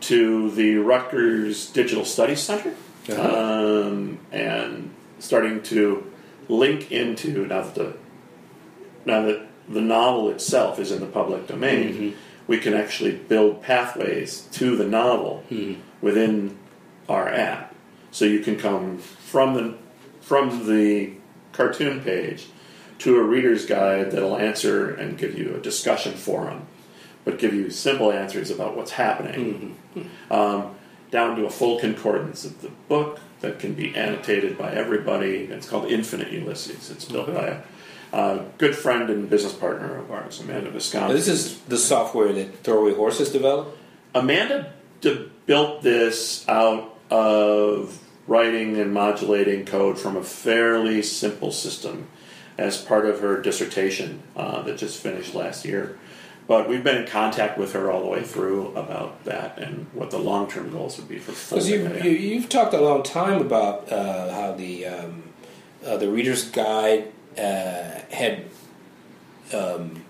to 0.00 0.50
the 0.50 0.76
Rutgers 0.76 1.70
Digital 1.70 2.04
Studies 2.04 2.40
Center, 2.40 2.74
Uh-huh. 3.10 3.86
um, 3.88 4.18
and 4.32 4.90
starting 5.18 5.62
to 5.64 6.10
link 6.48 6.92
into 6.92 7.46
now 7.46 7.62
that 7.62 7.74
the 7.74 7.96
now 9.04 9.22
that 9.22 9.46
the 9.68 9.80
novel 9.80 10.30
itself 10.30 10.78
is 10.78 10.90
in 10.90 11.00
the 11.00 11.06
public 11.06 11.46
domain, 11.46 11.94
mm-hmm. 11.94 12.18
we 12.46 12.58
can 12.58 12.74
actually 12.74 13.12
build 13.12 13.62
pathways 13.62 14.42
to 14.52 14.76
the 14.76 14.86
novel 14.86 15.44
mm-hmm. 15.50 15.80
within 16.00 16.56
our 17.08 17.28
app. 17.28 17.74
So 18.10 18.24
you 18.24 18.40
can 18.40 18.56
come 18.56 18.98
from 18.98 19.54
the 19.54 19.74
from 20.20 20.66
the 20.66 21.12
cartoon 21.52 22.00
page 22.00 22.46
to 22.98 23.16
a 23.16 23.22
reader's 23.22 23.66
guide 23.66 24.10
that'll 24.10 24.38
answer 24.38 24.90
and 24.90 25.18
give 25.18 25.38
you 25.38 25.54
a 25.54 25.60
discussion 25.60 26.14
forum, 26.14 26.66
but 27.24 27.38
give 27.38 27.54
you 27.54 27.70
simple 27.70 28.10
answers 28.10 28.50
about 28.50 28.76
what's 28.76 28.92
happening, 28.92 29.76
mm-hmm. 29.94 30.32
um, 30.32 30.74
down 31.10 31.36
to 31.36 31.46
a 31.46 31.50
full 31.50 31.78
concordance 31.78 32.44
of 32.44 32.62
the 32.62 32.70
book 32.88 33.20
that 33.40 33.58
can 33.58 33.74
be 33.74 33.94
annotated 33.94 34.56
by 34.56 34.72
everybody. 34.72 35.44
It's 35.44 35.68
called 35.68 35.90
Infinite 35.90 36.32
Ulysses. 36.32 36.90
It's 36.90 37.04
built 37.04 37.26
by 37.34 37.46
a 37.46 37.62
uh, 38.12 38.44
good 38.58 38.76
friend 38.76 39.10
and 39.10 39.28
business 39.28 39.52
partner 39.52 39.96
of 39.96 40.10
ours, 40.10 40.40
Amanda 40.40 40.70
Visconti. 40.70 41.12
This 41.12 41.28
is 41.28 41.60
the 41.62 41.76
software 41.76 42.32
that 42.32 42.62
Throwaway 42.62 42.94
Horses 42.94 43.30
developed. 43.30 43.76
Amanda 44.14 44.72
d- 45.00 45.28
built 45.44 45.82
this 45.82 46.48
out 46.48 46.98
of 47.10 48.02
writing 48.26 48.78
and 48.78 48.92
modulating 48.92 49.64
code 49.64 49.98
from 49.98 50.16
a 50.16 50.22
fairly 50.22 51.02
simple 51.02 51.52
system 51.52 52.08
as 52.58 52.80
part 52.80 53.06
of 53.06 53.20
her 53.20 53.40
dissertation 53.40 54.22
uh, 54.34 54.62
that 54.62 54.78
just 54.78 55.00
finished 55.00 55.34
last 55.34 55.64
year. 55.64 55.98
But 56.48 56.68
we've 56.68 56.84
been 56.84 56.98
in 56.98 57.06
contact 57.08 57.58
with 57.58 57.72
her 57.72 57.90
all 57.90 58.00
the 58.02 58.08
way 58.08 58.22
through 58.22 58.68
about 58.76 59.24
that 59.24 59.58
and 59.58 59.86
what 59.92 60.10
the 60.12 60.18
long 60.18 60.48
term 60.48 60.70
goals 60.70 60.96
would 60.96 61.08
be 61.08 61.18
for 61.18 61.32
Because 61.32 61.68
you, 61.68 61.92
you, 62.04 62.10
you've 62.10 62.48
talked 62.48 62.72
a 62.72 62.80
long 62.80 63.02
time 63.02 63.40
about 63.40 63.90
uh, 63.92 64.32
how 64.32 64.52
the 64.52 64.86
um, 64.86 65.22
uh, 65.84 65.96
the 65.96 66.08
Reader's 66.08 66.44
Guide 66.48 67.12
uh, 67.36 68.00
had 68.10 68.44
um, 69.52 70.04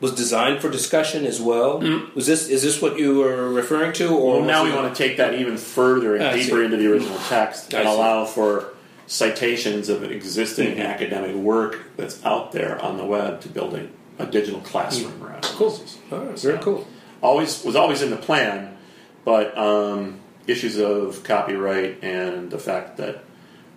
was 0.00 0.14
designed 0.14 0.60
for 0.60 0.70
discussion 0.70 1.24
as 1.26 1.40
well. 1.40 1.80
Was 2.14 2.26
this 2.26 2.48
is 2.48 2.62
this 2.62 2.80
what 2.82 2.98
you 2.98 3.18
were 3.18 3.50
referring 3.50 3.92
to, 3.94 4.08
or 4.08 4.36
Mm-hmm. 4.38 4.46
Well, 4.46 4.54
now 4.56 4.64
was 4.64 4.72
we 4.72 4.78
want 4.78 4.94
to 4.94 5.02
take 5.02 5.16
that 5.18 5.34
even 5.34 5.56
further 5.58 6.14
and 6.16 6.24
I 6.24 6.32
deeper 6.36 6.56
see. 6.56 6.64
into 6.64 6.76
the 6.78 6.90
original 6.92 7.18
text 7.28 7.74
I 7.74 7.80
and 7.80 7.88
see. 7.88 7.94
allow 7.94 8.24
for 8.24 8.70
citations 9.06 9.90
of 9.90 10.02
existing 10.02 10.76
Mhm. 10.76 10.86
academic 10.86 11.36
work 11.36 11.78
that's 11.96 12.24
out 12.24 12.52
there 12.52 12.80
on 12.80 12.96
the 12.96 13.04
web 13.04 13.40
to 13.42 13.48
build 13.50 13.74
a, 14.18 14.26
digital 14.26 14.60
classroom 14.60 15.22
around. 15.22 15.44
it. 15.44 15.52
Cool. 15.56 15.78
Right, 16.10 16.38
very 16.38 16.58
cool. 16.58 16.86
Always 17.22 17.64
was 17.64 17.76
always 17.76 18.02
in 18.02 18.10
the 18.10 18.16
plan, 18.16 18.76
but 19.24 19.56
um, 19.56 20.20
issues 20.46 20.78
of 20.78 21.22
copyright 21.24 22.02
and 22.04 22.50
the 22.50 22.58
fact 22.58 22.96
that 22.98 23.24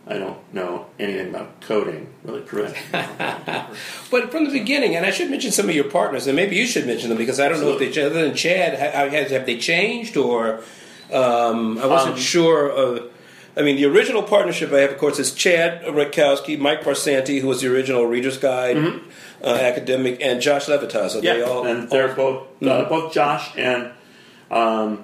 I 0.06 0.18
don't 0.18 0.38
know 0.54 0.86
anything 1.00 1.30
about 1.30 1.60
coding 1.62 2.14
really 2.24 2.42
prevent. 2.42 2.76
But 4.10 4.32
from 4.32 4.46
the 4.46 4.52
beginning, 4.52 4.96
and 4.96 5.06
I 5.06 5.12
should 5.12 5.30
mention 5.30 5.52
some 5.52 5.68
of 5.70 5.76
your 5.76 5.84
partners, 5.90 6.28
and 6.28 6.36
maybe 6.36 6.56
you 6.56 6.66
should 6.66 6.86
mention 6.88 7.10
them 7.10 7.18
because 7.18 7.40
I 7.40 7.50
don't 7.50 7.60
know 7.60 7.78
if 7.78 7.94
they, 7.94 8.02
other 8.02 8.22
than 8.26 8.36
Chad, 8.36 8.74
have, 8.80 9.12
have 9.32 9.46
they 9.46 9.58
changed 9.58 10.16
or 10.18 10.62
um, 11.12 11.78
I 11.78 11.86
wasn't 11.88 12.16
Um, 12.16 12.20
sure. 12.20 12.70
Of, 12.70 13.12
I 13.58 13.62
mean, 13.64 13.76
the 13.76 13.86
original 13.86 14.24
partnership 14.24 14.72
I 14.72 14.80
have, 14.82 14.92
of 14.92 14.98
course, 14.98 15.20
is 15.20 15.32
Chad 15.34 15.84
Rakowski, 15.84 16.58
Mike 16.60 16.84
Barsanti, 16.84 17.42
who 17.42 17.48
was 17.48 17.62
the 17.62 17.74
original 17.74 18.06
Reader's 18.06 18.38
Guide 18.38 18.78
uh, 19.44 19.48
academic, 19.48 20.22
and 20.22 20.42
Josh 20.42 20.66
Levitas. 20.68 21.16
Are 21.16 21.18
Mm-hmm. 21.18 21.24
yeah, 21.26 21.34
they 21.34 21.42
all? 21.44 21.66
and 21.66 21.90
they're 21.90 22.14
both 22.14 22.48
uh, 22.64 22.86
both 22.90 23.14
Josh 23.14 23.52
and 23.58 23.92
um, 24.52 25.04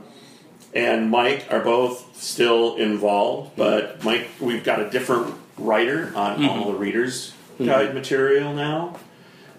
and 0.73 1.09
Mike 1.11 1.45
are 1.51 1.59
both 1.61 2.15
still 2.19 2.75
involved, 2.77 3.51
but 3.55 4.03
Mike, 4.03 4.27
we've 4.39 4.63
got 4.63 4.79
a 4.79 4.89
different 4.89 5.33
writer 5.57 6.11
on 6.15 6.43
all 6.45 6.71
the 6.71 6.77
readers 6.77 7.33
guide 7.59 7.93
material 7.93 8.53
now. 8.53 8.97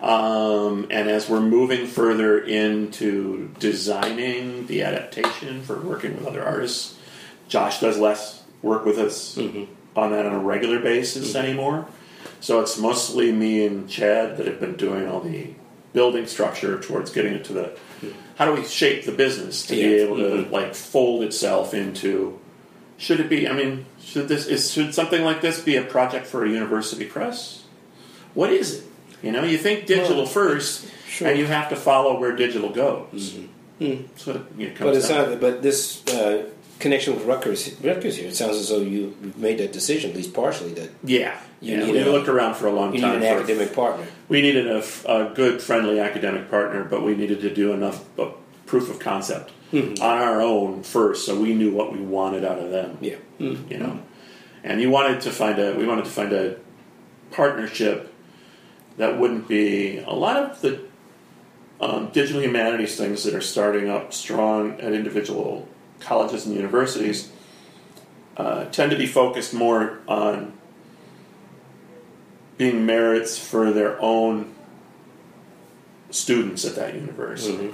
Um, 0.00 0.88
and 0.90 1.08
as 1.08 1.28
we're 1.30 1.40
moving 1.40 1.86
further 1.86 2.38
into 2.38 3.48
designing 3.58 4.66
the 4.66 4.82
adaptation 4.82 5.62
for 5.62 5.80
working 5.80 6.16
with 6.16 6.26
other 6.26 6.44
artists, 6.44 6.98
Josh 7.48 7.80
does 7.80 7.98
less 7.98 8.42
work 8.60 8.84
with 8.84 8.98
us 8.98 9.38
on 9.38 10.10
that 10.10 10.26
on 10.26 10.32
a 10.34 10.38
regular 10.40 10.80
basis 10.80 11.34
anymore. 11.34 11.86
So 12.44 12.60
it's 12.60 12.76
mostly 12.76 13.32
me 13.32 13.64
and 13.64 13.88
Chad 13.88 14.36
that 14.36 14.46
have 14.46 14.60
been 14.60 14.76
doing 14.76 15.08
all 15.08 15.20
the 15.20 15.54
building 15.94 16.26
structure 16.26 16.78
towards 16.78 17.10
getting 17.10 17.32
it 17.32 17.42
to 17.46 17.54
the. 17.54 17.78
How 18.36 18.44
do 18.44 18.52
we 18.52 18.66
shape 18.66 19.06
the 19.06 19.12
business 19.12 19.64
to 19.68 19.74
be 19.74 19.94
able 19.94 20.16
to 20.18 20.46
like 20.50 20.74
fold 20.74 21.22
itself 21.22 21.72
into? 21.72 22.38
Should 22.98 23.20
it 23.20 23.30
be? 23.30 23.48
I 23.48 23.54
mean, 23.54 23.86
should 23.98 24.28
this 24.28 24.46
is 24.46 24.70
should 24.70 24.94
something 24.94 25.24
like 25.24 25.40
this 25.40 25.62
be 25.62 25.76
a 25.76 25.84
project 25.84 26.26
for 26.26 26.44
a 26.44 26.50
university 26.50 27.06
press? 27.06 27.64
What 28.34 28.50
is 28.50 28.80
it? 28.80 28.84
You 29.22 29.32
know, 29.32 29.42
you 29.42 29.56
think 29.56 29.86
digital 29.86 30.18
Well, 30.18 30.26
first, 30.26 30.86
sure. 31.08 31.28
and 31.28 31.38
you 31.38 31.46
have 31.46 31.70
to 31.70 31.76
follow 31.76 32.20
where 32.20 32.36
digital 32.36 32.68
goes. 32.68 33.38
That's 33.80 34.26
what 34.26 34.36
it, 34.36 34.42
you 34.58 34.68
know, 34.68 34.74
but 34.80 34.96
it's 34.96 35.08
down 35.08 35.30
not. 35.30 35.40
But 35.40 35.62
this 35.62 36.06
uh, 36.08 36.50
connection 36.84 37.14
with 37.16 37.24
Rutgers, 37.24 37.74
Rutgers 37.82 38.16
here, 38.18 38.28
it 38.28 38.36
sounds 38.36 38.56
as 38.56 38.68
though 38.68 38.80
you, 38.80 39.16
you've 39.22 39.38
made 39.38 39.58
that 39.58 39.72
decision, 39.72 40.10
at 40.10 40.16
least 40.16 40.32
partially, 40.34 40.72
that 40.74 40.90
Yeah, 41.02 41.34
You 41.60 41.76
yeah. 41.78 41.84
need 41.86 41.92
We 41.92 42.00
a- 42.02 42.12
looked 42.12 42.28
around 42.28 42.54
for 42.54 42.66
a 42.66 42.72
long 42.72 42.88
you 42.94 43.00
need 43.00 43.06
time. 43.08 43.22
an 43.22 43.22
for- 43.22 43.42
academic 43.42 43.74
partner. 43.74 44.06
We 44.28 44.42
needed 44.42 44.66
a, 44.70 44.78
f- 44.78 45.04
a 45.06 45.32
good, 45.34 45.60
friendly 45.62 45.98
academic 45.98 46.50
partner, 46.50 46.84
but 46.84 47.02
we 47.02 47.14
needed 47.16 47.40
to 47.40 47.52
do 47.62 47.72
enough 47.72 47.98
uh, 48.18 48.28
proof 48.66 48.90
of 48.90 48.98
concept 49.00 49.50
Mm-hmm. 49.72 50.00
on 50.04 50.18
our 50.22 50.40
own 50.40 50.84
first, 50.84 51.26
so 51.26 51.32
we 51.40 51.52
knew 51.52 51.72
what 51.74 51.92
we 51.92 51.98
wanted 51.98 52.44
out 52.44 52.58
of 52.60 52.70
them. 52.70 52.96
Yeah. 53.00 53.16
Mm. 53.40 53.68
You 53.70 53.78
know, 53.78 53.98
and 54.62 54.80
you 54.80 54.88
wanted 54.88 55.22
to 55.22 55.30
find 55.32 55.58
a. 55.58 55.74
We 55.74 55.84
wanted 55.84 56.04
to 56.04 56.10
find 56.12 56.32
a 56.32 56.56
partnership 57.32 58.12
that 58.98 59.18
wouldn't 59.18 59.48
be 59.48 59.98
a 59.98 60.12
lot 60.12 60.36
of 60.36 60.60
the 60.60 60.80
um, 61.80 62.10
digital 62.12 62.40
humanities 62.40 62.96
things 62.96 63.24
that 63.24 63.34
are 63.34 63.40
starting 63.40 63.88
up 63.90 64.12
strong 64.14 64.80
at 64.80 64.92
individual 64.92 65.66
colleges 66.00 66.46
and 66.46 66.54
universities 66.54 67.30
uh, 68.36 68.64
tend 68.66 68.90
to 68.90 68.96
be 68.96 69.06
focused 69.06 69.54
more 69.54 70.00
on 70.08 70.52
being 72.56 72.86
merits 72.86 73.38
for 73.38 73.72
their 73.72 74.00
own 74.00 74.54
students 76.10 76.64
at 76.64 76.76
that 76.76 76.94
university. 76.94 77.72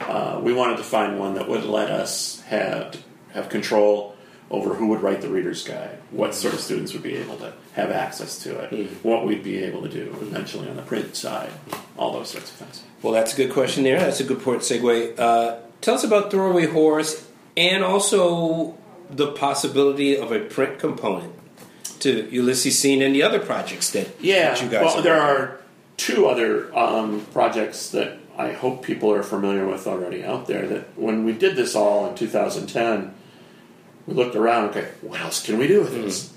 Uh, 0.00 0.40
we 0.42 0.52
wanted 0.52 0.76
to 0.76 0.84
find 0.84 1.18
one 1.18 1.34
that 1.34 1.48
would 1.48 1.64
let 1.64 1.90
us 1.90 2.40
have 2.42 3.02
have 3.32 3.48
control 3.48 4.16
over 4.50 4.74
who 4.74 4.86
would 4.86 5.02
write 5.02 5.20
the 5.20 5.28
reader's 5.28 5.62
guide, 5.62 5.98
what 6.10 6.34
sort 6.34 6.54
of 6.54 6.60
students 6.60 6.94
would 6.94 7.02
be 7.02 7.14
able 7.14 7.36
to 7.36 7.52
have 7.74 7.90
access 7.90 8.42
to 8.42 8.58
it, 8.60 8.90
what 9.02 9.26
we'd 9.26 9.42
be 9.42 9.58
able 9.58 9.82
to 9.82 9.88
do 9.88 10.16
eventually 10.22 10.68
on 10.68 10.76
the 10.76 10.82
print 10.82 11.14
side, 11.14 11.50
all 11.98 12.12
those 12.12 12.30
sorts 12.30 12.50
of 12.50 12.56
things. 12.56 12.82
Well, 13.02 13.12
that's 13.12 13.34
a 13.34 13.36
good 13.36 13.52
question 13.52 13.82
there. 13.82 13.98
That's 13.98 14.20
a 14.20 14.24
good 14.24 14.40
point 14.40 14.62
segue. 14.62 15.18
Uh, 15.18 15.58
tell 15.82 15.94
us 15.94 16.04
about 16.04 16.30
Throwaway 16.30 16.66
Horse 16.66 17.27
and 17.58 17.82
also 17.82 18.78
the 19.10 19.32
possibility 19.32 20.16
of 20.16 20.30
a 20.30 20.38
print 20.38 20.78
component 20.78 21.34
to 22.00 22.28
Ulysses 22.30 22.78
Seen 22.78 23.02
and 23.02 23.12
the 23.14 23.24
other 23.24 23.40
projects 23.40 23.90
that, 23.90 24.08
Yeah, 24.20 24.50
that 24.50 24.62
you 24.62 24.68
guys 24.68 24.84
well, 24.84 24.98
are 24.98 25.02
there 25.02 25.20
are 25.20 25.60
two 25.96 26.26
other 26.26 26.76
um, 26.76 27.26
projects 27.32 27.90
that 27.90 28.18
I 28.36 28.52
hope 28.52 28.84
people 28.84 29.12
are 29.12 29.24
familiar 29.24 29.66
with 29.66 29.88
already 29.88 30.22
out 30.22 30.46
there. 30.46 30.68
That 30.68 30.96
when 30.96 31.24
we 31.24 31.32
did 31.32 31.56
this 31.56 31.74
all 31.74 32.08
in 32.08 32.14
2010, 32.14 33.12
we 34.06 34.14
looked 34.14 34.36
around. 34.36 34.70
Okay, 34.70 34.88
what 35.00 35.20
else 35.20 35.44
can 35.44 35.58
we 35.58 35.66
do 35.66 35.80
with 35.80 35.92
this? 35.92 36.32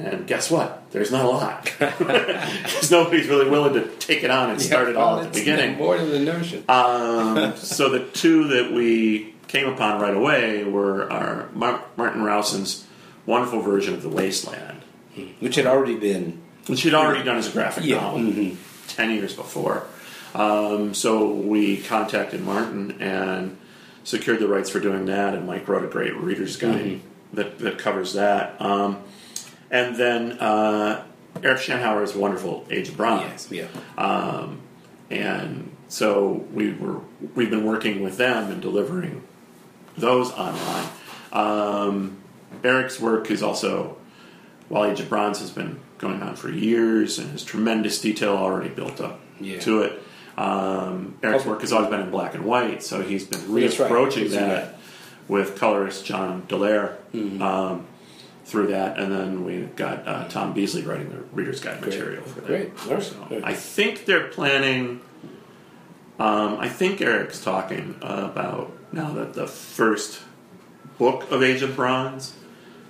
And 0.00 0.26
guess 0.26 0.50
what? 0.50 0.90
There's 0.90 1.12
not 1.12 1.24
a 1.24 1.28
lot 1.28 1.64
because 1.78 2.90
nobody's 2.90 3.28
really 3.28 3.48
willing 3.48 3.74
to 3.74 3.88
take 3.96 4.24
it 4.24 4.30
on 4.30 4.50
and 4.50 4.60
start 4.60 4.88
it 4.88 4.96
well, 4.96 5.06
all 5.06 5.20
at 5.20 5.32
the 5.32 5.38
beginning. 5.38 5.76
More 5.76 5.98
than 5.98 6.10
the 6.10 6.20
notion. 6.20 6.64
Um, 6.68 7.56
so 7.56 7.88
the 7.88 8.04
two 8.04 8.48
that 8.48 8.72
we 8.72 9.34
came 9.48 9.66
upon 9.68 10.00
right 10.00 10.14
away 10.14 10.64
were 10.64 11.10
our 11.10 11.48
Mar- 11.54 11.82
Martin 11.96 12.22
Rowson's 12.22 12.86
wonderful 13.26 13.60
version 13.60 13.94
of 13.94 14.02
The 14.02 14.08
Wasteland, 14.08 14.82
Which 15.40 15.56
had 15.56 15.66
already 15.66 15.96
been. 15.96 16.40
which 16.66 16.82
he'd 16.82 16.94
already 16.94 17.24
done 17.24 17.36
as 17.36 17.48
a 17.48 17.52
graphic 17.52 17.84
Yeah. 17.84 17.96
novel 18.00 18.52
ten 18.88 19.10
years 19.10 19.34
before. 19.34 19.84
Um, 20.34 20.92
so 20.94 21.28
we 21.30 21.78
contacted 21.78 22.44
Martin 22.44 22.96
and 23.00 23.56
secured 24.04 24.38
the 24.40 24.48
rights 24.48 24.68
for 24.70 24.78
doing 24.80 25.06
that, 25.06 25.34
and 25.34 25.46
Mike 25.46 25.66
wrote 25.68 25.84
a 25.84 25.88
great 25.88 26.14
reader's 26.16 26.56
guide 26.56 27.00
that, 27.32 27.58
that 27.58 27.78
covers 27.78 28.12
that. 28.14 28.60
Um, 28.60 28.98
and 29.70 29.96
then 29.96 30.32
uh, 30.32 31.02
Eric 31.42 31.58
Shanower's 31.60 32.14
wonderful 32.14 32.66
Age 32.70 32.88
of 32.90 32.96
Bronze. 32.96 33.48
Yes, 33.50 33.68
yeah. 33.96 34.46
and 35.10 35.74
so 35.88 36.44
we 36.52 36.72
were 36.72 37.00
we've 37.34 37.50
been 37.50 37.64
working 37.64 38.02
with 38.02 38.16
them 38.18 38.50
and 38.52 38.60
delivering 38.60 39.22
those 40.00 40.32
online. 40.32 40.88
Um, 41.32 42.18
Eric's 42.64 42.98
work 43.00 43.30
is 43.30 43.42
also 43.42 43.96
while 44.68 44.90
Age 44.90 45.00
of 45.00 45.08
Bronze 45.08 45.40
has 45.40 45.50
been 45.50 45.80
going 45.98 46.22
on 46.22 46.36
for 46.36 46.50
years 46.50 47.18
and 47.18 47.30
has 47.32 47.42
tremendous 47.44 48.00
detail 48.00 48.36
already 48.36 48.68
built 48.68 49.00
up 49.00 49.20
Yeah. 49.40 49.58
to 49.60 49.82
it. 49.82 50.02
Um, 50.36 51.16
Eric's 51.22 51.44
work 51.44 51.62
has 51.62 51.72
always 51.72 51.90
been 51.90 52.00
in 52.00 52.10
black 52.10 52.34
and 52.34 52.44
white, 52.44 52.82
so 52.82 53.02
he's 53.02 53.24
been 53.24 53.40
That's 53.60 53.78
right. 53.78 53.90
reapproaching 53.90 54.30
that 54.30 54.64
it? 54.68 54.74
with 55.26 55.58
colorist 55.58 56.04
John 56.04 56.42
Delaire 56.48 56.94
Mm-hmm. 57.14 57.40
um, 57.42 57.86
through 58.44 58.68
that, 58.68 58.98
and 58.98 59.10
then 59.12 59.44
we've 59.44 59.74
got 59.76 60.06
uh, 60.06 60.26
Tom 60.28 60.52
Beasley 60.54 60.82
writing 60.82 61.10
the 61.10 61.18
Reader's 61.32 61.60
Guide 61.60 61.80
Great. 61.82 61.94
material 61.94 62.22
for 62.22 62.40
that. 62.42 62.46
Great. 62.46 63.02
So. 63.02 63.40
I 63.44 63.52
think 63.54 64.04
they're 64.06 64.28
planning. 64.28 65.00
Um, 66.18 66.58
I 66.58 66.68
think 66.68 67.00
Eric's 67.00 67.42
talking 67.42 67.94
about 68.02 68.72
now 68.92 69.12
that 69.12 69.34
the 69.34 69.46
first 69.46 70.20
book 70.98 71.30
of 71.30 71.42
Age 71.42 71.62
of 71.62 71.76
Bronze, 71.76 72.34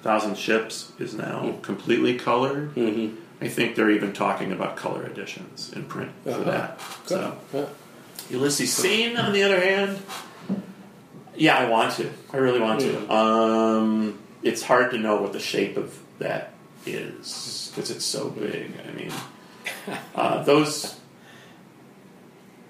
Thousand 0.03 0.39
Ships, 0.39 0.93
is 0.99 1.15
now 1.15 1.41
Hmm. 1.41 1.61
completely 1.61 2.15
colored. 2.17 2.75
Mm-hmm. 2.75 3.17
I 3.41 3.49
think 3.49 3.77
they're 3.77 3.91
even 3.91 4.13
talking 4.13 4.51
about 4.51 4.77
color 4.77 5.05
editions 5.05 5.73
in 5.75 5.85
print 5.85 6.11
for 6.25 6.31
Uh-huh. 6.31 6.45
that. 6.45 6.81
Good. 7.07 7.09
So 7.09 7.37
Yeah. 7.53 7.65
Ulysses 8.31 8.73
Seen, 8.73 9.17
on 9.17 9.33
the 9.33 9.43
other 9.43 9.61
hand, 9.61 9.99
yeah, 11.37 11.57
I 11.57 11.69
want 11.69 11.93
to. 11.95 12.11
I 12.33 12.37
really 12.39 12.61
want 12.61 12.83
Hmm. 12.83 13.07
to. 13.07 13.13
Um, 13.15 14.19
it's 14.43 14.63
hard 14.63 14.91
to 14.93 14.99
know 14.99 15.17
what 15.21 15.33
the 15.33 15.41
shape 15.41 15.77
of 15.77 15.99
that 16.19 16.53
is 16.87 17.71
because 17.75 17.91
it's 17.91 18.05
so 18.05 18.31
big. 18.31 18.73
I 18.89 18.97
mean, 18.97 19.13
uh, 20.15 20.43
those. 20.45 20.95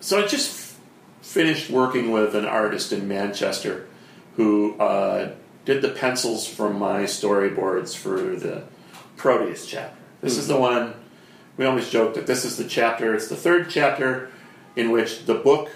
So 0.00 0.18
I 0.22 0.26
just 0.26 0.50
f- 0.50 0.80
finished 1.22 1.70
working 1.70 2.12
with 2.12 2.34
an 2.34 2.44
artist 2.44 2.92
in 2.92 3.08
Manchester 3.08 3.86
who 4.36 4.78
uh, 4.78 5.32
did 5.64 5.82
the 5.82 5.88
pencils 5.90 6.46
from 6.46 6.78
my 6.78 7.02
storyboards 7.02 7.96
for 7.96 8.36
the 8.36 8.62
Proteus 9.16 9.66
chapter. 9.66 9.98
This 10.20 10.36
is 10.36 10.46
the 10.48 10.56
one 10.58 10.94
we 11.56 11.64
always 11.66 11.90
joke 11.90 12.14
that 12.14 12.26
this 12.26 12.44
is 12.44 12.56
the 12.56 12.64
chapter. 12.68 13.14
It's 13.14 13.28
the 13.28 13.36
third 13.36 13.68
chapter 13.68 14.30
in 14.76 14.92
which 14.92 15.26
the 15.26 15.34
book 15.34 15.70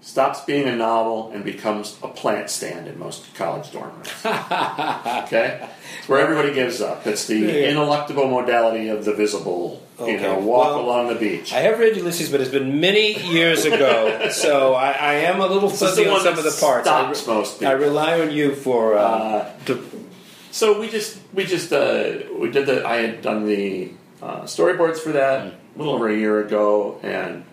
stops 0.00 0.40
being 0.40 0.66
a 0.66 0.74
novel 0.74 1.30
and 1.32 1.44
becomes 1.44 1.96
a 2.02 2.08
plant 2.08 2.50
stand 2.50 2.88
in 2.88 2.98
most 2.98 3.32
college 3.34 3.70
dorm 3.70 3.90
rooms. 3.94 4.12
okay, 4.24 5.68
it's 5.98 6.08
where 6.08 6.18
everybody 6.20 6.52
gives 6.52 6.80
up. 6.80 7.06
It's 7.06 7.26
the 7.26 7.36
Yeah. 7.38 7.70
ineluctable 7.72 8.28
modality 8.28 8.88
of 8.88 9.04
the 9.04 9.14
visible. 9.14 9.82
You 10.06 10.18
know, 10.18 10.38
walk 10.38 10.68
Well, 10.68 10.80
along 10.80 11.08
the 11.08 11.14
beach. 11.14 11.52
I 11.52 11.60
have 11.60 11.78
read 11.78 11.96
Ulysses, 11.96 12.30
but 12.30 12.40
it's 12.40 12.50
been 12.50 12.80
many 12.80 13.20
years 13.28 13.64
ago, 13.64 14.28
so 14.32 14.74
I, 14.74 14.92
I 14.92 15.14
am 15.14 15.40
a 15.40 15.46
little 15.46 15.68
fuzzy 15.68 16.08
on 16.08 16.20
some 16.20 16.38
of 16.38 16.44
the 16.44 16.56
parts. 16.58 16.88
I, 16.88 17.12
stops 17.12 17.26
most 17.26 17.62
I 17.62 17.72
rely 17.72 18.20
on 18.20 18.30
you 18.30 18.54
for 18.54 18.96
uh, 18.96 19.02
Uh, 19.02 19.52
to, 19.66 20.06
So 20.52 20.80
we 20.80 20.88
just 20.88 21.18
we 21.34 21.44
just 21.44 21.72
uh, 21.72 22.18
we 22.38 22.50
did 22.50 22.66
the 22.66 22.86
I 22.86 22.96
had 22.96 23.22
done 23.22 23.46
the 23.46 23.92
uh, 24.22 24.42
storyboards 24.42 24.98
for 24.98 25.12
that 25.12 25.46
a 25.46 25.78
little 25.78 25.94
over 25.94 26.08
a 26.08 26.16
year 26.16 26.40
ago, 26.40 26.98
and 27.02 27.44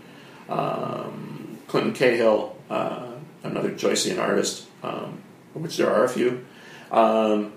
um, 0.50 1.58
Clinton 1.68 1.94
Cahill, 1.94 2.56
uh, 2.70 3.12
another 3.44 3.72
Joycean 3.72 4.20
artist, 4.20 4.68
um, 4.84 5.22
which 5.54 5.78
there 5.78 5.90
are 5.92 6.04
a 6.06 6.10
few, 6.10 6.46
um, 6.92 7.54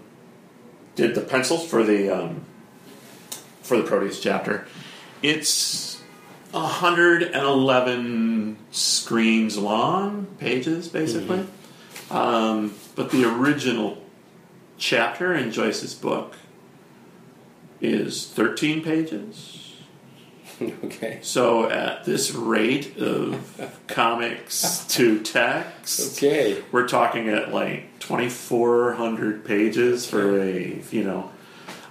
did 0.96 1.14
the 1.14 1.20
pencils 1.20 1.64
for 1.66 1.82
the 1.84 2.10
um, 2.10 2.44
for 3.62 3.76
the 3.76 3.84
Proteus 3.84 4.20
chapter. 4.20 4.66
It's 5.22 6.00
111 6.52 8.56
screens 8.70 9.58
long, 9.58 10.26
pages 10.38 10.88
basically. 10.88 11.46
Um, 12.10 12.74
but 12.96 13.10
the 13.10 13.24
original 13.24 14.02
chapter 14.78 15.32
in 15.34 15.52
Joyce's 15.52 15.94
book 15.94 16.36
is 17.80 18.26
13 18.28 18.82
pages. 18.82 19.74
okay. 20.84 21.18
So 21.22 21.70
at 21.70 22.04
this 22.04 22.32
rate 22.32 22.96
of 22.98 23.80
comics 23.86 24.84
to 24.88 25.20
text, 25.22 26.16
Okay. 26.18 26.62
we're 26.72 26.88
talking 26.88 27.28
at 27.28 27.52
like 27.52 27.98
2,400 28.00 29.44
pages 29.44 30.08
for 30.08 30.40
a 30.42 30.82
you 30.90 31.04
know 31.04 31.30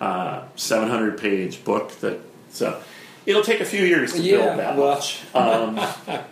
uh, 0.01 0.43
700 0.55 1.17
page 1.19 1.63
book. 1.63 1.91
That 2.01 2.19
so 2.49 2.81
it'll 3.29 3.43
take 3.43 3.61
a 3.61 3.65
few 3.65 3.85
years 3.85 4.13
to 4.13 4.21
Yeah, 4.21 4.37
build 4.37 4.59
that 4.59 4.77
well- 4.77 4.95
much. 4.95 5.21
Um, 5.33 5.79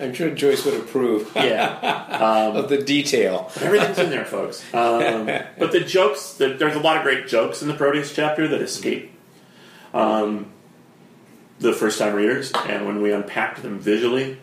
I'm 0.00 0.14
sure 0.14 0.30
Joyce 0.30 0.64
would 0.64 0.74
approve 0.74 1.32
yeah, 1.36 2.50
of 2.54 2.68
the 2.68 2.80
detail. 2.80 3.50
Everything's 3.60 3.98
in 3.98 4.10
there, 4.10 4.24
folks. 4.24 4.62
Um, 4.72 5.26
but 5.58 5.72
the 5.72 5.80
jokes, 5.80 6.34
the, 6.34 6.50
there's 6.50 6.76
a 6.76 6.80
lot 6.80 6.96
of 6.96 7.02
great 7.02 7.26
jokes 7.26 7.62
in 7.62 7.68
the 7.68 7.74
Proteus 7.74 8.14
chapter 8.14 8.46
that 8.46 8.62
escape 8.62 9.10
um, 9.92 10.52
the 11.58 11.72
first 11.72 11.98
time 11.98 12.14
readers. 12.14 12.52
And 12.66 12.86
when 12.86 13.02
we 13.02 13.12
unpacked 13.12 13.62
them 13.62 13.80
visually, 13.80 14.38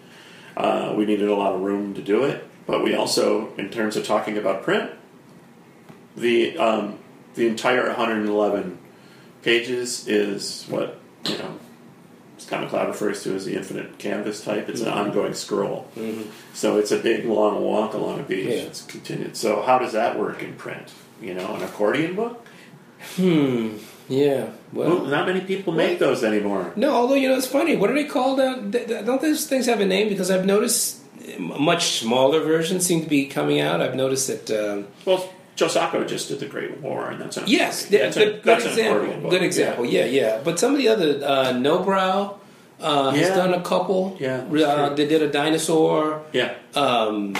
uh, 0.58 0.94
we 0.98 1.06
needed 1.06 1.30
a 1.30 1.36
lot 1.36 1.54
of 1.54 1.62
room 1.62 1.94
to 1.94 2.02
do 2.02 2.26
it. 2.26 2.46
But 2.68 2.84
we 2.84 2.94
also, 2.94 3.54
in 3.56 3.70
terms 3.70 3.96
of 3.96 4.06
talking 4.06 4.38
about 4.38 4.62
print, 4.63 4.91
the 6.18 6.58
um, 6.58 7.00
the 7.36 7.48
entire 7.48 7.88
111 7.88 8.78
pages 9.41 10.06
is 10.08 10.65
what 10.68 11.00
you 11.30 11.38
know. 11.38 11.60
Scott 12.46 12.70
McCloud 12.70 12.88
refers 12.88 13.24
to 13.24 13.34
as 13.36 13.46
the 13.46 13.56
infinite 13.56 13.98
canvas 13.98 14.44
type. 14.44 14.70
It's 14.70 14.82
an 14.82 14.90
ongoing 14.90 15.34
scroll. 15.34 15.88
So 16.54 16.78
it's 16.78 16.92
a 16.92 16.98
big 16.98 17.26
long 17.26 17.64
walk 17.64 17.94
along 17.96 18.20
a 18.20 18.24
beach. 18.24 18.46
Yeah. 18.48 18.56
It's 18.70 18.84
continued. 18.84 19.36
So 19.36 19.62
how 19.64 19.80
does 19.80 19.94
that 19.94 20.20
work 20.20 20.44
in 20.44 20.54
print? 20.54 20.94
You 21.22 21.34
know, 21.34 21.56
an 21.56 21.64
accordion 21.64 22.16
book? 22.16 22.46
Hmm. 23.16 23.78
Yeah. 24.08 24.50
Well, 24.72 24.90
Well, 24.98 25.06
not 25.06 25.26
many 25.26 25.42
people 25.42 25.74
make 25.74 25.98
those 26.00 26.24
anymore. 26.24 26.72
no. 26.76 26.94
Although 26.94 27.16
you 27.16 27.30
know, 27.30 27.36
it's 27.38 27.48
funny. 27.48 27.76
What 27.76 27.90
are 27.90 27.94
they 27.96 28.04
called? 28.06 28.40
Uh, 28.40 28.58
th- 28.72 28.88
th- 28.88 29.06
don't 29.06 29.22
those 29.22 29.48
things 29.48 29.66
have 29.66 29.80
a 29.82 29.86
name? 29.86 30.10
Because 30.10 30.30
I've 30.30 30.46
noticed 30.46 31.00
m- 31.28 31.60
much 31.64 32.00
smaller 32.00 32.40
versions 32.42 32.86
seem 32.86 33.02
to 33.02 33.10
be 33.10 33.26
coming 33.26 33.60
out. 33.60 33.82
I've 33.82 33.96
noticed 33.96 34.28
that. 34.28 34.52
Um, 34.52 34.88
Well, 35.06 35.28
Joe 35.56 35.68
Sacco 35.70 36.04
just 36.04 36.28
did 36.30 36.39
the 36.39 36.48
Great 36.48 36.82
War, 36.82 37.10
and 37.10 37.22
that's 37.22 37.38
an 37.38 37.44
yes, 37.48 37.88
th- 37.88 38.02
That's 38.02 38.18
good, 38.18 38.28
a- 38.28 38.32
good 38.34 38.44
that's 38.44 38.65
accordion 38.65 39.06
example. 39.10 39.30
Good 39.30 39.44
example. 39.44 39.86
Yeah. 39.86 40.06
yeah, 40.06 40.41
But 40.44 40.60
some 40.60 40.74
of 40.74 40.78
the 40.80 40.89
other 40.89 41.10
uh, 41.24 41.54
Nobrow 41.54 42.38
uh, 42.82 43.12
has 43.12 43.30
done 43.30 43.54
a 43.54 43.62
couple. 43.62 44.18
Yeah, 44.20 44.44
Uh, 44.52 44.89
they 44.94 45.08
did 45.08 45.22
a 45.22 45.30
dinosaur. 45.32 46.24
Yeah. 46.34 46.56
um, 46.76 47.34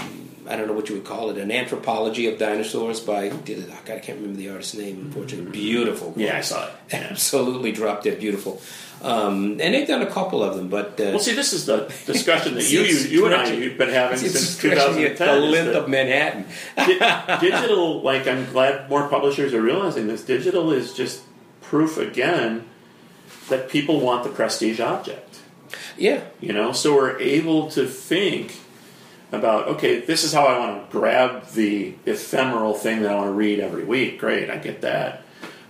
I 0.48 0.56
don't 0.56 0.68
know 0.68 0.74
what 0.74 0.90
you 0.90 0.96
would 0.96 1.06
call 1.06 1.30
it, 1.32 1.38
an 1.38 1.52
anthropology 1.52 2.28
of 2.28 2.38
dinosaurs 2.38 3.00
by 3.00 3.30
who 3.30 3.38
did 3.40 3.60
it? 3.60 3.70
I 3.72 4.00
can't 4.00 4.20
remember 4.20 4.38
the 4.38 4.50
artist's 4.50 4.76
name. 4.76 4.98
Unfortunately, 5.06 5.52
beautiful. 5.52 6.14
Yeah, 6.16 6.38
I 6.38 6.42
saw 6.42 6.68
it. 6.68 6.74
Yeah. 6.92 7.08
absolutely 7.10 7.72
drop 7.72 8.04
dead 8.04 8.20
beautiful. 8.20 8.62
Um, 9.02 9.60
and 9.60 9.74
they've 9.74 9.88
done 9.88 10.02
a 10.02 10.10
couple 10.10 10.42
of 10.44 10.56
them, 10.56 10.70
but 10.70 11.00
uh, 11.00 11.12
Well, 11.12 11.20
see, 11.20 11.34
this 11.36 11.52
is 11.54 11.66
the 11.66 11.92
discussion 12.06 12.56
that 12.56 12.64
you, 12.72 12.82
you, 12.82 12.96
you 13.08 13.26
and 13.26 13.36
I 13.36 13.46
have 13.48 13.78
been 13.78 13.90
having 13.90 14.14
it's 14.24 14.32
since 14.34 14.58
2010. 14.58 15.28
the 15.42 15.46
length 15.48 15.76
of 15.76 15.90
Manhattan. 15.90 16.46
di- 16.78 17.40
digital, 17.42 18.02
like, 18.02 18.26
I'm 18.28 18.46
glad 18.52 18.90
more 18.90 19.08
publishers 19.10 19.54
are 19.54 19.62
realizing 19.62 20.08
this. 20.08 20.24
Digital 20.24 20.72
is 20.72 20.94
just 20.94 21.22
proof 21.62 21.98
again 21.98 22.66
that 23.50 23.70
people 23.70 24.00
want 24.00 24.24
the 24.24 24.30
prestige 24.30 24.80
object. 24.80 25.40
Yeah, 25.98 26.22
You 26.40 26.54
know, 26.54 26.72
so 26.72 26.96
we're 26.96 27.18
able 27.20 27.70
to 27.72 27.86
think 27.88 28.56
about 29.36 29.68
okay, 29.68 30.00
this 30.00 30.24
is 30.24 30.34
how 30.34 30.46
I 30.46 30.58
want 30.60 30.86
to 30.90 30.92
grab 30.92 31.48
the 31.52 31.94
ephemeral 32.06 32.74
thing 32.74 33.02
that 33.02 33.12
I 33.12 33.16
want 33.16 33.28
to 33.28 33.34
read 33.34 33.60
every 33.60 33.84
week. 33.84 34.20
Great, 34.20 34.50
I 34.50 34.58
get 34.58 34.82
that. 34.82 35.24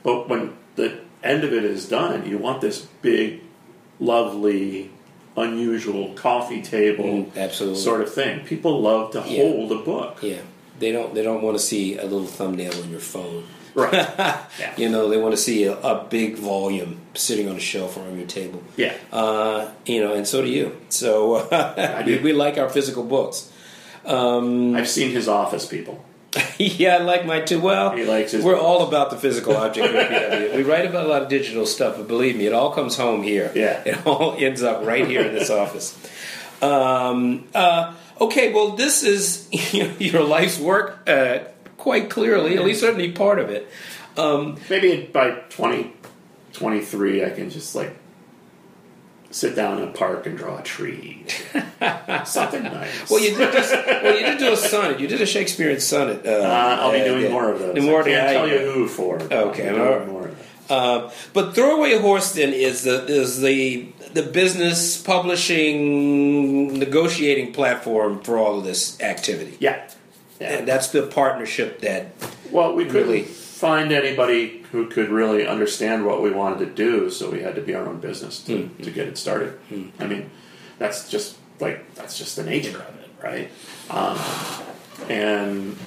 But 0.04 0.30
when 0.30 0.56
the 0.76 1.00
end 1.24 1.44
of 1.44 1.52
it 1.54 1.64
is 1.66 1.88
done, 1.90 2.28
you 2.30 2.38
want 2.38 2.62
this 2.62 2.80
big, 3.02 3.42
lovely, 4.00 4.92
unusual 5.38 6.14
coffee 6.14 6.62
table 6.62 7.04
Mm, 7.06 7.38
absolutely. 7.38 7.80
sort 7.80 8.02
of 8.02 8.14
thing. 8.14 8.46
People 8.46 8.82
love 8.82 9.12
to 9.12 9.20
Yeah. 9.20 9.44
hold 9.44 9.72
a 9.72 9.80
book. 9.80 10.20
yeah. 10.22 10.38
They 10.78 10.92
don't. 10.92 11.14
They 11.16 11.24
don't 11.24 11.42
want 11.42 11.58
to 11.58 11.64
see 11.64 11.98
a 11.98 12.04
little 12.04 12.26
thumbnail 12.28 12.74
on 12.84 12.90
your 12.92 13.00
phone. 13.00 13.46
Right. 13.74 13.94
Yeah. 14.60 14.74
You 14.78 14.90
know, 14.90 15.10
they 15.10 15.18
want 15.18 15.34
to 15.34 15.38
see 15.38 15.64
a, 15.66 15.78
a 15.80 16.06
big 16.10 16.36
volume 16.38 17.00
sitting 17.14 17.50
on 17.50 17.56
a 17.58 17.60
shelf 17.60 17.98
or 17.98 18.02
on 18.02 18.18
your 18.18 18.28
table. 18.28 18.62
Yeah. 18.78 18.94
Uh, 19.12 19.70
you 19.86 20.02
know, 20.02 20.14
and 20.14 20.26
so 20.28 20.42
do 20.42 20.48
you. 20.50 20.76
So 20.90 21.36
uh, 21.52 22.04
we, 22.06 22.18
we 22.20 22.34
like 22.34 22.58
our 22.58 22.70
physical 22.70 23.04
books. 23.04 23.52
Um, 24.06 24.76
I've 24.76 24.88
seen 24.90 25.12
his 25.12 25.28
office 25.28 25.66
people. 25.66 26.04
yeah, 26.58 26.96
I 26.96 26.98
like 27.00 27.26
mine 27.26 27.46
too. 27.46 27.60
Well, 27.62 27.96
He 27.96 28.04
likes 28.04 28.32
his- 28.34 28.44
we're 28.44 28.60
all 28.60 28.88
about 28.88 29.10
the 29.10 29.16
physical 29.18 29.56
object 29.56 29.88
here 29.94 30.04
PW. 30.52 30.56
We 30.58 30.64
write 30.64 30.86
about 30.86 31.06
a 31.06 31.10
lot 31.10 31.22
of 31.24 31.30
digital 31.30 31.66
stuff, 31.66 31.96
but 31.98 32.08
believe 32.08 32.36
me, 32.36 32.46
it 32.46 32.54
all 32.54 32.72
comes 32.72 32.98
home 32.98 33.24
here. 33.24 33.52
Yeah. 33.56 33.82
It 33.86 34.06
all 34.06 34.36
ends 34.38 34.62
up 34.64 34.86
right 34.86 35.08
here 35.08 35.22
in 35.22 35.34
this 35.34 35.50
office. 35.50 35.98
Um, 36.62 37.46
uh, 37.54 37.94
okay, 38.20 38.52
well, 38.54 38.72
this 38.76 39.04
is 39.04 39.48
your 40.00 40.24
life's 40.24 40.60
work, 40.60 41.08
uh, 41.08 41.40
quite 41.78 42.10
clearly, 42.10 42.58
at 42.58 42.64
least 42.66 42.80
certainly 42.82 43.12
part 43.12 43.40
of 43.40 43.50
it. 43.50 43.70
Um, 44.18 44.58
Maybe 44.70 45.04
by 45.12 45.32
2023, 45.50 47.24
I 47.26 47.30
can 47.32 47.50
just 47.50 47.76
like 47.76 47.96
sit 49.36 49.54
down 49.54 49.80
in 49.82 49.90
a 49.90 49.92
park 49.92 50.26
and 50.26 50.38
draw 50.38 50.58
a 50.58 50.64
tree. 50.64 51.26
Something 52.26 52.64
nice. 52.64 53.10
well, 53.10 53.20
you 53.20 53.36
did 53.36 53.52
just, 53.52 53.72
well, 53.74 54.18
you 54.18 54.26
did 54.26 54.40
do 54.40 54.54
a 54.54 54.56
sonnet. 54.56 55.00
You 55.02 55.08
did 55.08 55.20
a 55.20 55.26
Shakespearean 55.26 55.82
sonnet. 55.82 56.26
Uh, 56.26 56.30
uh, 56.30 56.78
I'll 56.80 56.94
be 56.94 57.00
doing 57.00 57.24
yeah. 57.24 57.30
more 57.32 57.52
of 57.52 57.60
those. 57.60 57.84
More 57.84 58.02
I 58.02 58.06
can't 58.06 58.32
tell 58.32 58.48
you 58.48 58.60
who 58.72 58.88
for. 58.88 59.22
Okay, 59.22 59.70
I'll 59.70 60.00
be 60.00 60.06
doing 60.06 60.08
more. 60.08 60.32
Uh, 60.70 61.12
but 61.34 61.54
Throwaway 61.54 62.00
Horse 62.00 62.32
then 62.32 62.54
is 62.54 62.84
the 62.84 63.06
is 63.06 63.42
the 63.42 63.90
the 64.14 64.24
business 64.24 65.00
publishing 65.00 66.80
negotiating 66.80 67.54
platform 67.54 68.22
for 68.22 68.38
all 68.38 68.58
of 68.58 68.64
this 68.64 69.00
activity. 69.02 69.58
Yeah. 69.60 69.88
yeah. 70.40 70.54
And 70.54 70.68
that's 70.68 70.88
the 70.88 71.04
partnership 71.04 71.82
that 71.82 72.14
Well, 72.50 72.74
we 72.74 72.86
couldn't 72.86 73.10
Really- 73.10 73.28
find 73.66 73.92
anybody 73.92 74.64
who 74.72 74.88
could 74.88 75.10
really 75.10 75.48
understand 75.48 76.06
what 76.06 76.22
we 76.22 76.30
wanted 76.32 76.60
to 76.60 76.66
do, 76.68 77.10
so 77.10 77.30
we 77.32 77.42
had 77.42 77.56
to 77.56 77.62
be 77.62 77.74
our 77.74 77.86
own 77.88 78.00
business 78.00 78.40
to, 78.44 78.64
Hmm. 78.68 78.84
to 78.84 78.92
get 78.92 79.08
it 79.08 79.18
started. 79.18 79.58
I 80.00 80.06
mean, 80.06 80.30
that's 80.78 81.10
just 81.10 81.38
like 81.60 81.96
that's 81.96 82.18
just 82.18 82.36
the 82.36 82.44
nature 82.44 82.78
of 82.78 82.96
it, 83.00 83.10
right? 83.24 83.50
Um, 83.90 84.20
and 85.10 85.78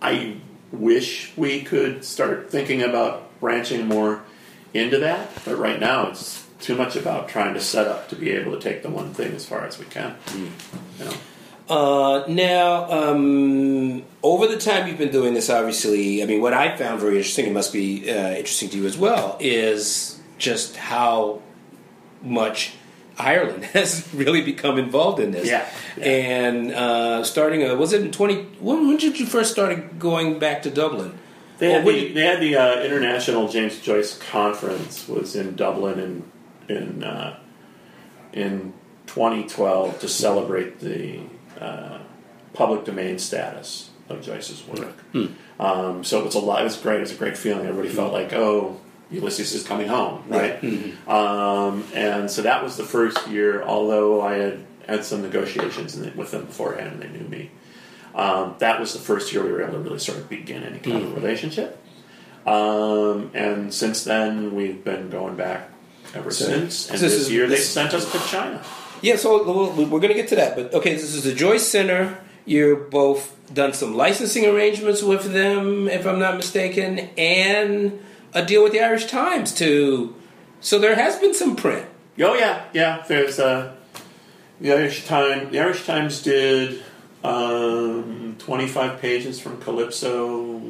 I 0.00 0.36
wish 0.72 1.32
we 1.36 1.62
could 1.62 2.04
start 2.04 2.50
thinking 2.50 2.82
about 2.82 3.38
branching 3.40 3.86
more 3.86 4.22
into 4.74 4.98
that, 4.98 5.30
but 5.44 5.56
right 5.58 5.78
now 5.78 6.08
it's 6.08 6.44
too 6.60 6.74
much 6.76 6.96
about 6.96 7.28
trying 7.28 7.54
to 7.54 7.60
set 7.60 7.86
up 7.86 8.08
to 8.08 8.16
be 8.16 8.30
able 8.30 8.52
to 8.52 8.58
take 8.60 8.82
the 8.82 8.88
one 8.90 9.12
thing 9.12 9.32
as 9.34 9.44
far 9.44 9.64
as 9.66 9.78
we 9.78 9.84
can. 9.86 10.12
Hmm. 10.28 10.46
You 10.98 11.04
know? 11.04 11.12
Uh, 11.72 12.24
now, 12.28 12.90
um, 12.90 14.02
over 14.22 14.46
the 14.46 14.58
time 14.58 14.86
you've 14.88 14.98
been 14.98 15.10
doing 15.12 15.34
this, 15.34 15.48
obviously, 15.48 16.22
I 16.22 16.26
mean, 16.26 16.40
what 16.42 16.52
I 16.52 16.76
found 16.76 17.00
very 17.00 17.16
interesting, 17.16 17.46
it 17.46 17.52
must 17.52 17.72
be 17.72 18.10
uh, 18.10 18.32
interesting 18.32 18.68
to 18.70 18.76
you 18.78 18.86
as 18.86 18.96
well, 18.98 19.36
is 19.40 20.20
just 20.38 20.76
how 20.76 21.40
much 22.22 22.74
Ireland 23.18 23.64
has 23.76 24.06
really 24.14 24.42
become 24.42 24.78
involved 24.78 25.18
in 25.20 25.30
this. 25.30 25.46
Yeah, 25.48 25.66
yeah. 25.96 26.04
And 26.04 26.72
uh, 26.72 27.24
starting, 27.24 27.66
uh, 27.68 27.74
was 27.76 27.92
it 27.92 28.02
in 28.02 28.10
20, 28.12 28.34
when, 28.60 28.86
when 28.88 28.96
did 28.98 29.18
you 29.18 29.26
first 29.26 29.52
start 29.52 29.98
going 29.98 30.38
back 30.38 30.62
to 30.62 30.70
Dublin? 30.70 31.18
They 31.58 31.70
had 31.70 31.84
the, 31.86 31.92
you- 31.92 32.12
they 32.14 32.22
had 32.22 32.40
the 32.40 32.56
uh, 32.56 32.80
International 32.82 33.48
James 33.48 33.78
Joyce 33.80 34.18
Conference 34.18 35.06
was 35.08 35.36
in 35.36 35.54
Dublin 35.54 35.98
in 36.00 36.76
in 36.76 37.04
uh, 37.04 37.38
in 38.32 38.72
2012 39.06 40.00
to 40.00 40.08
celebrate 40.08 40.80
the 40.80 41.20
uh, 41.60 41.98
public 42.54 42.84
domain 42.84 43.18
status 43.18 43.90
of 44.08 44.22
Joyce's 44.22 44.66
work. 44.66 44.98
Hmm. 45.12 45.26
Um, 45.60 46.04
so 46.04 46.18
it 46.20 46.24
was 46.24 46.34
a 46.34 46.40
lot. 46.40 46.60
It 46.60 46.64
was 46.64 46.76
great. 46.76 46.96
It 46.96 47.00
was 47.00 47.12
a 47.12 47.16
great 47.16 47.36
feeling. 47.38 47.66
Everybody 47.66 47.94
felt 47.94 48.12
like, 48.12 48.32
oh, 48.32 48.80
Ulysses 49.10 49.54
is 49.54 49.62
coming 49.66 49.88
home, 49.88 50.24
right? 50.28 50.60
Mm-hmm. 50.60 51.08
Um, 51.10 51.84
and 51.94 52.30
so 52.30 52.42
that 52.42 52.62
was 52.62 52.76
the 52.76 52.84
first 52.84 53.28
year. 53.28 53.62
Although 53.62 54.20
I 54.22 54.34
had 54.34 54.64
had 54.88 55.04
some 55.04 55.22
negotiations 55.22 55.96
with 56.16 56.30
them 56.32 56.46
beforehand, 56.46 56.94
and 56.94 57.02
they 57.02 57.08
knew 57.18 57.28
me. 57.28 57.50
Um, 58.14 58.56
that 58.58 58.80
was 58.80 58.92
the 58.92 58.98
first 58.98 59.32
year 59.32 59.42
we 59.44 59.52
were 59.52 59.62
able 59.62 59.74
to 59.74 59.78
really 59.78 59.98
sort 59.98 60.18
of 60.18 60.28
begin 60.28 60.64
any 60.64 60.78
kind 60.80 61.02
of 61.02 61.14
relationship. 61.14 61.78
Um, 62.46 63.30
and 63.34 63.72
since 63.72 64.04
then, 64.04 64.54
we've 64.54 64.82
been 64.82 65.08
going 65.10 65.36
back 65.36 65.70
ever 66.14 66.30
So- 66.30 66.46
since. 66.46 66.86
And 66.90 66.94
this 66.98 67.12
this, 67.12 67.14
is- 67.14 67.30
year, 67.32 67.46
they 67.46 67.56
sent 67.56 67.94
us 67.94 68.10
to 68.12 68.18
China. 68.28 68.62
Yeah, 69.02 69.16
so 69.16 69.42
we're 69.74 69.86
going 70.00 70.08
to 70.08 70.14
get 70.14 70.28
to 70.28 70.36
that. 70.36 70.56
But 70.56 70.72
okay, 70.74 70.94
this 70.94 71.14
is 71.14 71.24
the 71.24 71.34
Joyce 71.34 71.66
Center. 71.66 72.18
You're 72.44 72.76
both 72.76 73.36
done 73.52 73.72
some 73.72 73.94
licensing 73.96 74.46
arrangements 74.46 75.02
with 75.02 75.32
them, 75.32 75.88
if 75.88 76.06
I'm 76.06 76.18
not 76.18 76.36
mistaken, 76.36 76.98
and 77.18 78.00
a 78.32 78.44
deal 78.44 78.62
with 78.62 78.72
the 78.72 78.80
Irish 78.80 79.06
Times 79.06 79.52
to. 79.56 80.14
So 80.60 80.78
there 80.78 80.94
has 80.94 81.16
been 81.16 81.34
some 81.34 81.56
print. 81.56 81.86
Oh 82.20 82.34
yeah, 82.34 82.64
yeah. 82.72 83.04
There's 83.06 83.38
uh, 83.38 83.74
the 84.60 84.72
Irish 84.72 85.06
Times. 85.06 85.50
The 85.50 85.58
Irish 85.60 85.84
Times 85.86 86.22
did 86.22 86.82
um, 87.24 88.36
25 88.38 89.00
pages 89.00 89.40
from 89.40 89.60
Calypso 89.60 90.60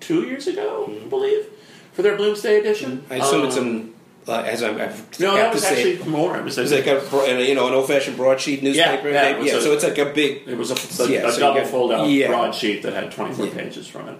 two 0.00 0.22
years 0.22 0.46
ago, 0.46 0.92
I 1.04 1.08
believe, 1.08 1.46
for 1.92 2.02
their 2.02 2.16
Bloomsday 2.16 2.58
edition. 2.60 3.04
I 3.10 3.16
assume 3.16 3.46
it's 3.46 3.56
Um, 3.56 3.66
in. 3.66 3.91
Uh, 4.28 4.34
as 4.42 4.62
I'm, 4.62 4.80
I've 4.80 5.18
no, 5.18 5.32
got 5.32 5.34
that 5.36 5.48
to 5.48 5.54
was 5.54 5.62
say, 5.64 5.94
actually 5.96 6.08
more. 6.10 6.36
It 6.38 6.44
was, 6.44 6.56
it 6.56 6.62
was 6.62 6.72
like 6.72 6.86
a 6.86 7.44
you 7.48 7.54
know 7.56 7.66
an 7.66 7.74
old 7.74 7.88
fashioned 7.88 8.16
broadsheet 8.16 8.62
newspaper. 8.62 9.10
yeah, 9.10 9.36
was 9.36 9.46
yeah 9.48 9.56
a- 9.56 9.60
so 9.60 9.72
it's 9.72 9.82
like 9.82 9.98
a 9.98 10.04
big. 10.06 10.46
It 10.46 10.56
was 10.56 10.70
a, 10.70 11.02
a, 11.04 11.08
Yeah, 11.10 11.26
a 11.26 11.32
so 11.32 11.40
double 11.40 11.60
got- 11.60 11.70
fold 11.70 11.92
out 11.92 12.08
yeah. 12.08 12.28
broadsheet 12.28 12.82
that 12.84 12.92
had 12.92 13.10
24 13.10 13.46
Yeah. 13.46 13.52
pages 13.54 13.88
from 13.88 14.08
it. 14.10 14.18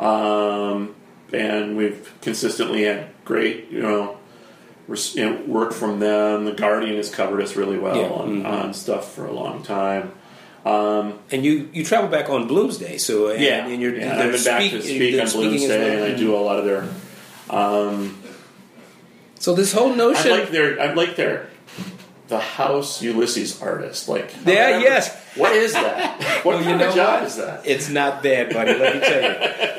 Um, 0.00 0.94
and 1.32 1.76
we've 1.76 2.12
consistently 2.20 2.82
had 2.82 3.06
great, 3.24 3.70
you 3.70 3.80
know, 3.80 4.16
res- 4.88 5.14
you 5.14 5.24
know, 5.30 5.40
work 5.46 5.72
from 5.72 6.00
them. 6.00 6.44
The 6.46 6.52
Guardian 6.52 6.96
has 6.96 7.08
covered 7.14 7.40
us 7.40 7.54
really 7.54 7.78
well 7.78 7.96
Yeah. 7.96 8.08
on, 8.08 8.42
Mhm. 8.42 8.46
on 8.64 8.74
stuff 8.74 9.12
for 9.14 9.24
a 9.24 9.32
long 9.32 9.62
time. 9.62 10.10
Um, 10.66 11.20
And 11.30 11.44
you 11.44 11.68
you 11.72 11.84
travel 11.84 12.08
back 12.08 12.28
on 12.28 12.48
Bloomsday, 12.48 12.98
so 12.98 13.28
and, 13.28 13.40
yeah, 13.42 13.66
and 13.68 13.80
you're, 13.82 13.94
yeah, 13.94 14.18
I've 14.18 14.32
been 14.32 14.44
back 14.44 14.60
speak- 14.62 14.72
to 14.72 14.82
speak 14.82 15.20
on 15.20 15.26
Bloomsday, 15.28 15.68
well. 15.68 15.78
Mm-hmm. 15.78 16.02
and 16.04 16.14
I 16.14 16.16
do 16.18 16.34
a 16.34 16.38
lot 16.38 16.58
of 16.58 16.64
their. 16.64 16.84
Um, 17.50 18.18
So 19.44 19.54
this 19.54 19.74
whole 19.74 19.92
I 19.92 19.96
notion. 19.96 20.30
like 20.30 20.48
their. 20.48 20.80
I 20.80 20.94
like 20.94 21.16
their. 21.16 21.50
The 22.28 22.38
House 22.40 23.02
Ulysses 23.02 23.60
artist, 23.60 24.08
like 24.08 24.32
Yeah, 24.46 24.78
yes. 24.78 25.14
What 25.36 25.52
is 25.52 25.74
that? 25.74 26.18
What 26.44 26.54
Well, 26.54 26.58
kind 26.64 26.70
you 26.70 26.76
know 26.78 26.88
of 26.88 26.94
job 26.94 27.20
what? 27.20 27.28
is 27.28 27.36
that? 27.36 27.66
It's 27.66 27.90
not 27.90 28.22
bad, 28.22 28.54
buddy. 28.54 28.72
Let 28.72 28.94
me 28.94 29.00
tell 29.00 29.22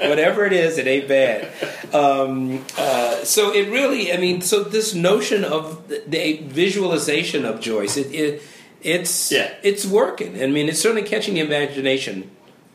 you. 0.03 0.09
Whatever 0.09 0.45
it 0.45 0.53
is, 0.53 0.77
it 0.77 0.85
ain't 0.85 1.07
bad. 1.07 1.49
Um, 1.95 2.63
uh, 2.77 3.23
so 3.23 3.51
it 3.51 3.71
really, 3.71 4.13
I 4.13 4.17
mean, 4.17 4.41
so 4.41 4.63
this 4.63 4.93
notion 4.93 5.43
of 5.43 5.87
the, 5.87 6.03
the 6.07 6.41
visualization 6.43 7.43
of 7.43 7.59
Joyce, 7.59 7.97
it, 7.97 8.13
it 8.13 8.43
it's 8.83 9.31
Yeah. 9.31 9.51
it's 9.63 9.83
working. 9.83 10.43
I 10.43 10.45
mean, 10.45 10.69
it's 10.69 10.79
certainly 10.79 11.01
catching 11.07 11.33
the 11.33 11.41
imagination 11.41 12.29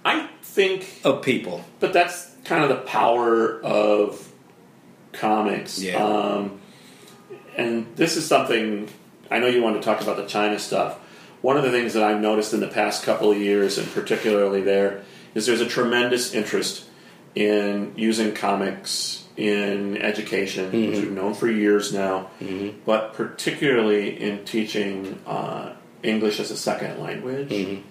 I 0.05 0.29
think 0.43 1.01
of 1.05 1.23
people. 1.23 1.65
But 1.79 1.93
that's 1.93 2.29
kind 2.45 2.65
of 2.65 2.69
the 2.69 2.83
power 2.99 3.61
of 3.63 4.29
comics. 5.13 5.79
Yeah. 5.81 6.03
Um, 6.05 6.60
and 7.61 7.87
this 7.97 8.17
is 8.17 8.27
something 8.27 8.89
I 9.31 9.39
know 9.39 9.47
you 9.47 9.63
want 9.63 9.77
to 9.77 9.83
talk 9.83 10.01
about 10.01 10.17
the 10.17 10.27
China 10.27 10.59
stuff. 10.59 10.99
One 11.43 11.57
of 11.57 11.63
the 11.63 11.71
things 11.71 11.95
that 11.95 12.03
I've 12.03 12.21
noticed 12.21 12.53
in 12.53 12.61
the 12.61 12.69
past 12.69 13.05
couple 13.05 13.31
of 13.31 13.39
years, 13.39 13.79
and 13.79 13.91
particularly 13.93 14.63
there, 14.63 15.03
is 15.35 15.47
there's 15.47 15.61
a 15.61 15.69
tremendous 15.69 16.35
interest 16.35 16.85
in 17.35 17.93
using 17.97 18.35
comics 18.35 19.25
in 19.37 19.97
education, 19.99 20.67
which 20.67 20.75
mm-hmm. 20.75 21.01
we've 21.01 21.13
known 21.13 21.35
for 21.35 21.49
years 21.49 21.95
now, 21.95 22.31
mm-hmm. 22.41 22.79
but 22.85 23.15
particularly 23.15 24.21
in 24.21 24.45
teaching 24.45 25.19
uh, 25.27 25.75
English 26.03 26.41
as 26.41 26.51
a 26.51 26.57
second 26.57 27.01
language 27.01 27.49
mm-hmm. 27.49 27.83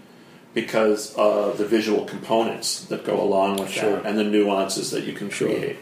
because 0.53 1.15
of 1.15 1.57
the 1.57 1.65
visual 1.65 2.05
components 2.05 2.85
that 2.85 3.05
go 3.05 3.19
along 3.21 3.57
with 3.57 3.69
Sure. 3.69 3.93
that 3.93 4.05
and 4.05 4.17
the 4.17 4.23
nuances 4.23 4.91
that 4.91 5.05
you 5.05 5.13
can 5.13 5.29
Sure. 5.29 5.47
create. 5.47 5.77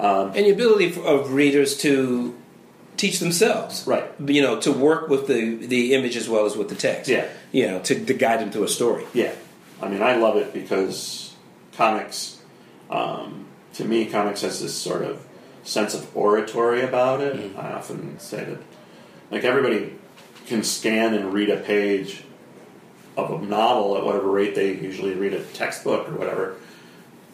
and 0.00 0.34
the 0.34 0.50
ability 0.50 0.90
for, 0.90 1.00
of 1.06 1.32
readers 1.32 1.78
to 1.78 2.34
teach 2.96 3.18
themselves, 3.18 3.86
Right. 3.86 4.04
You 4.24 4.42
know, 4.42 4.60
to 4.60 4.72
work 4.72 5.08
with 5.08 5.26
the 5.26 5.56
the 5.66 5.94
image 5.94 6.16
as 6.16 6.28
well 6.28 6.46
as 6.46 6.56
with 6.56 6.68
the 6.68 6.74
text, 6.74 7.08
Yeah. 7.08 7.28
You 7.52 7.68
know, 7.68 7.78
to, 7.80 8.04
to 8.04 8.14
guide 8.14 8.40
them 8.40 8.50
through 8.50 8.64
a 8.64 8.68
story. 8.68 9.04
Yeah, 9.14 9.34
I 9.82 9.88
mean, 9.88 10.02
I 10.02 10.16
love 10.16 10.36
it 10.36 10.52
because 10.52 11.34
comics, 11.72 12.40
um, 12.90 13.46
to 13.74 13.84
me, 13.84 14.06
comics 14.06 14.42
has 14.42 14.60
this 14.60 14.74
sort 14.74 15.02
of 15.02 15.24
sense 15.64 15.94
of 15.94 16.16
oratory 16.16 16.82
about 16.82 17.20
it. 17.20 17.36
Mm-hmm. 17.36 17.60
I 17.60 17.72
often 17.72 18.18
say 18.18 18.44
that, 18.44 18.58
like, 19.30 19.44
everybody 19.44 19.94
can 20.46 20.62
scan 20.62 21.12
and 21.14 21.32
read 21.32 21.50
a 21.50 21.56
page 21.56 22.22
of 23.16 23.30
a 23.30 23.44
novel 23.44 23.96
at 23.96 24.04
whatever 24.04 24.28
rate 24.30 24.54
they 24.54 24.74
usually 24.74 25.14
read 25.14 25.32
a 25.32 25.42
textbook 25.42 26.08
or 26.08 26.12
whatever, 26.12 26.56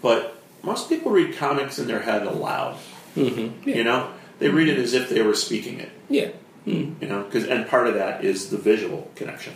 but 0.01 0.41
most 0.63 0.89
people 0.89 1.11
read 1.11 1.37
comics 1.37 1.79
in 1.79 1.87
their 1.87 2.01
head 2.01 2.23
aloud. 2.27 2.79
Mm-hmm. 3.17 3.69
Yeah. 3.69 3.77
You 3.77 3.85
know, 3.85 4.13
they 4.43 4.49
read 4.49 4.69
it 4.69 4.79
as 4.79 4.93
if 4.93 5.09
they 5.09 5.23
were 5.23 5.35
speaking 5.35 5.81
it. 5.81 5.91
Yeah. 6.09 6.31
You 6.65 6.95
know, 7.01 7.25
because 7.25 7.47
and 7.47 7.67
part 7.67 7.87
of 7.87 7.95
that 7.95 8.25
is 8.25 8.51
the 8.51 8.59
visual 8.59 9.11
connection. 9.17 9.55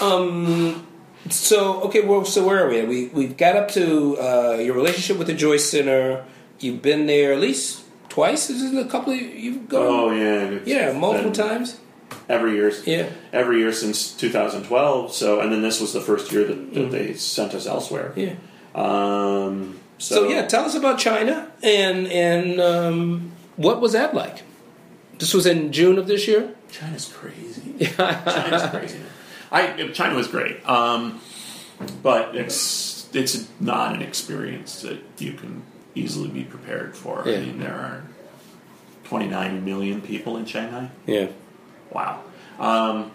Um, 0.00 0.86
so 1.28 1.82
okay, 1.82 2.00
well, 2.00 2.24
so 2.24 2.46
where 2.46 2.66
are 2.66 2.70
we? 2.70 2.82
We 2.84 3.06
we've 3.08 3.36
got 3.36 3.56
up 3.56 3.68
to 3.72 4.16
uh, 4.18 4.56
your 4.58 4.74
relationship 4.74 5.18
with 5.18 5.26
the 5.26 5.34
Joyce 5.34 5.68
Center. 5.70 6.24
You've 6.60 6.80
been 6.80 7.06
there 7.06 7.32
at 7.32 7.40
least 7.40 7.84
twice. 8.08 8.48
Is 8.48 8.62
it 8.62 8.86
a 8.86 8.88
couple? 8.88 9.12
Of, 9.12 9.20
you've 9.20 9.68
gone. 9.68 9.86
Oh 9.86 10.10
yeah, 10.10 10.56
it's 10.56 10.66
yeah, 10.68 10.92
multiple 10.92 11.32
times. 11.32 11.78
every 12.28 12.54
year. 12.54 12.72
Yeah. 12.84 13.10
every 13.32 13.58
year 13.58 13.72
since 13.72 14.12
2012. 14.12 15.12
So, 15.12 15.40
and 15.40 15.52
then 15.52 15.62
this 15.62 15.80
was 15.80 15.92
the 15.92 16.00
first 16.00 16.32
year 16.32 16.44
that, 16.44 16.74
that 16.74 16.90
they 16.90 17.14
sent 17.14 17.54
us 17.54 17.66
elsewhere. 17.66 18.12
Yeah. 18.16 18.34
Um, 18.74 19.78
so, 19.98 20.14
So 20.14 20.28
yeah, 20.28 20.46
tell 20.46 20.64
us 20.64 20.74
about 20.74 20.98
China 20.98 21.50
and 21.62 22.06
and 22.08 22.60
um, 22.60 23.32
what 23.56 23.80
was 23.80 23.92
that 23.92 24.14
like? 24.14 24.42
This 25.18 25.32
was 25.32 25.46
in 25.46 25.72
June 25.72 25.98
of 25.98 26.06
this 26.06 26.28
year. 26.28 26.54
China's 26.70 27.10
crazy. 27.12 27.86
China's 27.96 28.70
crazy. 28.70 29.00
I 29.50 29.88
China 29.92 30.14
was 30.14 30.28
great, 30.28 30.66
um, 30.68 31.20
but 32.02 32.36
it's 32.36 33.08
it's 33.14 33.48
not 33.60 33.94
an 33.94 34.02
experience 34.02 34.82
that 34.82 34.98
you 35.18 35.32
can 35.32 35.62
easily 35.94 36.28
be 36.28 36.44
prepared 36.44 36.96
for. 36.96 37.22
Yeah. 37.24 37.36
I 37.36 37.40
mean, 37.40 37.58
there 37.58 37.74
are 37.74 38.02
29 39.04 39.64
million 39.64 40.02
people 40.02 40.36
in 40.36 40.44
Shanghai. 40.44 40.90
Yeah. 41.06 41.28
Wow. 41.90 42.22
Um, 42.58 43.12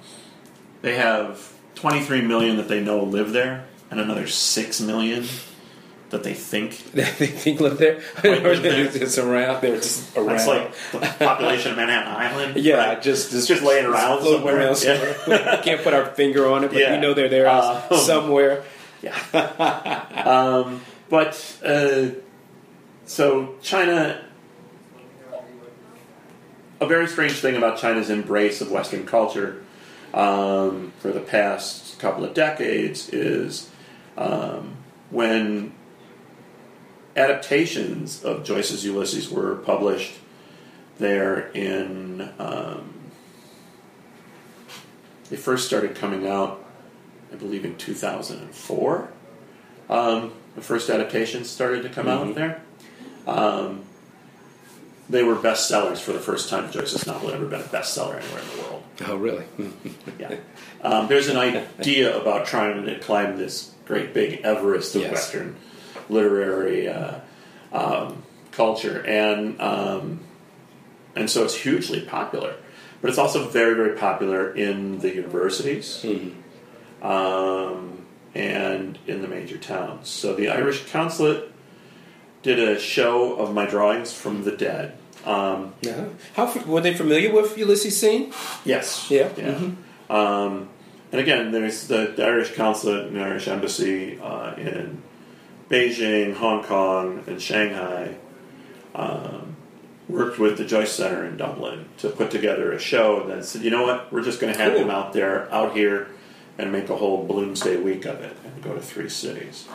they 0.81 0.95
have 0.95 1.53
23 1.75 2.21
million 2.21 2.57
that 2.57 2.67
they 2.67 2.81
know 2.81 3.03
live 3.03 3.31
there, 3.33 3.65
and 3.91 3.99
another 3.99 4.27
6 4.27 4.81
million 4.81 5.25
that 6.11 6.23
they 6.23 6.33
think. 6.33 6.91
they 6.93 7.03
think 7.03 7.59
live 7.59 7.77
there. 7.79 8.01
Might 8.23 8.43
live 8.43 8.61
there. 8.61 8.85
it's 8.85 9.17
around. 9.17 9.61
They're 9.61 9.75
just 9.77 10.15
around. 10.15 10.27
That's 10.27 10.47
like 10.47 10.73
the 10.91 11.25
population 11.25 11.71
of 11.71 11.77
Manhattan 11.77 12.13
Island. 12.13 12.57
yeah, 12.57 12.75
right? 12.75 13.01
just 13.01 13.31
just 13.31 13.47
just 13.47 13.63
laying 13.63 13.85
around 13.85 14.23
somewhere. 14.23 14.57
around 14.57 14.81
Yeah. 14.83 15.17
we 15.57 15.63
can't 15.63 15.81
put 15.81 15.93
our 15.93 16.05
finger 16.07 16.47
on 16.51 16.63
it, 16.63 16.67
but 16.69 16.77
Yeah. 16.79 16.95
we 16.95 17.01
know 17.01 17.13
they're 17.13 17.29
there 17.29 17.49
Um, 17.49 17.81
somewhere. 17.97 18.63
Yeah. 19.01 19.17
um, 20.25 20.81
but 21.09 21.57
uh, 21.65 22.09
so 23.05 23.55
China, 23.61 24.23
a 26.79 26.87
very 26.87 27.07
strange 27.07 27.33
thing 27.33 27.55
about 27.55 27.77
China's 27.77 28.09
embrace 28.09 28.61
of 28.61 28.71
Western 28.71 29.05
culture 29.05 29.63
um, 30.13 30.93
for 30.99 31.11
the 31.11 31.19
past 31.19 31.99
couple 31.99 32.23
of 32.25 32.33
decades 32.33 33.09
is 33.09 33.69
um, 34.17 34.75
when 35.09 35.73
adaptations 37.15 38.23
of 38.23 38.43
Joyce's 38.43 38.85
Ulysses 38.85 39.29
were 39.29 39.55
published 39.55 40.13
there 40.97 41.49
in. 41.53 42.29
Um, 42.39 42.93
they 45.29 45.37
first 45.37 45.65
started 45.65 45.95
coming 45.95 46.27
out 46.27 46.61
I 47.31 47.35
believe 47.35 47.63
in 47.65 47.77
2004. 47.77 49.09
Um, 49.89 50.33
the 50.55 50.61
first 50.61 50.89
adaptations 50.89 51.49
started 51.49 51.83
to 51.83 51.89
come 51.89 52.07
out 52.07 52.35
there. 52.35 52.61
Um, 53.25 53.83
they 55.09 55.23
were 55.23 55.35
bestsellers 55.35 55.99
for 55.99 56.11
the 56.11 56.19
first 56.19 56.49
time. 56.49 56.71
Joyce's 56.71 57.05
novel 57.07 57.29
had 57.29 57.37
ever 57.37 57.45
been 57.47 57.61
a 57.61 57.65
bestseller 57.65 58.21
anywhere 58.21 58.41
in 58.41 58.47
the 58.57 58.63
world. 58.63 58.83
Oh, 59.07 59.15
really? 59.15 59.45
Yeah. 60.19 60.35
Um, 60.81 61.07
there's 61.07 61.27
an 61.27 61.37
idea 61.37 62.19
about 62.19 62.45
trying 62.45 62.85
to 62.85 62.99
climb 62.99 63.37
this 63.37 63.73
great 63.85 64.13
big 64.13 64.41
Everest 64.41 64.95
of 64.95 65.01
Yes. 65.01 65.11
Western 65.11 65.55
literary 66.09 66.87
uh, 66.87 67.19
um, 67.71 68.23
culture, 68.51 69.03
and 69.05 69.59
um, 69.61 70.19
and 71.15 71.29
so 71.29 71.43
it's 71.43 71.55
hugely 71.55 72.01
popular. 72.01 72.55
But 73.01 73.09
it's 73.09 73.17
also 73.17 73.47
very, 73.47 73.73
very 73.73 73.97
popular 73.97 74.53
in 74.53 74.99
the 74.99 75.13
universities 75.15 76.05
um, 77.01 78.05
and 78.35 78.97
in 79.07 79.21
the 79.21 79.27
major 79.27 79.57
towns. 79.57 80.07
So 80.07 80.35
the 80.35 80.49
Irish 80.49 80.91
consulate 80.91 81.51
did 82.43 82.59
a 82.59 82.79
show 82.79 83.35
of 83.35 83.53
my 83.53 83.65
drawings 83.65 84.13
from 84.13 84.43
the 84.43 84.51
dead. 84.51 84.97
Um, 85.25 85.73
Uh-huh. 85.85 86.05
How 86.35 86.53
were 86.65 86.81
they 86.81 86.93
familiar 86.93 87.31
with 87.33 87.57
Ulysses 87.57 87.99
Seen? 87.99 88.33
yes. 88.65 89.07
Yeah. 89.09 89.29
Yeah. 89.37 89.53
Mhm. 89.55 89.75
Um, 90.09 90.69
and 91.11 91.19
again, 91.21 91.51
there's 91.51 91.87
the, 91.87 92.13
the 92.15 92.23
Irish 92.25 92.55
consulate 92.55 93.07
and 93.07 93.15
the 93.15 93.21
Irish 93.21 93.47
embassy 93.47 94.19
uh, 94.21 94.53
in 94.57 95.01
Beijing, 95.71 96.35
Hong 96.35 96.63
Kong, 96.63 97.23
and 97.27 97.41
Shanghai 97.41 98.15
um, 98.93 99.55
worked 100.09 100.37
with 100.37 100.57
the 100.57 100.65
Joyce 100.65 100.91
Center 100.91 101.25
in 101.25 101.37
Dublin 101.37 101.85
to 101.99 102.09
put 102.09 102.29
together 102.31 102.71
a 102.73 102.79
show 102.79 103.21
and 103.21 103.31
then 103.31 103.43
said, 103.43 103.61
you 103.61 103.69
know 103.71 103.83
what, 103.83 104.11
we're 104.11 104.23
just 104.23 104.39
going 104.39 104.53
to 104.53 104.59
have 104.59 104.73
Cool. 104.73 104.81
them 104.81 104.89
out 104.91 105.13
there, 105.13 105.51
out 105.53 105.75
here, 105.75 106.09
and 106.57 106.71
make 106.71 106.89
a 106.89 106.95
whole 106.97 107.25
Bloomsday 107.27 107.81
week 107.81 108.05
of 108.05 108.19
it 108.21 108.35
and 108.43 108.61
go 108.61 108.73
to 108.75 108.81
three 108.81 109.09
cities. 109.09 109.67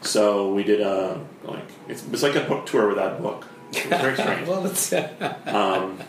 So 0.00 0.52
we 0.52 0.64
did 0.64 0.80
a 0.80 1.20
like 1.44 1.68
it's, 1.88 2.02
it's 2.10 2.22
like 2.24 2.34
a 2.34 2.40
book 2.40 2.66
tour 2.66 2.88
without 2.88 3.20
book. 3.22 3.46
It 3.72 3.88
was 3.90 4.00
very 4.00 4.16
strange. 4.16 4.48
well, 4.48 4.66
it's, 4.66 4.92
Um, 5.46 6.00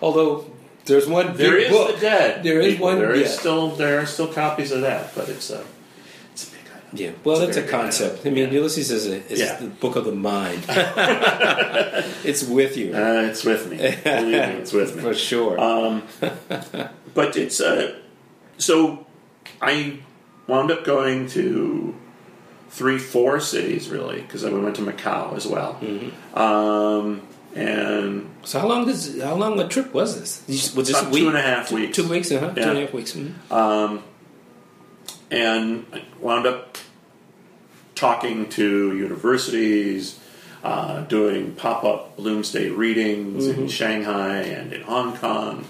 although 0.00 0.50
there's 0.86 1.06
one 1.06 1.28
big 1.28 1.36
there 1.36 1.58
is 1.58 1.70
book. 1.70 1.94
the 1.96 2.00
dead. 2.00 2.42
There 2.44 2.60
is 2.60 2.74
people. 2.74 2.86
one- 2.86 2.98
There 3.00 3.12
is 3.14 3.36
still 3.36 3.70
there 3.70 4.00
are 4.00 4.06
still 4.06 4.32
copies 4.32 4.70
of 4.72 4.80
that, 4.82 5.14
but 5.14 5.28
it's 5.28 5.50
a 5.50 5.62
it's 6.32 6.48
a 6.48 6.50
big 6.52 6.60
item. 6.74 6.75
Yeah, 6.92 7.10
well, 7.24 7.40
It's 7.42 7.48
it's 7.48 7.56
a 7.56 7.60
a 7.60 7.62
very 7.62 7.66
good 7.66 7.70
concept. 7.82 8.26
I 8.26 8.30
mean, 8.30 8.46
Yeah. 8.48 8.54
Ulysses 8.60 8.90
is, 8.90 9.06
a, 9.08 9.32
is 9.32 9.40
Yeah. 9.40 9.56
the 9.60 9.66
book 9.66 9.96
of 9.96 10.04
the 10.04 10.12
mind. 10.12 10.64
it's 12.24 12.42
with 12.44 12.76
you 12.76 12.94
Uh, 12.94 13.22
it's 13.30 13.44
with 13.44 13.68
me. 13.70 13.76
Believe 13.76 14.30
me, 14.32 14.38
it's 14.62 14.72
with 14.72 14.96
me. 14.96 15.02
for 15.06 15.14
sure. 15.14 15.58
Um, 15.60 16.02
but 17.14 17.36
it's 17.36 17.60
uh, 17.60 17.94
so 18.58 19.06
I 19.60 19.98
wound 20.46 20.70
up 20.70 20.84
going 20.84 21.28
to 21.30 21.94
three, 22.70 22.98
four 22.98 23.40
cities 23.40 23.88
really 23.88 24.20
because 24.22 24.44
we 24.44 24.58
went 24.58 24.76
to 24.76 24.82
Macau 24.82 25.36
as 25.36 25.46
well. 25.46 25.78
Mm-hmm. 25.80 26.38
Um, 26.38 27.22
and 27.54 28.28
so 28.44 28.60
how 28.60 28.68
long 28.68 28.86
does 28.86 29.20
how 29.20 29.34
long 29.34 29.58
a 29.60 29.66
trip 29.68 29.92
was 29.94 30.18
this? 30.20 30.74
Was 30.74 30.88
this 30.88 30.90
About 31.00 31.06
a 31.06 31.10
week? 31.10 31.22
two 31.22 31.28
and 31.28 31.36
a 31.38 31.42
half 31.42 31.68
Two- 31.68 31.74
weeks. 31.76 31.96
Two 31.96 32.08
weeks, 32.08 32.30
uh 32.32 32.38
huh. 32.40 32.50
Two 32.54 32.60
Yeah. 32.60 32.68
and 32.68 32.78
a 32.78 32.80
half 32.82 32.92
weeks. 32.94 33.12
mhm. 33.12 33.50
um, 33.50 34.02
and 35.30 35.86
I 35.92 36.02
wound 36.20 36.46
up 36.46 36.78
talking 37.94 38.48
to 38.50 38.96
universities, 38.96 40.18
uh, 40.62 41.02
doing 41.02 41.54
pop 41.54 41.84
up 41.84 42.16
Bloomsday 42.16 42.76
readings 42.76 43.46
in 43.46 43.68
Shanghai 43.68 44.38
and 44.38 44.72
in 44.72 44.82
Hong 44.82 45.16
Kong, 45.16 45.66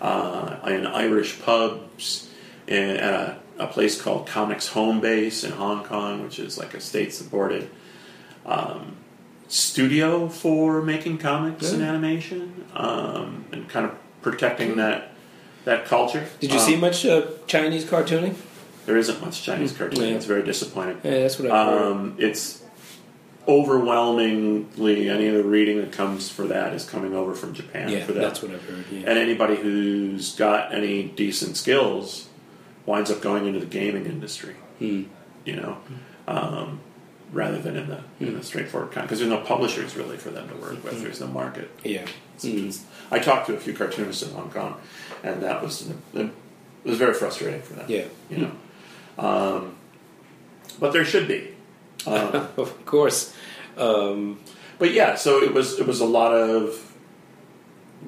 uh, 0.00 0.58
in 0.66 0.86
Irish 0.86 1.40
pubs, 1.42 2.30
and 2.68 2.98
at 2.98 3.12
a, 3.14 3.38
a 3.58 3.66
place 3.66 4.00
called 4.00 4.26
Comix 4.28 4.68
Home 4.70 5.00
Base 5.00 5.44
in 5.44 5.52
Hong 5.52 5.84
Kong, 5.84 6.22
which 6.22 6.38
is 6.38 6.56
like 6.58 6.74
a 6.74 6.80
state 6.80 7.12
supported 7.12 7.68
um, 8.44 8.96
studio 9.48 10.28
for 10.28 10.82
making 10.82 11.18
comics 11.18 11.72
and 11.72 11.82
animation 11.82 12.64
um, 12.74 13.44
and 13.52 13.68
kind 13.68 13.86
of 13.86 13.94
protecting 14.22 14.76
that. 14.76 15.12
That 15.64 15.84
culture. 15.86 16.24
Did 16.38 16.52
you 16.52 16.60
Um, 16.60 16.64
see 16.64 16.76
much 16.76 17.04
uh, 17.04 17.22
Chinese 17.48 17.84
cartooning? 17.84 18.36
There 18.86 18.96
isn't 18.96 19.20
much 19.20 19.42
Chinese 19.42 19.72
cartooning. 19.72 20.10
Yeah. 20.10 20.16
It's 20.16 20.24
very 20.24 20.42
disappointing. 20.42 21.00
Yeah, 21.02 21.18
that's 21.18 21.38
what 21.38 21.50
I 21.50 21.64
heard. 21.64 21.82
Um, 21.82 22.16
it's 22.18 22.62
overwhelmingly 23.48 25.08
any 25.08 25.28
of 25.28 25.34
the 25.34 25.44
reading 25.44 25.78
that 25.78 25.92
comes 25.92 26.28
for 26.28 26.46
that 26.48 26.72
is 26.72 26.84
coming 26.88 27.14
over 27.14 27.34
from 27.34 27.54
Japan 27.54 27.88
yeah, 27.88 28.04
for 28.04 28.12
that. 28.12 28.20
that's 28.20 28.42
what 28.42 28.50
I've 28.50 28.62
heard. 28.68 28.84
Yeah. 28.90 29.08
and 29.08 29.18
anybody 29.18 29.56
who's 29.56 30.34
got 30.34 30.74
any 30.74 31.04
decent 31.04 31.56
skills 31.56 32.28
winds 32.86 33.10
up 33.10 33.20
going 33.20 33.46
into 33.46 33.60
the 33.60 33.66
gaming 33.66 34.06
industry. 34.06 34.54
Hmm. 34.78 35.04
You 35.44 35.56
know, 35.56 35.78
um, 36.26 36.80
rather 37.32 37.60
than 37.60 37.76
in 37.76 37.88
the 37.88 38.00
in 38.18 38.34
the 38.34 38.42
straightforward 38.42 38.90
kind 38.90 39.06
because 39.06 39.20
there's 39.20 39.30
no 39.30 39.40
publishers 39.40 39.96
really 39.96 40.16
for 40.16 40.30
them 40.30 40.48
to 40.48 40.54
work 40.56 40.82
with. 40.82 41.02
There's 41.02 41.20
no 41.20 41.28
market. 41.28 41.70
Yeah. 41.84 42.06
I 43.10 43.18
talked 43.20 43.46
to 43.46 43.54
a 43.54 43.60
few 43.60 43.72
cartoonists 43.74 44.22
in 44.22 44.30
Hong 44.34 44.50
Kong, 44.50 44.80
and 45.22 45.42
that 45.42 45.62
was 45.62 45.88
it 46.14 46.30
was 46.84 46.98
very 46.98 47.14
frustrating 47.14 47.62
for 47.62 47.74
them. 47.74 47.86
Yeah. 47.88 48.06
you 48.28 48.38
know. 48.38 48.52
Um, 49.18 49.76
but 50.78 50.92
there 50.92 51.04
should 51.04 51.28
be. 51.28 51.54
Um, 52.06 52.48
of 52.56 52.84
course. 52.86 53.34
Um, 53.76 54.40
but 54.78 54.92
yeah, 54.92 55.14
so 55.14 55.42
it 55.42 55.52
was 55.52 55.78
it 55.78 55.86
was 55.86 56.00
a 56.00 56.06
lot 56.06 56.32
of 56.32 56.94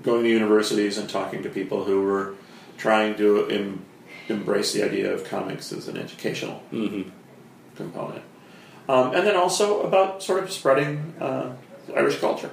going 0.03 0.23
to 0.25 0.29
universities 0.29 0.99
and 0.99 1.09
talking 1.09 1.43
to 1.43 1.49
people 1.49 1.85
who 1.85 2.03
were 2.03 2.35
trying 2.77 3.17
to 3.17 3.47
em- 3.49 3.85
embrace 4.29 4.73
the 4.73 4.83
idea 4.83 5.13
of 5.13 5.25
comics 5.25 5.73
as 5.73 5.89
an 5.89 5.97
educational 5.97 6.63
mhm. 6.73 7.11
component, 7.75 8.23
um, 8.89 9.15
and 9.15 9.27
then 9.27 9.37
also 9.37 9.83
about 9.83 10.23
sort 10.23 10.43
of 10.43 10.53
spreading 10.53 11.15
uh, 11.21 11.53
Irish 11.97 12.21
culture, 12.21 12.51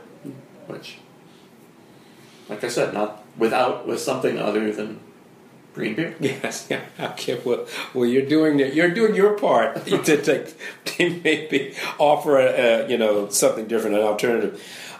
which, 0.68 0.98
like 2.50 2.64
I 2.64 2.70
said, 2.70 2.94
not 2.94 3.24
without 3.38 3.86
with 3.86 4.00
something 4.00 4.40
other 4.40 4.72
than 4.72 5.00
green 5.76 5.94
beer. 5.96 6.16
Yes, 6.20 6.68
yeah. 6.70 6.82
Okay, 7.00 7.40
well, 7.46 7.68
well, 7.94 8.06
you're 8.06 8.26
doing. 8.36 8.58
You're 8.60 8.94
doing 8.94 9.14
your 9.14 9.38
part 9.38 9.86
to 10.08 10.22
take 10.22 10.56
to 10.86 11.22
maybe 11.24 11.76
offer 12.00 12.38
a, 12.40 12.48
a 12.86 12.90
you 12.90 12.98
know 12.98 13.30
something 13.30 13.68
different, 13.68 13.96
an 13.98 14.02
alternative. 14.04 14.54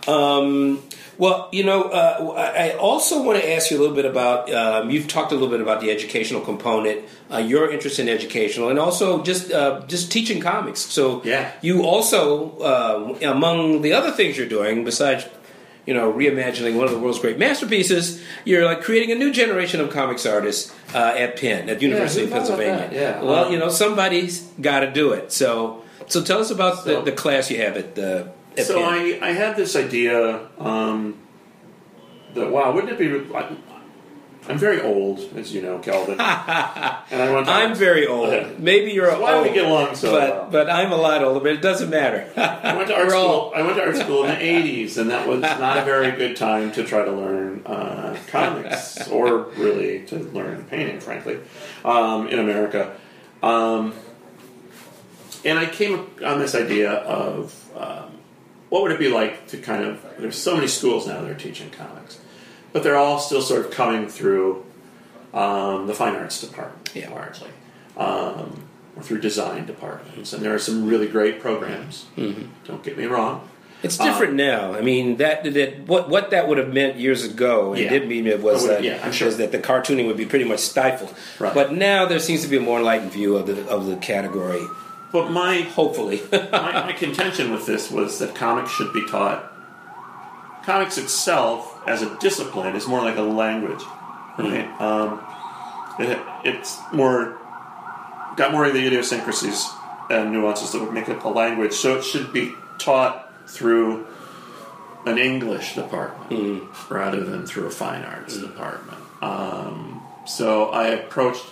Um, 0.08 0.84
well, 1.18 1.48
you 1.54 1.64
know, 1.64 1.84
uh, 1.84 2.34
I 2.58 2.72
also 2.78 3.24
want 3.24 3.40
to 3.42 3.54
ask 3.56 3.72
you 3.72 3.78
a 3.78 3.82
little 3.82 3.96
bit 3.96 4.06
about. 4.06 4.52
Um, 4.54 4.90
you've 4.92 5.08
talked 5.08 5.32
a 5.32 5.36
little 5.36 5.50
bit 5.50 5.62
about 5.62 5.80
the 5.80 5.90
educational 5.90 6.42
component, 6.42 7.06
uh, 7.32 7.38
your 7.38 7.72
interest 7.72 8.00
in 8.00 8.10
educational, 8.10 8.68
and 8.70 8.78
also 8.78 9.24
just 9.24 9.52
uh, 9.52 9.82
just 9.88 10.12
teaching 10.12 10.42
comics. 10.42 10.82
So, 10.82 11.22
Yeah. 11.24 11.52
you 11.62 11.84
also, 11.84 12.58
uh, 12.60 13.18
among 13.32 13.82
the 13.82 13.94
other 13.94 14.12
things 14.12 14.38
you're 14.38 14.50
doing, 14.60 14.84
besides 14.84 15.24
you 15.86 15.94
know 15.94 16.12
reimagining 16.12 16.76
one 16.76 16.86
of 16.86 16.92
the 16.92 17.00
world's 17.00 17.20
great 17.20 17.38
masterpieces, 17.38 18.24
you're 18.44 18.66
like 18.66 18.82
creating 18.82 19.12
a 19.12 19.16
new 19.16 19.32
generation 19.32 19.80
of 19.80 19.90
comics 19.92 20.26
artists 20.26 20.74
uh, 20.94 21.14
at 21.18 21.38
Penn, 21.38 21.70
at 21.70 21.82
University 21.82 22.22
who 22.22 22.28
of 22.28 22.34
Pennsylvania. 22.34 22.90
Yeah. 22.92 23.22
Well, 23.22 23.52
you 23.52 23.58
know, 23.60 23.70
somebody's 23.70 24.42
got 24.62 24.80
to 24.82 24.92
do 24.92 25.12
it. 25.14 25.32
So, 25.32 25.84
so 26.08 26.24
tell 26.24 26.40
us 26.40 26.52
about 26.52 26.84
So- 26.84 27.00
the, 27.02 27.12
the 27.12 27.16
class 27.16 27.50
you 27.52 27.58
have 27.62 27.78
at 27.78 27.96
the. 27.96 28.32
At 28.58 28.66
So 28.68 28.76
Penn. 28.80 29.24
I, 29.24 29.30
I 29.30 29.32
had 29.32 29.56
this 29.58 29.76
idea 29.76 30.48
um, 30.60 31.18
that 32.34 32.50
wow, 32.50 32.72
wouldn't 32.74 32.94
it 32.94 32.98
be? 32.98 33.36
I, 33.36 33.56
I'm 34.48 34.60
very 34.60 34.80
old, 34.82 35.20
as 35.36 35.54
you 35.54 35.62
know, 35.64 35.80
Calvin, 35.80 36.14
and 36.20 36.22
I 36.22 37.34
went. 37.34 37.48
To, 37.48 37.52
I'm 37.52 37.74
very 37.74 38.06
old. 38.16 38.30
Okay. 38.30 38.56
Maybe 38.60 38.92
you're 38.92 39.10
Why 39.20 39.32
do 39.32 39.38
old. 39.38 39.48
we 39.48 39.54
get 39.54 39.66
along 39.66 39.96
so 39.96 40.12
but 40.12 40.30
well? 40.30 40.48
but 40.52 40.70
I'm 40.70 40.92
a 40.92 40.98
lot 40.98 41.24
older. 41.24 41.40
But 41.40 41.54
it 41.54 41.62
doesn't 41.62 41.90
matter. 41.90 42.32
I 42.38 42.76
went 42.76 42.88
to 42.90 42.96
art 42.96 43.08
We're 43.08 43.12
school. 43.12 43.52
I 43.56 43.62
went 43.64 43.78
to 43.78 43.84
art 43.84 43.96
school 43.98 44.24
in 44.26 44.30
the 44.30 44.36
'80s, 44.46 44.98
and 45.00 45.10
that 45.10 45.28
was 45.28 45.42
not 45.42 45.78
a 45.78 45.84
very 45.84 46.12
good 46.12 46.36
time 46.36 46.72
to 46.74 46.84
try 46.84 47.04
to 47.04 47.12
learn 47.12 47.66
uh, 47.66 48.18
comics 48.28 49.08
or 49.10 49.40
really 49.58 50.06
to 50.08 50.20
learn 50.20 50.66
painting, 50.66 51.00
frankly, 51.00 51.40
um, 51.84 52.28
in 52.28 52.38
America. 52.38 52.96
Um, 53.42 53.94
and 55.44 55.58
I 55.60 55.66
came 55.66 56.08
on 56.24 56.40
this 56.40 56.56
idea 56.56 56.92
of 56.92 57.54
um, 57.76 58.12
what 58.70 58.84
would 58.84 58.92
it 58.92 59.00
be 59.00 59.10
like 59.10 59.48
to 59.48 59.58
kind 59.58 59.84
of. 59.84 60.06
There's 60.20 60.38
so 60.38 60.56
many 60.56 60.68
schools 60.68 61.08
now 61.08 61.22
that 61.22 61.30
are 61.32 61.36
teaching 61.36 61.70
comics, 61.72 62.20
but 62.76 62.84
they're 62.84 62.98
all 62.98 63.20
still 63.20 63.42
sort 63.42 63.66
of 63.66 63.72
coming 63.72 64.06
through 64.10 64.66
um, 65.34 65.88
the 65.88 65.94
fine 65.94 66.14
arts 66.14 66.42
department, 66.42 66.92
Yeah. 66.94 67.10
largely. 67.10 67.48
Um, 67.96 68.64
or 68.98 69.02
through 69.02 69.22
design 69.22 69.66
departments, 69.66 70.34
and 70.34 70.44
there 70.44 70.54
are 70.54 70.60
some 70.60 70.86
really 70.86 71.08
great 71.08 71.40
programs. 71.40 72.06
Don't 72.18 72.84
get 72.84 72.98
me 72.98 73.06
wrong. 73.06 73.48
It's 73.82 73.98
different 73.98 74.34
now. 74.34 74.74
I 74.74 74.82
mean 74.82 75.16
that 75.18 75.44
that 75.54 75.88
what 75.88 76.10
what 76.10 76.32
that 76.32 76.50
would 76.50 76.58
have 76.58 76.74
meant 76.74 76.98
years 76.98 77.24
ago. 77.24 77.74
It 77.74 77.84
Yeah. 77.84 77.90
did 77.92 78.08
mean 78.10 78.28
it 78.28 78.42
was 78.42 78.68
that, 78.68 78.84
yeah, 78.84 79.00
I'm 79.06 79.14
sure. 79.14 79.28
was 79.28 79.38
that 79.38 79.54
the 79.54 79.60
cartooning 79.60 80.08
would 80.08 80.18
be 80.18 80.26
pretty 80.26 80.44
much 80.46 80.60
stifled. 80.60 81.14
Right. 81.40 81.54
But 81.54 81.72
now 81.72 82.06
there 82.06 82.20
seems 82.20 82.42
to 82.42 82.50
be 82.50 82.58
a 82.58 82.62
more 82.62 82.80
enlightened 82.80 83.12
view 83.14 83.38
of 83.38 83.48
the 83.48 83.66
of 83.70 83.86
the 83.86 83.96
category. 83.98 84.66
But 85.14 85.30
my, 85.32 85.62
Hopefully, 85.62 86.22
my 86.32 86.72
my 86.88 86.94
contention 86.94 87.52
with 87.54 87.66
this 87.66 87.90
was 87.90 88.20
that 88.20 88.36
comics 88.36 88.72
should 88.72 88.92
be 88.92 89.06
taught. 89.08 89.50
Comics 90.66 90.98
itself, 90.98 91.75
as 91.86 92.02
a 92.02 92.18
discipline, 92.20 92.76
is 92.76 92.88
more 92.88 93.02
like 93.02 93.18
a 93.18 93.22
language. 93.22 93.84
Right? 94.38 94.70
Um, 94.82 95.22
it, 96.00 96.20
it's 96.44 96.80
more 96.92 97.38
got 98.36 98.52
more 98.52 98.66
of 98.66 98.74
the 98.74 98.86
idiosyncrasies 98.86 99.66
and 100.10 100.32
nuances 100.32 100.72
that 100.72 100.82
would 100.82 100.94
make 100.94 101.08
it 101.08 101.24
a 101.24 101.30
language. 101.30 101.74
So 101.74 101.98
it 101.98 102.04
should 102.04 102.34
be 102.34 102.54
taught 102.78 103.32
through 103.48 104.08
an 105.06 105.18
English 105.18 105.76
department 105.76 106.64
rather 106.90 107.24
than 107.24 107.46
through 107.46 107.68
a 107.68 107.72
fine 107.72 108.04
arts 108.04 108.38
department. 108.38 108.98
Um, 109.22 110.02
so 110.26 110.70
I 110.70 110.88
approached 110.88 111.46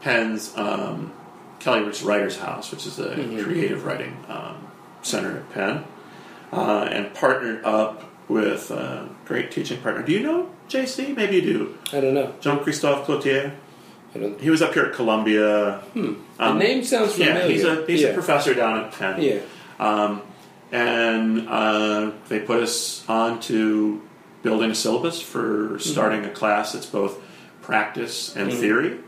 Penn's 0.00 0.56
um, 0.56 1.12
Kelly 1.58 1.82
Rich 1.82 2.02
Writers 2.02 2.38
House, 2.38 2.70
which 2.70 2.86
is 2.86 2.98
a 2.98 3.14
creative 3.14 3.84
writing 3.84 4.16
um, 4.28 4.68
center 5.02 5.38
at 5.38 5.50
Penn, 5.52 5.84
uh, 6.52 6.88
and 6.90 7.12
partnered 7.14 7.64
up 7.64 8.04
with 8.28 8.70
a 8.70 9.08
great 9.24 9.50
teaching 9.50 9.80
partner. 9.80 10.02
Do 10.02 10.12
you 10.12 10.20
know 10.22 10.50
JC? 10.68 11.14
Maybe 11.16 11.36
you 11.36 11.42
do. 11.42 11.78
I 11.92 12.00
don't 12.00 12.14
know. 12.14 12.34
Jean 12.40 12.58
Christophe 12.60 13.06
Cloutier. 13.06 13.52
I 14.14 14.18
don't. 14.18 14.40
He 14.40 14.50
was 14.50 14.62
up 14.62 14.74
here 14.74 14.84
at 14.86 14.94
Columbia. 14.94 15.82
The 15.94 16.16
Um, 16.38 16.58
name 16.58 16.82
sounds 16.84 17.12
familiar. 17.14 17.40
Yeah, 17.42 17.48
he's 17.48 17.64
a 17.64 17.86
he's 17.86 18.02
yeah. 18.02 18.08
a 18.08 18.14
professor 18.14 18.54
down 18.54 18.78
at 18.84 18.92
Penn. 18.92 19.20
Yeah. 19.22 19.40
Um, 19.78 20.22
and 20.72 21.48
uh, 21.48 22.10
they 22.28 22.40
put 22.40 22.62
us 22.62 23.08
on 23.08 23.40
to 23.40 24.02
building 24.42 24.70
a 24.70 24.74
syllabus 24.74 25.20
for 25.20 25.78
starting 25.78 26.24
a 26.24 26.30
class 26.30 26.72
that's 26.72 26.86
both 26.86 27.20
practice 27.62 28.34
and 28.36 28.52
theory 28.52 28.98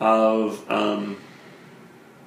of 0.00 0.64
um, 0.70 1.18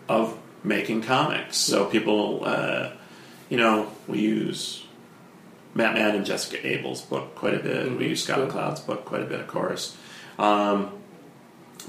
of 0.09 0.37
making 0.63 1.01
comics. 1.01 1.57
So 1.57 1.85
people, 1.85 2.43
uh, 2.45 2.91
you 3.49 3.57
know, 3.57 3.89
we 4.07 4.19
use 4.19 4.80
Matt 5.73 5.93
Madden 5.93 6.15
and 6.17 6.25
Jessica 6.25 6.65
Abel's 6.67 7.01
book 7.01 7.35
quite 7.35 7.53
a 7.53 7.59
bit. 7.59 7.97
We 7.97 8.07
use 8.09 8.23
Scott 8.23 8.37
Cool. 8.37 8.47
McCloud's 8.47 8.81
book 8.81 9.05
quite 9.05 9.21
a 9.21 9.25
bit, 9.25 9.39
of 9.39 9.47
course. 9.47 9.95
Um, 10.39 10.91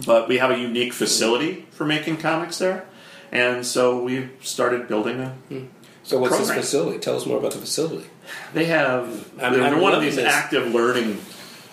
but 0.07 0.29
we 0.29 0.39
have 0.39 0.51
a 0.51 0.59
unique 0.59 0.93
facility 0.93 1.67
for 1.71 1.85
making 1.85 2.17
comics 2.19 2.59
there. 2.59 2.87
And 3.31 3.65
so 3.67 4.03
we 4.03 4.29
started 4.43 4.89
building 4.89 5.21
a 5.21 5.35
So 6.03 6.19
what's 6.19 6.37
program. 6.37 6.57
this 6.59 6.67
facility? 6.67 6.99
Tell 6.99 7.17
us 7.17 7.27
more 7.27 7.39
about 7.39 7.53
the 7.53 7.59
facility. 7.59 8.07
They 8.55 8.67
have 8.67 9.31
I'm- 9.41 9.55
they're 9.55 9.79
one 9.79 9.95
of 9.95 10.03
these 10.03 10.17
this. 10.17 10.33
active 10.33 10.73
learning 10.73 11.21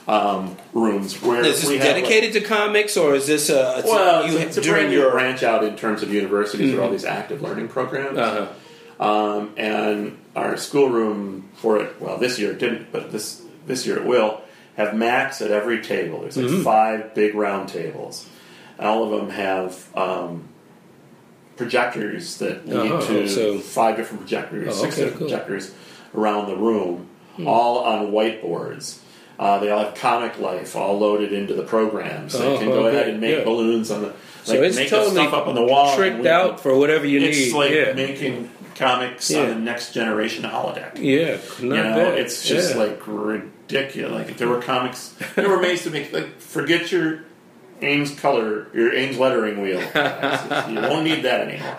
um, 0.07 0.57
rooms 0.73 1.21
where 1.21 1.41
Is 1.45 1.61
this 1.61 1.69
we 1.69 1.77
have, 1.77 1.83
dedicated 1.85 2.33
to 2.33 2.41
comics, 2.41 2.97
or 2.97 3.13
is 3.13 3.27
this 3.27 3.49
a 3.51 3.73
Like, 3.75 3.85
well, 3.85 4.27
you, 4.31 4.39
it's 4.39 4.57
a 4.57 4.61
during 4.61 4.75
brand 4.85 4.91
new 4.91 4.97
your 4.99 5.11
branch 5.11 5.43
out 5.43 5.63
in 5.63 5.75
terms 5.75 6.01
of 6.01 6.11
universities 6.11 6.71
with 6.73 6.81
all 6.81 6.89
these 6.89 7.05
active 7.05 7.41
learning 7.43 7.67
programs. 7.67 8.17
uh 8.17 8.47
Um, 8.99 9.53
and 9.55 10.17
our 10.35 10.57
schoolroom 10.57 11.49
for 11.55 11.77
it, 11.81 11.99
well, 12.01 12.17
this 12.17 12.37
year 12.39 12.51
it 12.51 12.59
didn't, 12.59 12.91
but 12.91 13.11
this 13.11 13.41
this 13.67 13.85
year 13.85 13.97
it 13.97 14.05
will 14.05 14.41
have 14.77 14.95
Macs 14.95 15.41
at 15.41 15.51
every 15.51 15.81
table. 15.81 16.21
There's 16.21 16.37
like 16.37 16.45
Mm-hmm. 16.47 16.63
five 16.63 17.13
big 17.15 17.35
round 17.35 17.69
tables. 17.69 18.27
All 18.79 19.03
of 19.03 19.09
them 19.19 19.29
have 19.31 19.85
um, 19.97 20.47
projectors 21.57 22.37
that 22.37 22.67
lead 22.67 22.91
Oh, 22.91 23.05
to 23.07 23.27
so- 23.27 23.59
five 23.59 23.97
different 23.97 24.21
projectors, 24.21 24.67
Oh, 24.69 24.71
six 24.83 24.93
okay, 24.95 25.03
different 25.05 25.19
cool. 25.19 25.27
projectors 25.29 25.73
around 26.15 26.47
the 26.47 26.55
room, 26.55 27.07
Hmm. 27.35 27.47
all 27.47 27.79
on 27.79 28.11
whiteboards. 28.11 28.99
Uh, 29.37 29.57
they 29.59 29.69
all 29.69 29.85
have 29.85 29.95
Comic 29.95 30.37
Life 30.39 30.75
all 30.75 30.97
loaded 30.99 31.31
into 31.31 31.53
the 31.53 31.63
program, 31.63 32.29
so 32.29 32.39
Oh, 32.45 32.51
you 32.53 32.57
can 32.59 32.67
go 32.69 32.85
okay, 32.87 32.97
ahead 32.97 33.09
and 33.09 33.21
make 33.21 33.37
yeah. 33.39 33.43
balloons 33.45 33.89
on 33.91 34.01
the. 34.01 34.13
So 34.43 34.61
it's 34.61 34.75
make 34.75 34.89
the 34.89 34.95
totally 34.97 35.15
stuff 35.15 35.33
up 35.33 35.47
on 35.47 35.55
the 35.55 35.63
wall. 35.63 35.95
tricked 35.95 36.19
we 36.19 36.27
out 36.27 36.59
for 36.59 36.77
whatever 36.77 37.05
you 37.05 37.21
it's 37.21 37.37
need. 37.37 37.53
like 37.53 37.71
yeah. 37.71 37.93
making 37.93 38.49
comics 38.79 39.29
Yeah. 39.29 39.41
on 39.41 39.47
the 39.49 39.55
next 39.55 39.93
generation 39.93 40.43
holodeck. 40.43 40.97
yeah, 40.97 41.37
not 41.61 41.61
you 41.61 41.67
know, 41.83 41.95
bad. 41.95 42.17
it's 42.19 42.43
just 42.47 42.71
Yeah. 42.75 42.81
like 42.83 43.01
ridiculous. 43.05 44.11
Like 44.13 44.29
if 44.29 44.37
there 44.37 44.47
were 44.47 44.61
comics, 44.61 45.13
there 45.35 45.47
were 45.49 45.59
ways 45.61 45.83
to 45.83 45.89
make 45.91 46.11
like 46.13 46.39
forget 46.39 46.91
your 46.91 47.19
Ames 47.81 48.11
color, 48.19 48.67
your 48.73 48.93
Ames 48.93 49.17
lettering 49.17 49.61
wheel. 49.61 49.79
you 50.69 50.75
won't 50.81 51.03
need 51.05 51.23
that 51.23 51.47
anymore. 51.47 51.77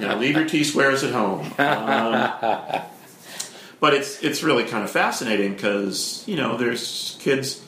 You 0.00 0.06
know, 0.08 0.16
leave 0.16 0.36
your 0.36 0.46
T 0.48 0.64
squares 0.64 1.04
at 1.04 1.12
home. 1.12 1.52
Um, 1.58 2.82
but 3.80 3.94
it's 3.94 4.22
it's 4.22 4.42
really 4.42 4.64
kind 4.64 4.82
of 4.84 4.90
fascinating 4.90 5.54
because 5.54 6.24
you 6.26 6.36
know 6.36 6.56
there's 6.56 7.16
kids. 7.20 7.62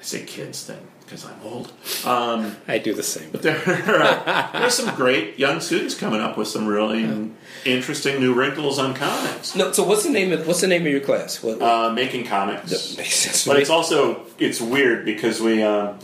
I 0.00 0.02
say 0.04 0.24
kids 0.24 0.66
then 0.66 0.78
because 1.08 1.24
I'm 1.24 1.40
old. 1.42 1.72
Um, 2.04 2.56
I 2.68 2.78
do 2.78 2.92
the 2.92 3.02
same. 3.02 3.30
but 3.30 3.42
there 3.42 3.56
are 3.66 4.50
there's 4.60 4.74
some 4.74 4.94
great 4.94 5.38
young 5.38 5.60
students 5.60 5.94
coming 5.94 6.20
up 6.20 6.36
with 6.36 6.48
some 6.48 6.66
really 6.66 7.32
interesting 7.64 8.20
new 8.20 8.34
wrinkles 8.34 8.78
on 8.78 8.94
comics. 8.94 9.54
No, 9.56 9.72
so 9.72 9.84
what's 9.84 10.04
the 10.04 10.10
name 10.10 10.32
of 10.32 10.46
what's 10.46 10.60
the 10.60 10.66
name 10.66 10.82
of 10.82 10.92
your 10.92 11.00
class? 11.00 11.42
What, 11.42 11.62
Uh, 11.62 11.92
making 11.92 12.26
comics, 12.26 12.96
makes 12.96 13.14
sense 13.14 13.46
but 13.46 13.58
it's 13.58 13.70
also 13.70 14.26
it's 14.38 14.60
weird 14.60 15.04
because 15.04 15.40
we 15.40 15.62
um, 15.62 15.98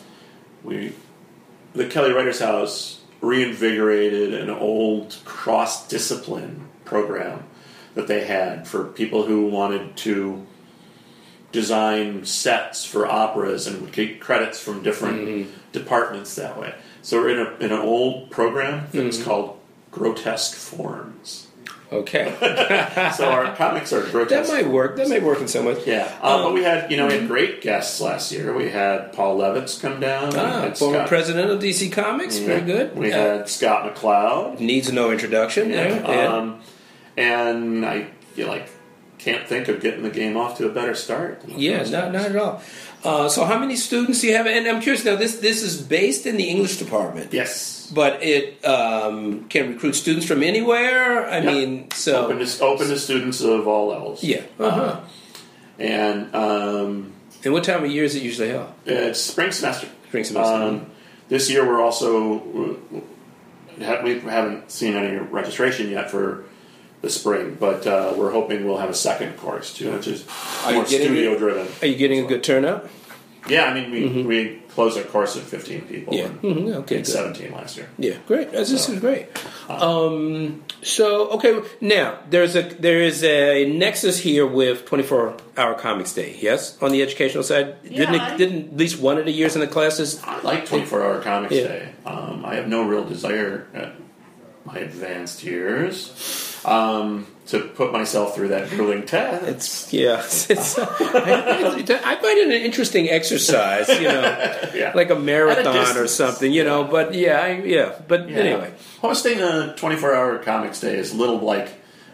we 0.63 0.93
the 1.75 1.87
Kelly 1.87 2.13
Writers 2.13 2.41
House 2.41 3.01
reinvigorated 3.21 4.35
an 4.35 4.51
old 4.51 5.17
cross 5.25 5.87
discipline 5.89 6.69
program 6.85 7.45
that 7.95 8.07
they 8.09 8.25
had 8.25 8.67
for 8.67 8.85
people 8.85 9.25
who 9.25 9.47
wanted 9.47 9.97
to 9.97 10.47
design 11.55 12.25
sets 12.27 12.85
for 12.85 13.07
operas 13.07 13.67
and 13.67 13.81
would 13.81 13.93
get 13.93 14.21
credits 14.21 14.61
from 14.61 14.83
different 14.83 15.21
Mm-hmm. 15.29 15.51
departments 15.73 16.35
that 16.35 16.59
way. 16.61 16.75
So 17.01 17.21
we're 17.23 17.31
in, 17.31 17.47
a, 17.47 17.51
in 17.67 17.73
an 17.73 17.79
old 17.81 18.31
program 18.31 18.89
that's 18.93 19.17
Mm-hmm. 19.19 19.25
called 19.25 19.59
Grotesque 19.93 20.55
Forms. 20.57 21.47
okay, 21.93 22.35
So 23.17 23.29
our 23.31 23.55
comics 23.55 23.93
are 23.93 24.03
grotesque. 24.11 24.51
that 24.51 24.65
might 24.65 24.69
work. 24.73 24.97
That 24.97 25.09
might 25.09 25.23
work 25.23 25.41
in 25.41 25.47
some 25.47 25.65
ways. 25.67 25.87
Yeah, 25.87 26.11
uh, 26.21 26.39
but 26.39 26.47
Um, 26.49 26.55
we 26.55 26.65
had 26.65 26.91
you 26.91 26.97
know 26.97 27.07
we 27.07 27.13
had 27.15 27.29
great 27.29 27.61
guests 27.63 28.01
last 28.01 28.33
year. 28.33 28.53
We 28.53 28.69
had 28.71 29.13
Paul 29.13 29.39
Levitz 29.39 29.81
come 29.81 30.01
down. 30.01 30.33
Ah, 30.35 30.73
former 30.75 30.97
Scott- 30.99 31.09
president 31.09 31.51
of 31.53 31.61
DC 31.61 31.93
Comics. 31.93 32.39
Very 32.39 32.63
good. 32.63 32.97
We 32.97 33.13
Uh, 33.13 33.17
had 33.17 33.49
Scott 33.49 33.81
McCloud. 33.95 34.59
needs 34.59 34.91
no 34.91 35.13
introduction. 35.13 35.71
there. 35.71 35.91
Yeah. 36.01 36.27
Um, 36.37 36.61
and 37.17 37.87
I 37.87 38.07
feel 38.35 38.49
like 38.49 38.67
can't 39.25 39.47
think 39.49 39.69
of 39.69 39.81
getting 39.81 40.03
the 40.03 40.11
game 40.11 40.37
off 40.37 40.59
to 40.59 40.67
a 40.67 40.73
better 40.73 40.95
start. 40.95 41.43
Yeah, 41.49 41.83
not, 41.85 42.13
not 42.13 42.27
at 42.27 42.37
all. 42.37 42.63
Uh, 43.03 43.29
so, 43.29 43.45
how 43.45 43.59
many 43.59 43.77
students 43.77 44.21
do 44.21 44.29
you 44.29 44.37
have? 44.37 44.47
And 44.47 44.67
I'm 44.67 44.81
curious 44.81 45.05
now. 45.05 45.17
This 45.17 45.37
this 45.39 45.63
is 45.63 45.81
based 45.83 46.27
in 46.27 46.37
the 46.37 46.45
English 46.45 46.77
department, 46.79 47.33
Yes. 47.33 47.91
but 47.95 48.23
it 48.23 48.65
um, 48.65 49.45
can 49.49 49.73
recruit 49.75 49.95
students 49.95 50.27
from 50.27 50.43
anywhere. 50.43 51.27
I 51.29 51.39
Yeah. 51.39 51.53
mean, 51.53 51.91
so 51.93 52.25
Open 52.27 52.39
to, 52.45 52.65
open 52.65 52.89
to 52.89 52.99
students 52.99 53.41
of 53.43 53.67
all 53.69 53.89
levels. 53.89 54.23
yeah. 54.25 54.43
Uh-huh. 54.59 55.01
And 55.79 56.35
um, 56.35 57.13
and 57.45 57.53
what 57.53 57.65
time 57.65 57.85
of 57.85 57.91
year 57.91 58.05
is 58.05 58.15
it 58.15 58.23
usually 58.23 58.49
held? 58.49 58.69
it's 58.87 59.21
spring 59.21 59.53
semester. 59.53 59.89
Spring 60.09 60.25
semester. 60.25 60.55
Um, 60.65 60.87
this 61.29 61.51
year 61.51 61.67
we're 61.67 61.83
also 61.83 62.39
uh, 62.39 63.01
we 64.03 64.21
haven't 64.21 64.71
seen 64.71 64.95
any 64.95 65.17
registration 65.19 65.91
yet 65.91 66.11
for 66.11 66.45
the 67.05 67.11
spring, 67.11 67.57
but 67.61 67.87
uh, 67.87 68.13
we're 68.17 68.33
hoping 68.33 68.65
we'll 68.67 68.79
have 68.79 68.91
a 68.91 68.95
second 68.95 69.37
course 69.37 69.73
too, 69.75 69.93
which 69.93 70.09
is 70.09 70.27
Are 70.65 70.73
more 70.73 70.87
studio 70.87 71.39
driven. 71.39 71.69
Are 71.83 71.87
you 71.87 71.97
getting 71.97 72.25
a 72.25 72.27
good 72.27 72.43
turnout? 72.43 72.89
Yeah, 73.47 73.65
I 73.67 73.75
mean 73.75 73.91
we 73.91 74.23
we 74.23 74.63
closed 74.71 74.97
our 74.97 75.05
course 75.05 75.37
at 75.37 75.43
15 75.43 75.83
people. 75.83 76.15
Yeah. 76.15 76.25
and 76.25 76.41
Mhm, 76.41 76.75
okay, 76.83 76.97
and 76.97 77.05
good. 77.05 77.07
17 77.07 77.53
last 77.53 77.77
year. 77.77 77.89
Yeah, 77.99 78.15
great. 78.27 78.51
This 78.53 78.71
this 78.71 78.87
So, 78.87 78.95
is 78.95 79.01
great. 79.01 79.27
Um, 79.69 80.65
so 80.83 81.29
okay, 81.37 81.61
now 81.83 82.19
there's 82.31 82.57
a 82.57 82.63
there 82.63 83.03
is 83.03 83.23
a 83.23 83.67
nexus 83.71 84.19
here 84.19 84.47
with 84.47 84.87
24 84.87 85.37
hour 85.59 85.75
comics 85.75 86.15
day. 86.15 86.37
Yes, 86.41 86.79
on 86.81 86.91
the 86.93 87.03
educational 87.03 87.43
side, 87.43 87.83
didn't 87.83 88.15
Yeah, 88.15 88.25
I- 88.29 88.35
it, 88.35 88.39
didn't 88.39 88.65
at 88.73 88.77
least 88.79 88.99
one 88.99 89.19
of 89.19 89.27
the 89.27 89.33
years 89.33 89.55
in 89.55 89.61
the 89.61 89.69
classes? 89.69 90.21
I 90.25 90.41
like 90.41 90.65
24 90.65 91.03
hour 91.05 91.21
comics 91.21 91.55
Yeah. 91.55 91.69
day. 91.69 91.89
Um, 92.07 92.43
I 92.47 92.55
have 92.55 92.67
no 92.67 92.83
real 92.83 93.05
desire 93.05 93.67
at 93.75 93.93
my 94.65 94.79
advanced 94.79 95.45
years 95.45 96.54
um, 96.65 97.27
to 97.47 97.61
put 97.61 97.93
myself 97.93 98.35
through 98.35 98.49
that 98.49 98.71
grueling 98.71 99.05
test. 99.05 99.45
It's 99.47 99.93
yeah. 99.93 100.23
It's, 100.51 100.79
I 100.79 102.17
find 102.17 102.39
it 102.39 102.47
an 102.49 102.53
interesting 102.53 103.09
exercise, 103.11 103.89
you 103.89 104.09
know, 104.09 104.23
yeah. 104.75 104.93
like 104.95 105.11
a 105.11 105.19
marathon 105.19 105.97
or 105.97 106.07
something, 106.07 106.51
you 106.51 106.65
know. 106.65 106.85
But 106.85 107.15
yeah, 107.15 107.41
I, 107.41 107.49
yeah. 107.63 108.01
But 108.09 108.29
Yeah. 108.29 108.37
anyway, 108.39 108.73
Hosting 109.01 109.41
a 109.41 109.75
24 109.77 110.15
hour 110.15 110.39
comics 110.39 110.81
day 110.81 110.97
is 110.97 111.13
a 111.13 111.17
little 111.17 111.39
like 111.39 111.69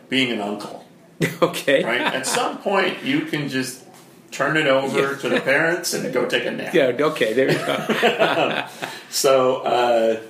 being 0.09 0.33
an 0.33 0.41
uncle, 0.41 0.85
okay. 1.43 1.85
right? 1.85 2.01
At 2.01 2.27
some 2.27 2.59
point, 2.59 3.05
you 3.05 3.23
can 3.23 3.49
just 3.49 3.85
turn 4.33 4.57
it 4.57 4.67
over 4.67 5.17
to 5.17 5.29
the 5.29 5.41
parents 5.41 5.95
and 5.95 6.13
go 6.13 6.25
take 6.27 6.47
a 6.47 6.51
nap. 6.51 6.75
Yeah. 6.75 6.93
Okay. 6.99 7.33
There 7.35 7.51
you 7.51 7.59
go. 7.59 8.67
So, 9.11 9.57
uh, 9.63 10.21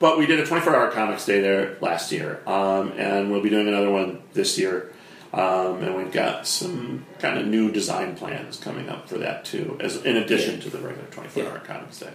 but 0.00 0.18
we 0.18 0.26
did 0.26 0.40
a 0.40 0.46
24 0.46 0.74
hour 0.74 0.90
comics 0.90 1.24
day 1.26 1.40
there 1.40 1.76
last 1.80 2.10
year, 2.10 2.40
um, 2.46 2.92
and 2.96 3.30
we'll 3.30 3.42
be 3.42 3.50
doing 3.50 3.68
another 3.68 3.90
one 3.90 4.22
this 4.32 4.58
year. 4.58 4.92
Um, 5.32 5.84
and 5.84 5.94
we've 5.94 6.10
got 6.10 6.44
some 6.44 7.06
kind 7.20 7.38
of 7.38 7.46
new 7.46 7.70
design 7.70 8.16
plans 8.16 8.56
coming 8.56 8.88
up 8.88 9.08
for 9.08 9.18
that 9.18 9.44
too, 9.44 9.76
as 9.78 10.04
in 10.04 10.16
addition 10.16 10.58
to 10.62 10.70
the 10.70 10.78
regular 10.78 11.06
24 11.10 11.44
hour 11.44 11.58
comics 11.60 12.00
day. 12.00 12.10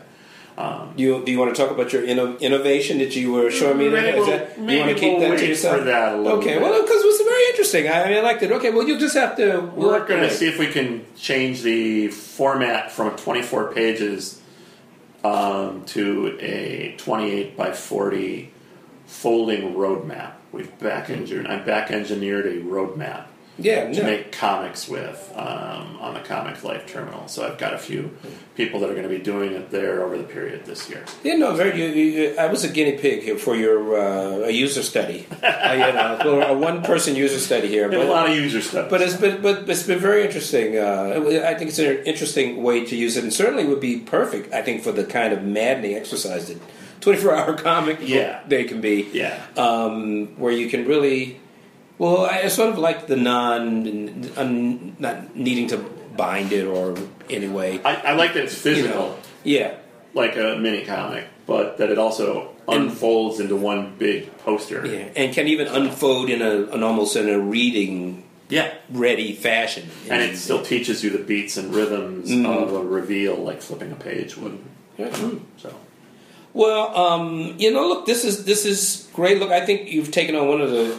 You, 0.97 1.23
do 1.25 1.31
you 1.31 1.39
want 1.39 1.55
to 1.55 1.61
talk 1.61 1.71
about 1.71 1.93
your 1.93 2.01
inno- 2.01 2.39
innovation 2.39 2.97
that 2.99 3.15
you 3.15 3.31
were 3.31 3.51
showing 3.51 3.77
me? 3.77 3.89
Maybe 3.89 4.17
we'll- 4.17 4.25
that, 4.27 4.57
you 4.57 4.63
maybe 4.63 4.79
want 4.79 4.91
to 4.91 4.99
keep 4.99 5.11
we'll 5.13 5.21
that 5.21 5.29
wait 5.31 5.39
to 5.39 5.47
yourself? 5.47 5.77
for 5.79 5.83
that 5.85 6.13
a 6.13 6.17
little 6.17 6.39
okay, 6.39 6.53
bit. 6.53 6.61
well, 6.61 6.81
because 6.81 7.01
it 7.03 7.05
was 7.05 7.21
very 7.21 7.45
interesting. 7.51 7.87
I, 7.87 8.09
mean, 8.09 8.17
I 8.17 8.21
liked 8.21 8.43
it. 8.43 8.51
Okay, 8.51 8.69
well, 8.71 8.87
you 8.87 8.99
just 8.99 9.15
have 9.15 9.35
to 9.37 9.59
We're 9.75 10.05
going 10.05 10.21
to 10.21 10.31
see 10.31 10.47
if 10.47 10.57
we 10.57 10.67
can 10.67 11.05
change 11.15 11.61
the 11.61 12.09
format 12.09 12.91
from 12.91 13.15
24 13.15 13.73
pages 13.73 14.41
um, 15.25 15.83
to 15.85 16.37
a 16.39 16.95
28 16.97 17.57
by 17.57 17.71
40 17.71 18.51
folding 19.05 19.73
roadmap. 19.73 20.33
We've 20.51 20.77
back 20.79 21.09
engineered. 21.09 21.47
I 21.47 21.57
back 21.57 21.91
engineered 21.91 22.45
a 22.45 22.61
roadmap 22.61 23.25
Yeah, 23.57 23.89
to 23.91 23.99
no. 24.01 24.03
make 24.03 24.31
comics 24.33 24.87
with 24.87 25.31
um, 25.35 25.97
on 26.01 26.13
the 26.13 26.19
Comics 26.19 26.63
Life 26.63 26.87
terminal. 26.87 27.27
So 27.27 27.45
I've 27.47 27.57
got 27.57 27.73
a 27.73 27.77
few 27.77 28.11
people 28.55 28.79
that 28.81 28.89
are 28.89 28.93
going 28.93 29.03
to 29.07 29.09
be 29.17 29.19
doing 29.19 29.53
it 29.53 29.71
there 29.71 30.03
over 30.03 30.17
the 30.17 30.23
period 30.25 30.65
this 30.65 30.89
year. 30.89 31.05
Yeah, 31.23 31.35
no, 31.35 31.53
very. 31.55 31.79
You, 31.81 31.87
you, 31.87 32.35
I 32.37 32.47
was 32.47 32.63
a 32.65 32.69
guinea 32.69 32.97
pig 32.97 33.23
here 33.23 33.37
for 33.37 33.55
your 33.55 33.97
uh, 33.97 34.47
a 34.47 34.51
user 34.51 34.83
study. 34.83 35.25
uh, 35.41 35.71
you 35.73 35.93
know, 35.93 36.41
a 36.49 36.57
one 36.57 36.83
person 36.83 37.15
user 37.15 37.39
study 37.39 37.67
here, 37.69 37.89
have 37.89 38.01
a 38.01 38.03
lot 38.11 38.29
of 38.29 38.35
user 38.35 38.61
stuff. 38.61 38.89
but 38.89 39.01
it's 39.01 39.15
been 39.15 39.41
but 39.41 39.69
it's 39.69 39.83
been 39.83 39.99
very 39.99 40.23
interesting. 40.25 40.77
Uh, 40.77 41.23
I 41.45 41.53
think 41.55 41.69
it's 41.69 41.79
an 41.79 41.97
interesting 42.05 42.61
way 42.61 42.85
to 42.85 42.95
use 42.95 43.15
it, 43.15 43.23
and 43.23 43.31
certainly 43.33 43.65
would 43.65 43.79
be 43.79 43.99
perfect. 43.99 44.53
I 44.53 44.61
think 44.63 44.83
for 44.83 44.91
the 44.91 45.05
kind 45.05 45.31
of 45.33 45.43
maddening 45.43 45.93
exercise 45.95 46.49
that 46.49 46.57
twenty 46.99 47.19
four 47.19 47.33
hour 47.35 47.53
comic 47.55 47.99
Yeah. 48.01 48.41
they 48.47 48.65
can 48.65 48.81
be. 48.81 49.07
yeah. 49.13 49.41
um, 49.55 50.27
where 50.37 50.51
you 50.51 50.69
can 50.69 50.85
really, 50.87 51.39
well, 51.97 52.25
I 52.25 52.47
sort 52.49 52.69
of 52.69 52.77
like 52.77 53.07
the 53.07 53.15
non, 53.15 53.87
un, 54.37 54.95
not 54.99 55.35
needing 55.35 55.67
to 55.67 55.77
bind 55.77 56.51
it 56.51 56.65
or 56.65 56.95
anyway. 57.29 57.79
I, 57.83 57.95
I 57.95 58.13
like 58.13 58.33
that 58.33 58.43
it's 58.45 58.65
You 58.65 58.75
physical. 58.75 58.95
know, 59.09 59.17
yeah, 59.43 59.75
like 60.13 60.35
a 60.37 60.57
mini 60.57 60.83
comic, 60.85 61.25
but 61.45 61.77
that 61.77 61.89
it 61.89 61.97
also 61.97 62.49
unfolds 62.67 63.39
into 63.39 63.55
one 63.55 63.95
big 63.97 64.35
poster. 64.39 64.85
yeah, 64.85 65.09
and 65.15 65.33
can 65.33 65.47
even 65.47 65.67
unfold 65.67 66.29
in 66.29 66.41
a, 66.41 66.71
an 66.73 66.83
almost 66.83 67.15
in 67.15 67.29
a 67.29 67.37
reading 67.39 68.23
Yeah. 68.49 68.73
ready 68.89 69.33
fashion. 69.33 69.89
And 70.09 70.21
it 70.21 70.37
still 70.37 70.61
teaches 70.63 71.03
you 71.03 71.09
the 71.11 71.19
beats 71.23 71.57
and 71.57 71.73
rhythms 71.75 72.29
Mm. 72.31 72.45
of 72.45 72.73
a 72.73 72.79
reveal, 72.83 73.35
like 73.35 73.61
flipping 73.61 73.91
a 73.91 73.95
page 73.95 74.35
would. 74.37 74.57
Yeah. 74.97 75.13
So 75.57 75.73
Well, 76.53 76.95
um, 76.97 77.55
you 77.57 77.71
know, 77.71 77.87
look, 77.87 78.05
this 78.05 78.23
is 78.23 78.45
this 78.45 78.65
is 78.65 79.09
great. 79.13 79.39
Look, 79.39 79.51
I 79.51 79.65
think 79.65 79.91
you've 79.91 80.11
taken 80.11 80.35
on 80.35 80.47
one 80.47 80.61
of 80.61 80.71
the 80.71 80.95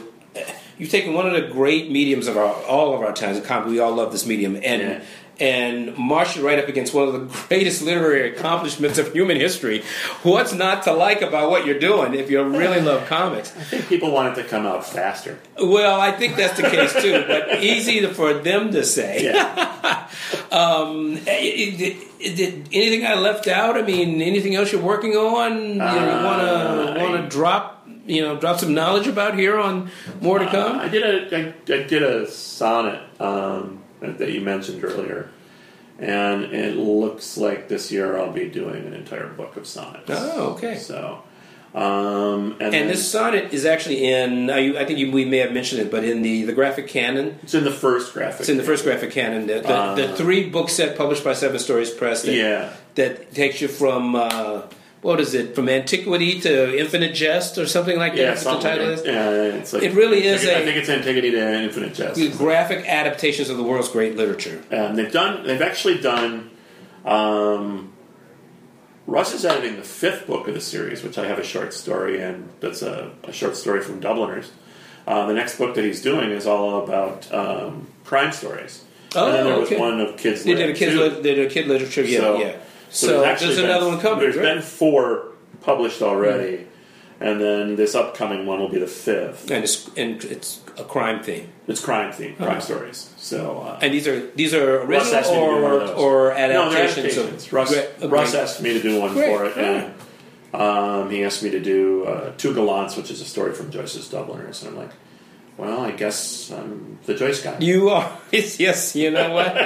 you've 0.78 0.90
taken 0.90 1.14
one 1.14 1.26
of 1.26 1.32
the 1.32 1.48
great 1.48 1.90
mediums 1.90 2.26
of 2.26 2.36
our 2.36 2.52
all 2.64 2.94
of 2.94 3.00
our 3.02 3.12
times. 3.12 3.44
Comic, 3.46 3.68
we 3.68 3.78
all 3.80 3.92
love 3.94 4.12
this 4.12 4.26
medium, 4.26 4.56
and 4.56 4.82
Yeah. 4.82 5.00
and 5.38 5.96
marched 5.98 6.38
it 6.38 6.42
right 6.42 6.58
up 6.58 6.66
against 6.68 6.94
one 6.94 7.08
of 7.08 7.12
the 7.12 7.18
greatest 7.48 7.82
literary 7.82 8.34
accomplishments 8.34 8.98
of 8.98 9.12
human 9.12 9.36
history. 9.36 9.82
What's 10.22 10.52
not 10.54 10.82
to 10.84 10.92
like 10.92 11.20
about 11.22 11.50
what 11.50 11.66
you're 11.66 11.78
doing 11.78 12.14
if 12.14 12.30
you 12.30 12.42
really 12.42 12.80
love 12.80 13.02
uh, 13.02 13.06
comics? 13.06 13.52
I 13.56 13.64
think 13.64 13.86
people 13.88 14.10
want 14.12 14.36
it 14.38 14.42
to 14.42 14.48
come 14.48 14.64
out 14.66 14.86
faster. 14.86 15.38
Well, 15.60 16.00
I 16.00 16.12
think 16.12 16.36
that's 16.36 16.56
the 16.56 16.62
case 16.68 16.92
too, 16.94 17.24
but 17.28 17.62
easy 17.62 18.04
for 18.06 18.32
them 18.34 18.72
to 18.72 18.84
say. 18.84 19.24
Yeah. 19.24 20.08
Um, 20.50 21.18
i- 21.26 21.30
i- 21.30 21.96
i- 22.24 22.34
did 22.34 22.68
anything 22.72 23.04
I 23.06 23.14
left 23.14 23.46
out? 23.46 23.76
I 23.76 23.82
mean, 23.82 24.22
anything 24.22 24.54
else 24.54 24.72
you're 24.72 24.80
working 24.80 25.12
on? 25.12 25.74
You 25.74 25.82
Uh, 25.82 26.22
want 26.24 26.96
to 26.96 27.00
want 27.02 27.22
to 27.22 27.28
drop 27.36 27.75
you 28.06 28.22
know 28.22 28.36
drop 28.38 28.58
some 28.60 28.74
knowledge 28.74 29.06
about 29.06 29.38
here 29.38 29.58
on 29.58 29.90
more 30.20 30.38
to 30.38 30.46
come? 30.46 30.78
I 30.78 30.88
did 30.88 31.02
a 31.02 31.36
I, 31.36 31.40
I 31.74 31.82
did 31.84 32.02
a 32.02 32.30
sonnet 32.30 33.00
um, 33.20 33.82
that 34.00 34.32
you 34.32 34.40
mentioned 34.40 34.84
earlier, 34.84 35.28
and 35.98 36.44
it 36.44 36.76
looks 36.76 37.36
like 37.36 37.68
this 37.68 37.90
year 37.90 38.18
I'll 38.18 38.32
be 38.32 38.48
doing 38.48 38.86
an 38.86 38.92
entire 38.94 39.26
book 39.28 39.56
of 39.56 39.66
sonnets. 39.66 40.04
oh, 40.10 40.52
okay. 40.54 40.76
So, 40.78 41.22
um, 41.74 42.52
and, 42.52 42.62
And 42.62 42.72
then 42.74 42.88
this 42.88 43.10
sonnet 43.10 43.52
is 43.52 43.64
actually 43.66 44.04
in. 44.10 44.50
I 44.50 44.80
I 44.80 44.84
think 44.86 44.98
you, 44.98 45.10
we 45.12 45.24
may 45.24 45.38
have 45.38 45.52
mentioned 45.52 45.82
it, 45.82 45.90
but 45.90 46.04
in 46.04 46.22
the, 46.22 46.44
the 46.44 46.52
graphic 46.52 46.88
canon, 46.88 47.38
it's 47.42 47.54
in 47.54 47.64
the 47.64 47.70
first 47.70 48.14
graphic. 48.14 48.40
it's 48.40 48.48
in 48.48 48.56
the 48.56 48.62
first 48.62 48.84
graphic 48.84 49.10
canon. 49.10 49.46
The, 49.46 49.54
the, 49.60 49.94
the 49.96 50.12
Uh, 50.12 50.16
three 50.16 50.48
book 50.48 50.68
set 50.70 50.96
published 50.96 51.24
by 51.24 51.34
Seven 51.34 51.58
Stories 51.58 51.90
Press. 51.90 52.22
That, 52.22 52.34
Yeah. 52.34 52.72
that 52.94 53.34
takes 53.34 53.60
you 53.60 53.68
from 53.68 54.14
uh, 54.14 54.62
what 55.06 55.20
is 55.20 55.34
it? 55.34 55.54
From 55.54 55.68
antiquity 55.68 56.40
to 56.40 56.76
infinite 56.78 57.14
jest, 57.14 57.58
or 57.58 57.66
something 57.66 57.96
like 57.96 58.14
Yeah, 58.14 58.34
that. 58.34 58.44
What 58.44 58.60
the 58.60 58.68
title 58.68 58.86
like- 58.88 58.98
is. 58.98 59.04
Yeah, 59.06 59.30
it's 59.58 59.72
like 59.72 59.82
It 59.84 59.92
really 59.92 60.26
is 60.26 60.44
I 60.44 60.50
a- 60.50 60.64
think 60.64 60.76
it's 60.76 60.88
Antiquity 60.88 61.30
to 61.30 61.62
Infinite 61.62 61.94
Jest. 61.94 62.36
graphic 62.38 62.84
adaptations 62.88 63.48
of 63.48 63.56
the 63.56 63.62
world's 63.62 63.88
great 63.88 64.16
literature. 64.16 64.60
Um, 64.72 64.96
they've 64.96 65.12
done. 65.12 65.46
They've 65.46 65.62
actually 65.62 65.98
done. 65.98 66.50
Um, 67.04 67.92
Russ 69.06 69.32
is 69.32 69.44
editing 69.44 69.76
the 69.76 69.82
fifth 69.84 70.26
book 70.26 70.48
of 70.48 70.54
the 70.54 70.60
series, 70.60 71.04
which 71.04 71.16
I 71.16 71.26
have 71.28 71.38
a 71.38 71.44
short 71.44 71.72
story 71.72 72.20
in. 72.20 72.48
That's 72.58 72.82
a, 72.82 73.12
a 73.22 73.32
short 73.32 73.56
story 73.56 73.80
from 73.82 74.00
Dubliners. 74.00 74.50
Uh, 75.06 75.26
the 75.28 75.34
next 75.34 75.56
book 75.58 75.76
that 75.76 75.84
he's 75.84 76.02
doing 76.02 76.30
is 76.32 76.48
all 76.48 76.82
about 76.82 77.32
um, 77.32 77.86
crime 78.04 78.32
stories. 78.32 78.82
Oh, 79.14 79.26
and 79.26 79.34
then 79.36 79.44
there 79.46 79.58
was 79.60 79.68
okay. 79.68 79.78
one 79.78 80.00
of 80.00 80.16
kids. 80.16 80.42
They 80.42 80.54
did 80.54 80.70
a 80.70 80.74
kids 80.74 80.96
lit, 80.96 81.22
they 81.22 81.36
did 81.36 81.46
a 81.46 81.48
kid 81.50 81.68
literature. 81.68 82.02
Yeah, 82.02 82.18
So- 82.18 82.40
yeah. 82.40 82.56
So, 82.90 83.06
So, 83.06 83.12
there's, 83.20 83.26
actually 83.26 83.46
there's 83.48 83.60
been- 83.60 83.70
another 83.70 83.88
one 83.88 84.00
coming. 84.00 84.20
There's 84.20 84.36
right? 84.36 84.54
been 84.54 84.62
four 84.62 85.28
published 85.62 86.02
already, 86.02 86.66
and 87.20 87.40
then 87.40 87.76
this 87.76 87.94
upcoming 87.94 88.46
one 88.46 88.60
will 88.60 88.68
be 88.68 88.78
the 88.78 88.86
fifth. 88.86 89.50
and 89.50 89.64
it's 89.64 89.88
and 89.96 90.22
it's 90.24 90.60
a 90.78 90.84
crime 90.84 91.22
theme. 91.22 91.48
It's 91.66 91.80
crime 91.84 92.12
theme, 92.12 92.36
crime 92.36 92.60
stories. 92.60 93.10
So 93.16 93.62
uh, 93.66 93.78
And 93.82 93.92
these 93.92 94.06
are 94.06 94.20
these 94.36 94.54
are 94.54 94.84
Russ 94.86 95.12
original 95.12 95.18
asked 95.18 95.32
me 95.32 95.40
to 95.40 95.46
do 95.46 95.62
one 95.62 95.72
or 95.72 95.80
or 95.94 96.28
No, 96.28 96.36
adaptations 96.36 96.98
adaptations. 97.18 97.46
of 97.46 97.52
Russ, 97.52 97.74
of 98.02 98.12
Russ 98.12 98.34
asked 98.34 98.62
me 98.62 98.72
to 98.74 98.80
do 98.82 99.00
one 99.00 99.14
Great, 99.14 99.28
for 99.36 99.44
it, 99.46 99.56
and 99.56 99.94
um, 100.54 101.10
he 101.10 101.24
asked 101.24 101.42
me 101.42 101.50
to 101.50 101.60
do 101.60 102.04
uh, 102.04 102.32
Two 102.38 102.54
Gallants, 102.54 102.96
which 102.96 103.10
is 103.10 103.20
a 103.20 103.24
story 103.24 103.52
from 103.52 103.70
Joyce's 103.70 104.08
Dubliners, 104.08 104.62
and 104.62 104.70
I'm 104.72 104.76
like, 104.78 104.92
well, 105.58 105.80
I 105.80 105.90
guess 105.90 106.50
I'm 106.52 106.98
the 107.06 107.14
Joyce 107.14 107.42
guy. 107.42 107.56
You 107.58 107.88
are 107.90 108.16
yes. 108.30 108.94
You 108.94 109.10
know 109.10 109.32
what? 109.32 109.56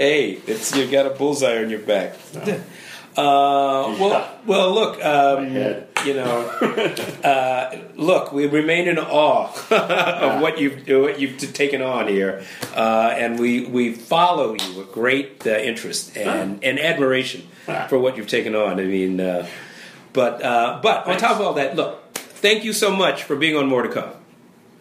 Hey, 0.00 0.40
it's 0.46 0.74
you 0.74 0.90
got 0.90 1.06
a 1.06 1.10
bullseye 1.10 1.58
on 1.58 1.70
your 1.70 1.80
back. 1.80 2.16
No. 2.34 2.60
Uh, 3.16 3.96
well, 3.98 4.38
well, 4.46 4.72
look. 4.72 5.04
Um, 5.04 5.52
you 6.06 6.14
know, 6.14 6.46
uh, 7.24 7.76
look, 7.96 8.32
we 8.32 8.46
remain 8.46 8.86
in 8.86 8.98
awe 8.98 9.46
of 9.70 10.40
what 10.40 10.60
you've 10.60 10.86
what 10.86 11.18
you've 11.18 11.36
taken 11.52 11.82
on 11.82 12.06
here, 12.06 12.44
uh, 12.72 13.12
and 13.18 13.40
we 13.40 13.66
we 13.66 13.92
follow 13.92 14.54
you 14.54 14.78
with 14.78 14.92
great 14.92 15.44
uh, 15.44 15.50
interest 15.50 16.16
and 16.16 16.62
and 16.62 16.78
admiration 16.78 17.48
for 17.88 17.98
what 17.98 18.16
you've 18.16 18.28
taken 18.28 18.54
on. 18.54 18.78
I 18.78 18.84
mean, 18.84 19.20
uh, 19.20 19.48
but 20.12 20.42
uh, 20.44 20.78
but 20.80 21.08
on 21.08 21.18
top 21.18 21.32
of 21.32 21.40
all 21.40 21.54
that, 21.54 21.74
look, 21.74 22.14
thank 22.14 22.62
you 22.62 22.72
so 22.72 22.94
much 22.94 23.24
for 23.24 23.34
being 23.34 23.56
on 23.56 23.66
More 23.66 23.82
to 23.82 23.88
Come. 23.88 24.12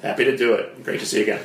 Happy 0.03 0.23
to 0.25 0.37
do 0.37 0.53
it. 0.53 0.83
Great 0.83 0.99
to 0.99 1.05
see 1.07 1.17
you 1.17 1.23
again. 1.23 1.41